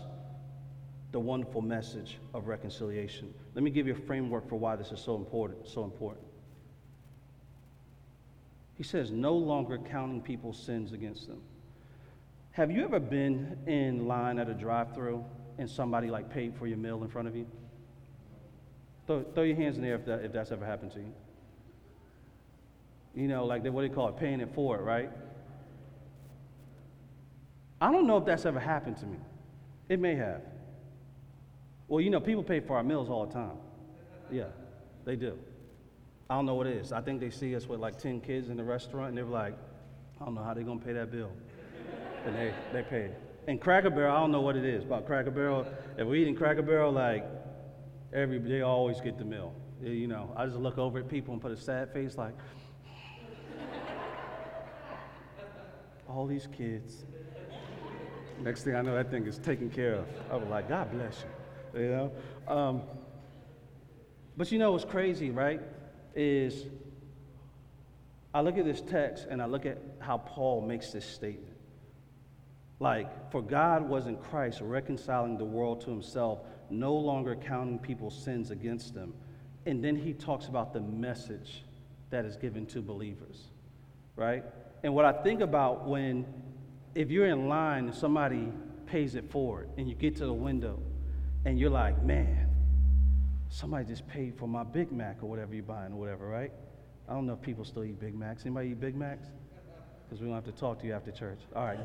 the 1.13 1.21
wonderful 1.21 1.63
message 1.63 2.19
of 2.35 2.47
reconciliation. 2.47 3.33
Let 3.55 3.65
me 3.65 3.71
give 3.71 3.87
you 3.87 3.95
a 3.95 4.07
framework 4.07 4.49
for 4.49 4.57
why 4.57 4.77
this 4.77 4.93
is 4.93 5.01
so 5.01 5.17
important, 5.17 5.67
so 5.67 5.85
important. 5.85 6.27
He 8.75 8.83
says, 8.83 9.11
no 9.11 9.35
longer 9.35 9.79
counting 9.79 10.21
people's 10.21 10.63
sins 10.63 10.93
against 10.93 11.27
them. 11.27 11.41
Have 12.51 12.71
you 12.71 12.85
ever 12.85 13.01
been 13.01 13.57
in 13.67 14.07
line 14.07 14.39
at 14.39 14.51
a 14.51 14.55
drive-through 14.55 15.25
and 15.59 15.69
somebody 15.69 16.11
like 16.11 16.31
paid 16.31 16.55
for 16.55 16.67
your 16.67 16.77
meal 16.77 17.03
in 17.03 17.09
front 17.09 17.27
of 17.27 17.35
you? 17.35 17.47
Throw, 19.07 19.23
throw 19.23 19.45
your 19.45 19.57
hands 19.57 19.77
in 19.77 19.83
the 19.83 19.89
air 19.89 19.95
if, 19.95 20.05
that, 20.05 20.25
if 20.25 20.33
that's 20.33 20.53
ever 20.53 20.67
happened 20.67 20.93
to 20.93 20.99
you 20.99 21.15
you 23.17 23.29
know, 23.29 23.47
like 23.47 23.63
they, 23.63 23.71
what 23.71 23.83
do 23.83 23.89
they 23.89 23.95
call 23.95 24.09
it, 24.09 24.19
paying 24.19 24.41
it 24.41 24.55
forward, 24.55 24.83
right? 24.83 25.11
I 27.81 27.91
don't 27.91 28.07
know 28.07 28.19
if 28.19 28.27
that's 28.27 28.45
ever 28.45 28.61
happened 28.61 28.99
to 28.99 29.07
me. 29.07 29.19
It 29.89 29.99
may 29.99 30.15
have. 30.15 30.43
Well, 31.89 32.01
you 32.01 32.11
know, 32.11 32.21
people 32.21 32.43
pay 32.43 32.61
for 32.61 32.77
our 32.77 32.83
meals 32.83 33.09
all 33.09 33.27
the 33.27 33.33
time. 33.33 33.57
Yeah, 34.31 34.49
they 35.05 35.17
do. 35.17 35.39
I 36.29 36.35
don't 36.35 36.47
know 36.47 36.55
what 36.55 36.67
it 36.67 36.77
is. 36.77 36.93
I 36.93 37.01
think 37.01 37.21
they 37.21 37.31
see 37.31 37.55
us 37.57 37.67
with 37.67 37.81
like 37.81 37.99
10 37.99 38.21
kids 38.21 38.51
in 38.51 38.57
the 38.57 38.65
restaurant 38.65 39.11
and 39.11 39.19
they're 39.19 39.25
like, 39.25 39.55
I 40.21 40.25
don't 40.25 40.35
know 40.35 40.43
how 40.43 40.53
they're 40.55 40.65
going 40.65 40.81
to 40.81 40.85
pay 40.85 40.93
that 40.93 41.11
bill. 41.11 41.31
and 42.27 42.35
they, 42.35 42.53
they 42.73 42.83
pay. 42.83 43.11
And 43.47 43.61
Cracker 43.61 43.91
Barrel, 43.91 44.17
I 44.17 44.21
don't 44.21 44.33
know 44.33 44.41
what 44.41 44.57
it 44.57 44.65
is 44.65 44.83
about 44.83 45.07
Cracker 45.07 45.31
Barrel. 45.31 45.67
If 45.97 46.07
we're 46.07 46.17
eating 46.17 46.35
Cracker 46.35 46.63
Barrel, 46.63 46.91
like, 46.91 47.25
every, 48.13 48.39
they 48.39 48.63
always 48.63 49.01
get 49.01 49.19
the 49.19 49.25
meal. 49.25 49.55
You 49.81 50.09
know, 50.09 50.33
I 50.37 50.47
just 50.47 50.59
look 50.59 50.79
over 50.79 50.99
at 50.99 51.09
people 51.09 51.33
and 51.33 51.41
put 51.41 51.53
a 51.53 51.57
sad 51.57 51.93
face 51.93 52.17
like, 52.17 52.35
all 56.09 56.27
these 56.27 56.49
kids. 56.57 57.05
Next 58.41 58.65
thing 58.65 58.75
I 58.75 58.83
know, 58.83 58.95
that 58.95 59.11
thing 59.11 59.27
is 59.27 59.39
taken 59.39 59.71
care 59.71 59.95
of. 59.95 60.07
I 60.31 60.37
was 60.37 60.49
like, 60.49 60.69
God 60.69 60.91
bless 60.93 61.25
you. 61.75 61.81
you 61.83 61.89
know? 61.89 62.13
Um, 62.49 62.83
but 64.37 64.53
you 64.53 64.59
know 64.59 64.73
what's 64.73 64.85
crazy, 64.85 65.31
right? 65.31 65.61
Is 66.15 66.67
I 68.35 68.41
look 68.41 68.59
at 68.59 68.67
this 68.67 68.83
text 68.83 69.27
and 69.31 69.41
I 69.41 69.47
look 69.47 69.65
at 69.65 69.79
how 69.99 70.19
Paul 70.19 70.61
makes 70.61 70.91
this 70.91 71.07
statement. 71.07 71.57
Like, 72.79 73.31
for 73.31 73.41
God 73.41 73.89
was 73.89 74.07
in 74.07 74.19
Christ 74.19 74.61
reconciling 74.61 75.39
the 75.39 75.47
world 75.47 75.81
to 75.83 75.91
himself, 75.91 76.41
no 76.69 76.95
longer 76.95 77.35
counting 77.35 77.79
people's 77.79 78.23
sins 78.23 78.51
against 78.51 78.95
them. 78.95 79.15
And 79.65 79.83
then 79.83 79.97
he 79.97 80.13
talks 80.13 80.49
about 80.49 80.75
the 80.75 80.81
message 80.81 81.65
that 82.11 82.27
is 82.27 82.37
given 82.37 82.67
to 82.67 82.83
believers, 82.83 83.45
right? 84.15 84.45
And 84.83 84.95
what 84.95 85.05
I 85.05 85.13
think 85.13 85.41
about 85.41 85.87
when, 85.87 86.27
if 86.95 87.11
you're 87.11 87.27
in 87.27 87.49
line 87.49 87.87
and 87.87 87.95
somebody 87.95 88.53
pays 88.87 89.15
it 89.15 89.31
forward 89.31 89.69
and 89.77 89.89
you 89.89 89.95
get 89.95 90.17
to 90.17 90.27
the 90.27 90.33
window 90.33 90.81
and 91.45 91.59
you're 91.59 91.71
like, 91.71 92.03
man, 92.03 92.49
somebody 93.49 93.85
just 93.85 94.07
paid 94.09 94.39
for 94.39 94.49
my 94.49 94.65
Big 94.65 94.93
Mac 94.93 95.23
or 95.23 95.27
whatever 95.29 95.55
you're 95.55 95.65
buying 95.65 95.93
or 95.93 95.97
whatever, 95.97 96.27
right? 96.27 96.53
I 97.09 97.13
don't 97.13 97.27
know 97.27 97.35
if 97.35 97.43
people 97.43 97.65
still 97.65 97.85
eat 97.85 98.01
Big 98.01 98.15
Macs. 98.15 98.45
Anybody 98.45 98.71
eat 98.71 98.81
Big 98.81 98.97
Macs? 98.97 99.29
Because 100.05 100.21
we 100.21 100.27
don't 100.27 100.35
have 100.35 100.45
to 100.45 100.53
talk 100.53 100.81
to 100.81 100.87
you 100.87 100.93
after 100.93 101.11
church. 101.11 101.39
All 101.55 101.65
right. 101.65 101.79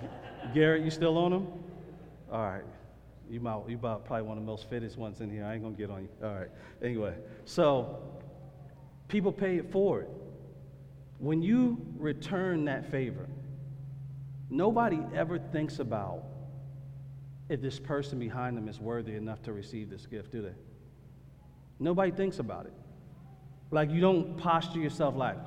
Garrett, 0.53 0.83
you 0.83 0.91
still 0.91 1.17
on 1.17 1.31
them? 1.31 1.47
All 2.31 2.43
right. 2.43 2.63
You 3.29 3.39
might, 3.39 3.61
you 3.67 3.75
about 3.75 4.05
probably 4.05 4.27
one 4.27 4.37
of 4.37 4.43
the 4.43 4.47
most 4.47 4.69
fittest 4.69 4.97
ones 4.97 5.21
in 5.21 5.29
here. 5.29 5.45
I 5.45 5.53
ain't 5.53 5.63
gonna 5.63 5.75
get 5.75 5.89
on 5.89 6.03
you. 6.03 6.09
All 6.23 6.33
right. 6.33 6.49
Anyway, 6.83 7.15
so 7.45 8.01
people 9.07 9.31
pay 9.31 9.57
it 9.57 9.71
forward. 9.71 10.07
When 11.21 11.43
you 11.43 11.77
return 11.99 12.65
that 12.65 12.89
favor, 12.89 13.27
nobody 14.49 14.99
ever 15.13 15.37
thinks 15.37 15.77
about 15.77 16.23
if 17.47 17.61
this 17.61 17.77
person 17.77 18.17
behind 18.17 18.57
them 18.57 18.67
is 18.67 18.79
worthy 18.79 19.13
enough 19.13 19.43
to 19.43 19.53
receive 19.53 19.91
this 19.91 20.07
gift, 20.07 20.31
do 20.31 20.41
they? 20.41 20.55
Nobody 21.77 22.09
thinks 22.11 22.39
about 22.39 22.65
it. 22.65 22.73
Like 23.69 23.91
you 23.91 24.01
don't 24.01 24.35
posture 24.35 24.79
yourself 24.79 25.15
like, 25.15 25.37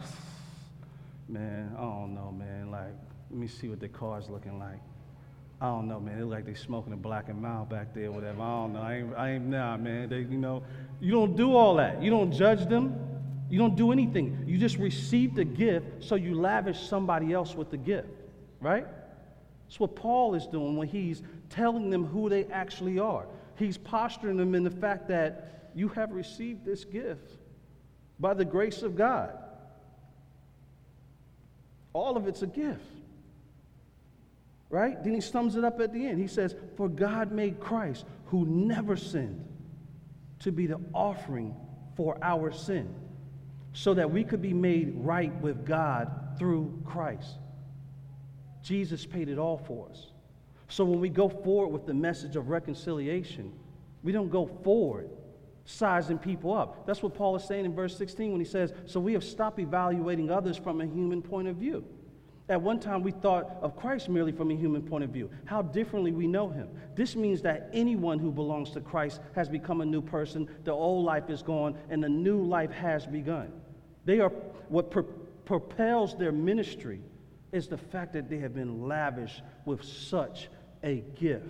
man, 1.28 1.74
I 1.76 1.80
don't 1.80 2.14
know, 2.14 2.30
man. 2.30 2.70
Like, 2.70 2.94
let 3.30 3.40
me 3.40 3.48
see 3.48 3.68
what 3.68 3.80
the 3.80 3.88
car's 3.88 4.30
looking 4.30 4.60
like. 4.60 4.78
I 5.60 5.66
don't 5.66 5.88
know, 5.88 5.98
man. 5.98 6.20
It 6.20 6.24
look 6.24 6.34
like 6.34 6.46
they 6.46 6.54
smoking 6.54 6.92
a 6.92 6.96
black 6.96 7.28
and 7.28 7.42
mild 7.42 7.68
back 7.68 7.92
there, 7.92 8.12
whatever. 8.12 8.40
I 8.42 8.50
don't 8.50 8.74
know. 8.74 8.80
I 8.80 8.94
ain't, 8.94 9.14
I 9.16 9.30
ain't 9.32 9.46
nah, 9.46 9.76
man. 9.76 10.08
They, 10.08 10.18
you 10.18 10.38
know, 10.38 10.62
you 11.00 11.10
don't 11.10 11.34
do 11.36 11.56
all 11.56 11.74
that. 11.76 12.00
You 12.00 12.10
don't 12.10 12.30
judge 12.30 12.68
them. 12.68 13.13
You 13.50 13.58
don't 13.58 13.76
do 13.76 13.92
anything. 13.92 14.44
You 14.46 14.58
just 14.58 14.78
receive 14.78 15.34
the 15.34 15.44
gift, 15.44 16.04
so 16.04 16.14
you 16.14 16.34
lavish 16.34 16.80
somebody 16.80 17.32
else 17.32 17.54
with 17.54 17.70
the 17.70 17.76
gift, 17.76 18.08
right? 18.60 18.86
That's 19.66 19.80
what 19.80 19.96
Paul 19.96 20.34
is 20.34 20.46
doing 20.46 20.76
when 20.76 20.88
he's 20.88 21.22
telling 21.50 21.90
them 21.90 22.04
who 22.04 22.28
they 22.28 22.44
actually 22.46 22.98
are. 22.98 23.26
He's 23.56 23.78
posturing 23.78 24.36
them 24.36 24.54
in 24.54 24.64
the 24.64 24.70
fact 24.70 25.08
that 25.08 25.70
you 25.74 25.88
have 25.90 26.12
received 26.12 26.64
this 26.64 26.84
gift 26.84 27.32
by 28.18 28.34
the 28.34 28.44
grace 28.44 28.82
of 28.82 28.96
God. 28.96 29.36
All 31.92 32.16
of 32.16 32.26
it's 32.26 32.42
a 32.42 32.46
gift. 32.46 32.80
Right? 34.70 35.02
Then 35.04 35.14
he 35.14 35.20
sums 35.20 35.54
it 35.54 35.64
up 35.64 35.80
at 35.80 35.92
the 35.92 36.06
end. 36.06 36.20
He 36.20 36.26
says, 36.26 36.54
For 36.76 36.88
God 36.88 37.30
made 37.30 37.60
Christ, 37.60 38.04
who 38.26 38.44
never 38.44 38.96
sinned, 38.96 39.44
to 40.40 40.50
be 40.50 40.66
the 40.66 40.80
offering 40.92 41.54
for 41.96 42.18
our 42.22 42.52
sin, 42.52 42.92
so 43.74 43.92
that 43.92 44.10
we 44.10 44.24
could 44.24 44.40
be 44.40 44.54
made 44.54 44.94
right 44.96 45.34
with 45.42 45.66
God 45.66 46.10
through 46.38 46.80
Christ. 46.86 47.36
Jesus 48.62 49.04
paid 49.04 49.28
it 49.28 49.38
all 49.38 49.58
for 49.58 49.90
us. 49.90 50.06
So 50.68 50.84
when 50.84 51.00
we 51.00 51.10
go 51.10 51.28
forward 51.28 51.68
with 51.68 51.84
the 51.84 51.92
message 51.92 52.36
of 52.36 52.48
reconciliation, 52.48 53.52
we 54.02 54.12
don't 54.12 54.30
go 54.30 54.46
forward 54.62 55.10
sizing 55.66 56.18
people 56.18 56.52
up. 56.54 56.86
That's 56.86 57.02
what 57.02 57.14
Paul 57.14 57.36
is 57.36 57.44
saying 57.44 57.64
in 57.64 57.74
verse 57.74 57.96
16 57.96 58.30
when 58.30 58.40
he 58.40 58.46
says, 58.46 58.72
So 58.86 59.00
we 59.00 59.12
have 59.12 59.24
stopped 59.24 59.58
evaluating 59.58 60.30
others 60.30 60.56
from 60.56 60.80
a 60.80 60.86
human 60.86 61.20
point 61.20 61.48
of 61.48 61.56
view. 61.56 61.84
At 62.48 62.60
one 62.60 62.78
time, 62.78 63.02
we 63.02 63.10
thought 63.10 63.56
of 63.62 63.74
Christ 63.74 64.10
merely 64.10 64.32
from 64.32 64.50
a 64.50 64.54
human 64.54 64.82
point 64.82 65.02
of 65.02 65.10
view, 65.10 65.30
how 65.46 65.62
differently 65.62 66.12
we 66.12 66.26
know 66.26 66.50
him. 66.50 66.68
This 66.94 67.16
means 67.16 67.40
that 67.42 67.70
anyone 67.72 68.18
who 68.18 68.30
belongs 68.30 68.70
to 68.72 68.82
Christ 68.82 69.20
has 69.34 69.48
become 69.48 69.80
a 69.80 69.86
new 69.86 70.02
person. 70.02 70.46
The 70.64 70.72
old 70.72 71.06
life 71.06 71.30
is 71.30 71.42
gone, 71.42 71.78
and 71.88 72.04
the 72.04 72.08
new 72.08 72.42
life 72.42 72.70
has 72.70 73.06
begun. 73.06 73.50
They 74.04 74.20
are 74.20 74.30
what 74.68 74.90
pro- 74.90 75.02
propels 75.44 76.16
their 76.16 76.32
ministry 76.32 77.00
is 77.52 77.68
the 77.68 77.78
fact 77.78 78.12
that 78.14 78.28
they 78.28 78.38
have 78.38 78.54
been 78.54 78.86
lavished 78.88 79.42
with 79.64 79.84
such 79.84 80.48
a 80.82 80.96
gift. 81.18 81.46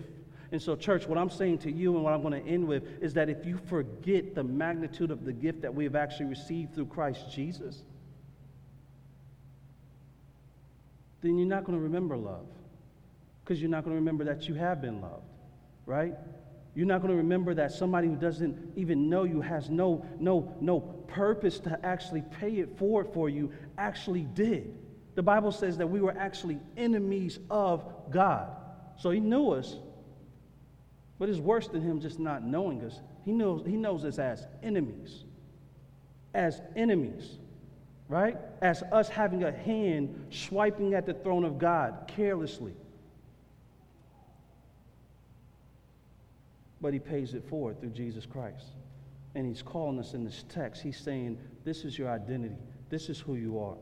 And 0.52 0.62
so, 0.62 0.76
church, 0.76 1.08
what 1.08 1.18
I'm 1.18 1.30
saying 1.30 1.58
to 1.58 1.72
you 1.72 1.94
and 1.94 2.04
what 2.04 2.12
I'm 2.12 2.22
going 2.22 2.40
to 2.40 2.48
end 2.48 2.68
with 2.68 2.84
is 3.02 3.14
that 3.14 3.28
if 3.28 3.44
you 3.44 3.58
forget 3.66 4.34
the 4.34 4.44
magnitude 4.44 5.10
of 5.10 5.24
the 5.24 5.32
gift 5.32 5.62
that 5.62 5.74
we 5.74 5.84
have 5.84 5.96
actually 5.96 6.26
received 6.26 6.74
through 6.74 6.86
Christ 6.86 7.30
Jesus, 7.32 7.82
then 11.22 11.38
you're 11.38 11.48
not 11.48 11.64
going 11.64 11.76
to 11.76 11.82
remember 11.82 12.16
love. 12.16 12.46
Because 13.42 13.60
you're 13.60 13.70
not 13.70 13.84
going 13.84 13.96
to 13.96 14.00
remember 14.00 14.24
that 14.24 14.48
you 14.48 14.54
have 14.54 14.80
been 14.80 15.00
loved, 15.00 15.24
right? 15.86 16.14
You're 16.74 16.86
not 16.86 17.00
going 17.00 17.10
to 17.10 17.16
remember 17.16 17.54
that 17.54 17.72
somebody 17.72 18.08
who 18.08 18.16
doesn't 18.16 18.74
even 18.76 19.08
know 19.08 19.24
you 19.24 19.40
has 19.40 19.70
no, 19.70 20.04
no, 20.18 20.54
no 20.60 20.93
purpose 21.08 21.58
to 21.60 21.78
actually 21.84 22.22
pay 22.40 22.58
it 22.58 22.78
forward 22.78 23.08
for 23.12 23.28
you 23.28 23.52
actually 23.78 24.22
did. 24.22 24.74
The 25.14 25.22
Bible 25.22 25.52
says 25.52 25.78
that 25.78 25.86
we 25.86 26.00
were 26.00 26.16
actually 26.16 26.58
enemies 26.76 27.38
of 27.50 27.84
God. 28.10 28.48
So 28.96 29.10
he 29.10 29.20
knew 29.20 29.50
us, 29.50 29.76
but 31.18 31.28
it's 31.28 31.38
worse 31.38 31.68
than 31.68 31.82
him 31.82 32.00
just 32.00 32.18
not 32.18 32.44
knowing 32.44 32.82
us. 32.82 33.00
He 33.24 33.32
knows, 33.32 33.64
he 33.66 33.76
knows 33.76 34.04
us 34.04 34.18
as 34.18 34.46
enemies. 34.62 35.24
As 36.34 36.60
enemies, 36.74 37.38
right? 38.08 38.36
As 38.60 38.82
us 38.82 39.08
having 39.08 39.44
a 39.44 39.52
hand 39.52 40.26
swiping 40.30 40.94
at 40.94 41.06
the 41.06 41.14
throne 41.14 41.44
of 41.44 41.58
God 41.58 42.10
carelessly. 42.16 42.74
But 46.80 46.92
he 46.92 46.98
pays 46.98 47.34
it 47.34 47.48
forward 47.48 47.80
through 47.80 47.90
Jesus 47.90 48.26
Christ. 48.26 48.66
And 49.34 49.46
he's 49.46 49.62
calling 49.62 49.98
us 49.98 50.14
in 50.14 50.24
this 50.24 50.44
text. 50.48 50.82
He's 50.82 50.98
saying, 50.98 51.38
This 51.64 51.84
is 51.84 51.98
your 51.98 52.08
identity, 52.08 52.56
this 52.88 53.08
is 53.08 53.18
who 53.18 53.34
you 53.34 53.58
are. 53.58 53.76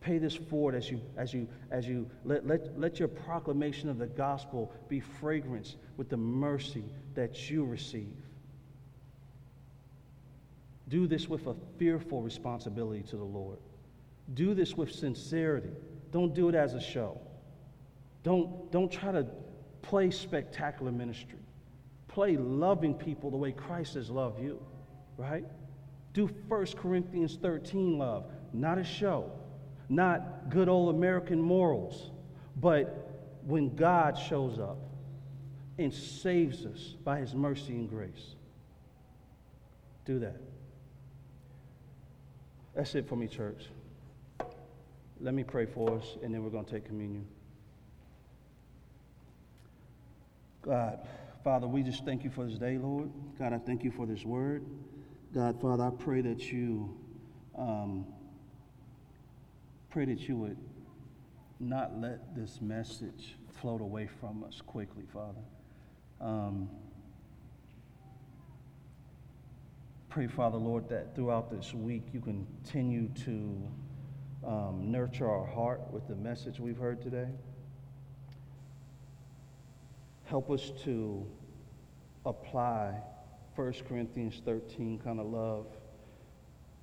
Pay 0.00 0.16
this 0.16 0.34
forward 0.34 0.74
as 0.74 0.90
you, 0.90 1.00
as 1.18 1.34
you, 1.34 1.46
as 1.70 1.86
you 1.86 2.08
let, 2.24 2.46
let, 2.46 2.78
let 2.80 2.98
your 2.98 3.08
proclamation 3.08 3.90
of 3.90 3.98
the 3.98 4.06
gospel 4.06 4.72
be 4.88 4.98
fragrance 4.98 5.76
with 5.98 6.08
the 6.08 6.16
mercy 6.16 6.84
that 7.14 7.50
you 7.50 7.64
receive. 7.64 8.16
Do 10.88 11.06
this 11.06 11.28
with 11.28 11.46
a 11.46 11.54
fearful 11.78 12.22
responsibility 12.22 13.02
to 13.10 13.16
the 13.16 13.24
Lord. 13.24 13.58
Do 14.34 14.54
this 14.54 14.74
with 14.74 14.90
sincerity. 14.90 15.70
Don't 16.12 16.34
do 16.34 16.48
it 16.48 16.54
as 16.54 16.74
a 16.74 16.80
show. 16.80 17.20
Don't, 18.22 18.72
don't 18.72 18.90
try 18.90 19.12
to 19.12 19.26
play 19.82 20.10
spectacular 20.10 20.90
ministry. 20.90 21.38
Play 22.10 22.36
loving 22.36 22.94
people 22.94 23.30
the 23.30 23.36
way 23.36 23.52
Christ 23.52 23.94
has 23.94 24.10
loved 24.10 24.42
you, 24.42 24.60
right? 25.16 25.44
Do 26.12 26.26
1 26.26 26.66
Corinthians 26.76 27.38
13 27.40 27.98
love, 27.98 28.24
not 28.52 28.78
a 28.78 28.84
show 28.84 29.32
not 29.90 30.48
good 30.48 30.68
old 30.68 30.94
American 30.94 31.42
morals, 31.42 32.12
but 32.56 33.26
when 33.44 33.74
God 33.74 34.16
shows 34.16 34.58
up 34.58 34.78
and 35.78 35.92
saves 35.92 36.64
us 36.64 36.94
by 37.04 37.18
his 37.18 37.34
mercy 37.34 37.72
and 37.72 37.90
grace. 37.90 38.36
Do 40.04 40.20
that. 40.20 40.36
That's 42.74 42.94
it 42.94 43.08
for 43.08 43.16
me, 43.16 43.26
church. 43.26 43.64
Let 45.20 45.34
me 45.34 45.42
pray 45.42 45.66
for 45.66 45.98
us, 45.98 46.16
and 46.22 46.32
then 46.32 46.44
we're 46.44 46.50
going 46.50 46.64
to 46.64 46.70
take 46.70 46.86
communion. 46.86 47.26
God, 50.62 51.00
Father, 51.42 51.66
we 51.66 51.82
just 51.82 52.04
thank 52.04 52.24
you 52.24 52.30
for 52.30 52.44
this 52.46 52.58
day, 52.58 52.78
Lord. 52.78 53.10
God, 53.38 53.52
I 53.52 53.58
thank 53.58 53.82
you 53.84 53.90
for 53.90 54.06
this 54.06 54.24
word. 54.24 54.64
God, 55.34 55.60
Father, 55.60 55.84
I 55.84 55.90
pray 55.90 56.20
that 56.22 56.52
you. 56.52 56.96
Um, 57.56 58.06
Pray 59.90 60.04
that 60.04 60.28
you 60.28 60.36
would 60.36 60.56
not 61.58 61.98
let 62.00 62.36
this 62.36 62.60
message 62.60 63.34
float 63.60 63.80
away 63.80 64.06
from 64.20 64.44
us 64.44 64.62
quickly, 64.64 65.02
Father. 65.12 65.40
Um, 66.20 66.70
pray, 70.08 70.28
Father, 70.28 70.58
Lord, 70.58 70.88
that 70.90 71.16
throughout 71.16 71.50
this 71.50 71.74
week 71.74 72.04
you 72.12 72.20
continue 72.20 73.08
to 73.24 73.68
um, 74.46 74.92
nurture 74.92 75.28
our 75.28 75.44
heart 75.44 75.82
with 75.92 76.06
the 76.06 76.14
message 76.14 76.60
we've 76.60 76.78
heard 76.78 77.02
today. 77.02 77.26
Help 80.30 80.48
us 80.48 80.70
to 80.84 81.26
apply 82.24 82.94
1 83.56 83.72
Corinthians 83.88 84.40
13 84.44 85.00
kind 85.02 85.18
of 85.18 85.26
love 85.26 85.66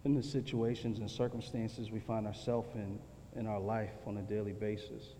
in 0.03 0.13
the 0.13 0.21
situations 0.21 0.99
and 0.99 1.09
circumstances 1.09 1.89
we 1.89 1.99
find 2.01 2.27
ourselves 2.27 2.67
in 2.75 2.99
in 3.37 3.47
our 3.47 3.61
life 3.61 3.93
on 4.05 4.17
a 4.17 4.21
daily 4.21 4.51
basis. 4.51 5.15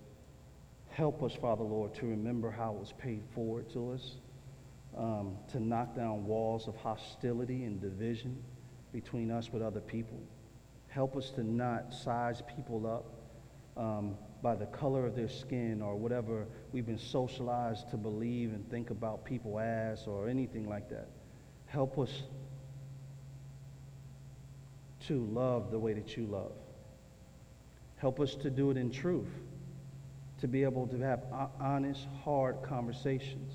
Help 0.90 1.24
us, 1.24 1.34
Father 1.36 1.64
Lord, 1.64 1.94
to 1.96 2.06
remember 2.06 2.52
how 2.52 2.74
it 2.74 2.80
was 2.80 2.94
paid 3.00 3.24
forward 3.34 3.70
to 3.72 3.92
us. 3.94 4.18
um, 4.98 5.38
to 5.50 5.60
knock 5.60 5.96
down 5.96 6.26
walls 6.26 6.68
of 6.68 6.76
hostility 6.76 7.64
and 7.64 7.80
division 7.80 8.44
between 8.92 9.32
us 9.32 9.52
with 9.54 9.62
other 9.62 9.80
people. 9.80 10.20
Help 10.88 11.16
us 11.16 11.30
to 11.32 11.44
not 11.44 11.94
size 11.94 12.42
people 12.56 12.88
up 12.88 13.82
um, 13.82 14.18
by 14.42 14.56
the 14.56 14.66
color 14.68 15.06
of 15.06 15.16
their 15.16 15.30
skin 15.30 15.82
or 15.82 15.96
whatever 15.96 16.46
we've 16.72 16.86
been 16.86 16.98
socialized 16.98 17.90
to 17.90 17.98
believe 17.98 18.54
and 18.54 18.70
think 18.70 18.90
about 18.90 19.26
people 19.26 19.60
as 19.60 20.06
or 20.08 20.30
anything 20.30 20.68
like 20.68 20.90
that. 20.90 21.08
Help 21.66 21.98
us 21.98 22.24
to 25.08 25.26
love 25.26 25.72
the 25.72 25.80
way 25.80 25.94
that 25.94 26.18
you 26.18 26.26
love. 26.26 26.52
Help 27.98 28.20
us 28.20 28.36
to 28.36 28.50
do 28.50 28.70
it 28.70 28.78
in 28.78 28.92
truth, 28.92 29.30
to 30.40 30.48
be 30.48 30.64
able 30.64 30.86
to 30.88 31.00
have 31.00 31.24
honest, 31.60 32.06
hard 32.24 32.62
conversations. 32.62 33.52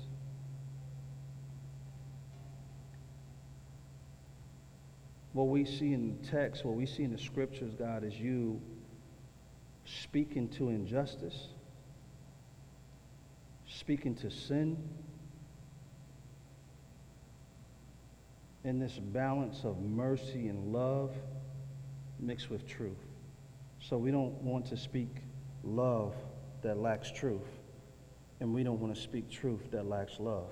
What 5.31 5.47
we 5.47 5.65
see 5.65 5.93
in 5.93 6.17
the 6.21 6.27
text, 6.27 6.63
what 6.63 6.75
we 6.75 6.85
see 6.85 7.03
in 7.03 7.11
the 7.11 7.17
scriptures, 7.17 7.73
God, 7.73 8.03
is 8.03 8.13
you 8.13 8.61
speaking 10.01 10.49
to 10.49 10.69
injustice, 10.69 11.47
speaking 13.67 14.15
to 14.15 14.29
sin, 14.31 14.77
in 18.63 18.79
this 18.79 18.97
balance 18.97 19.63
of 19.65 19.81
mercy 19.81 20.47
and 20.47 20.71
love 20.71 21.13
mixed 22.19 22.49
with 22.49 22.65
truth. 22.67 22.97
So 23.79 23.97
we 23.97 24.11
don't 24.11 24.33
want 24.41 24.65
to 24.67 24.77
speak 24.77 25.09
love 25.63 26.15
that 26.61 26.77
lacks 26.77 27.11
truth, 27.11 27.41
and 28.39 28.53
we 28.53 28.63
don't 28.63 28.79
want 28.79 28.95
to 28.95 29.01
speak 29.01 29.29
truth 29.29 29.71
that 29.71 29.87
lacks 29.87 30.19
love. 30.19 30.51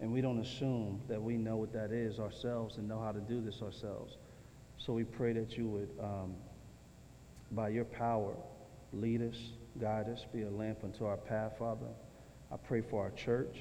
And 0.00 0.12
we 0.12 0.20
don't 0.20 0.38
assume 0.38 1.00
that 1.08 1.20
we 1.20 1.36
know 1.36 1.56
what 1.56 1.72
that 1.72 1.90
is 1.92 2.18
ourselves 2.18 2.78
and 2.78 2.88
know 2.88 3.00
how 3.00 3.12
to 3.12 3.20
do 3.20 3.40
this 3.40 3.60
ourselves. 3.62 4.16
So 4.78 4.92
we 4.92 5.04
pray 5.04 5.32
that 5.32 5.58
you 5.58 5.66
would, 5.66 5.90
um, 6.00 6.36
by 7.52 7.68
your 7.68 7.84
power, 7.84 8.34
lead 8.92 9.22
us, 9.22 9.36
guide 9.80 10.08
us, 10.08 10.24
be 10.32 10.42
a 10.42 10.50
lamp 10.50 10.84
unto 10.84 11.04
our 11.04 11.16
path, 11.16 11.52
Father. 11.58 11.86
I 12.52 12.56
pray 12.56 12.80
for 12.80 13.02
our 13.02 13.10
church, 13.10 13.58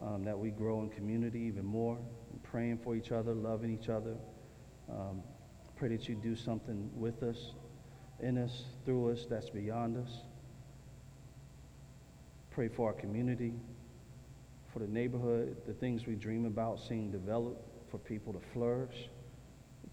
um, 0.00 0.24
that 0.24 0.38
we 0.38 0.50
grow 0.50 0.80
in 0.80 0.90
community 0.90 1.40
even 1.40 1.64
more, 1.64 1.98
praying 2.42 2.78
for 2.78 2.94
each 2.94 3.12
other, 3.12 3.34
loving 3.34 3.72
each 3.72 3.88
other. 3.88 4.16
Um, 4.90 5.22
pray 5.76 5.88
that 5.88 6.08
you 6.08 6.14
do 6.14 6.36
something 6.36 6.90
with 6.94 7.22
us, 7.22 7.52
in 8.20 8.38
us, 8.38 8.64
through 8.84 9.12
us, 9.12 9.26
that's 9.28 9.50
beyond 9.50 9.96
us. 9.96 10.22
Pray 12.50 12.68
for 12.68 12.88
our 12.88 12.94
community 12.94 13.52
for 14.72 14.80
the 14.80 14.86
neighborhood, 14.86 15.56
the 15.66 15.72
things 15.72 16.06
we 16.06 16.14
dream 16.14 16.44
about 16.44 16.78
seeing 16.78 17.10
develop, 17.10 17.62
for 17.90 17.98
people 17.98 18.32
to 18.32 18.40
flourish. 18.52 19.08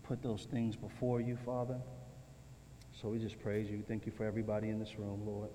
Put 0.04 0.22
those 0.22 0.46
things 0.52 0.76
before 0.76 1.22
you, 1.22 1.38
Father. 1.46 1.80
So 3.04 3.10
we 3.10 3.20
just 3.20 3.38
praise 3.42 3.70
you. 3.70 3.84
Thank 3.86 4.06
you 4.06 4.14
for 4.16 4.26
everybody 4.26 4.70
in 4.70 4.80
this 4.80 4.98
room, 4.98 5.28
Lord. 5.28 5.50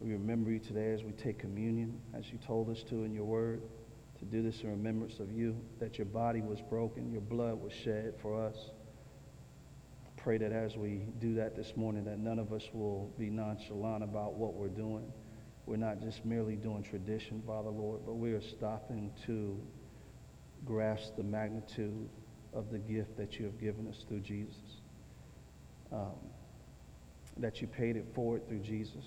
We 0.00 0.10
remember 0.10 0.50
you 0.50 0.58
today 0.58 0.92
as 0.92 1.04
we 1.04 1.12
take 1.12 1.38
communion, 1.38 2.00
as 2.12 2.24
you 2.32 2.38
told 2.44 2.68
us 2.68 2.82
to 2.88 3.04
in 3.04 3.14
your 3.14 3.24
word, 3.24 3.62
to 4.18 4.24
do 4.24 4.42
this 4.42 4.62
in 4.62 4.70
remembrance 4.70 5.20
of 5.20 5.30
you, 5.30 5.56
that 5.78 5.96
your 5.96 6.06
body 6.06 6.40
was 6.42 6.60
broken, 6.68 7.12
your 7.12 7.20
blood 7.20 7.62
was 7.62 7.72
shed 7.72 8.14
for 8.20 8.44
us. 8.44 8.56
Pray 10.16 10.38
that 10.38 10.50
as 10.50 10.76
we 10.76 11.06
do 11.20 11.36
that 11.36 11.54
this 11.54 11.72
morning, 11.76 12.04
that 12.06 12.18
none 12.18 12.40
of 12.40 12.52
us 12.52 12.64
will 12.72 13.14
be 13.16 13.30
nonchalant 13.30 14.02
about 14.02 14.34
what 14.34 14.54
we're 14.54 14.66
doing 14.66 15.12
we're 15.66 15.76
not 15.76 16.00
just 16.02 16.24
merely 16.26 16.56
doing 16.56 16.82
tradition, 16.82 17.42
Father 17.46 17.70
Lord, 17.70 18.00
but 18.04 18.14
we 18.14 18.32
are 18.32 18.42
stopping 18.42 19.10
to 19.26 19.58
grasp 20.64 21.16
the 21.16 21.22
magnitude 21.22 22.08
of 22.52 22.70
the 22.70 22.78
gift 22.78 23.16
that 23.16 23.38
you 23.38 23.46
have 23.46 23.58
given 23.58 23.88
us 23.88 24.04
through 24.06 24.20
Jesus. 24.20 24.82
Um, 25.94 26.34
that 27.38 27.60
you 27.60 27.66
paid 27.66 27.96
it 27.96 28.06
forward 28.14 28.46
through 28.48 28.60
Jesus. 28.60 29.04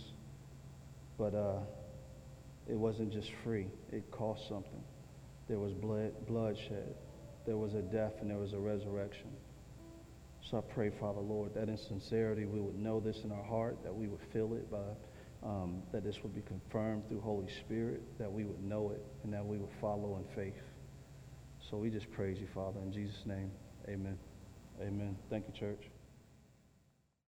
But 1.18 1.34
uh, 1.34 1.60
it 2.68 2.76
wasn't 2.76 3.12
just 3.12 3.32
free, 3.44 3.68
it 3.92 4.10
cost 4.12 4.48
something. 4.48 4.84
There 5.48 5.60
was 5.60 5.74
blood, 5.74 6.12
bloodshed, 6.28 6.96
there 7.46 7.58
was 7.58 7.74
a 7.74 7.82
death, 7.82 8.14
and 8.22 8.30
there 8.30 8.38
was 8.38 8.54
a 8.54 8.60
resurrection. 8.60 9.30
So 10.50 10.58
I 10.58 10.62
pray, 10.74 10.92
Father 11.00 11.22
Lord, 11.22 11.54
that 11.56 11.70
in 11.70 11.78
sincerity 11.78 12.46
we 12.46 12.60
would 12.60 12.78
know 12.78 13.00
this 13.00 13.18
in 13.24 13.32
our 13.32 13.44
heart, 13.44 13.78
that 13.84 13.94
we 13.94 14.08
would 14.08 14.22
feel 14.32 14.54
it 14.54 14.70
by 14.70 14.78
um, 15.44 15.84
that 15.92 16.04
this 16.04 16.18
would 16.24 16.34
be 16.34 16.42
confirmed 16.42 17.08
through 17.08 17.22
Holy 17.22 17.48
Spirit, 17.66 18.02
that 18.18 18.32
we 18.32 18.44
would 18.44 18.64
know 18.64 18.92
it, 18.92 19.04
and 19.24 19.34
that 19.34 19.46
we 19.46 19.58
would 19.58 19.70
follow 19.80 20.18
in 20.18 20.36
faith. 20.36 20.62
So 21.70 21.78
we 21.78 21.90
just 21.90 22.10
praise 22.12 22.38
you, 22.40 22.48
Father, 22.54 22.80
in 22.82 22.92
Jesus' 22.92 23.26
name. 23.26 23.52
Amen. 23.88 24.18
Amen. 24.82 25.18
Thank 25.30 25.46
you, 25.48 25.54
church. 25.54 25.97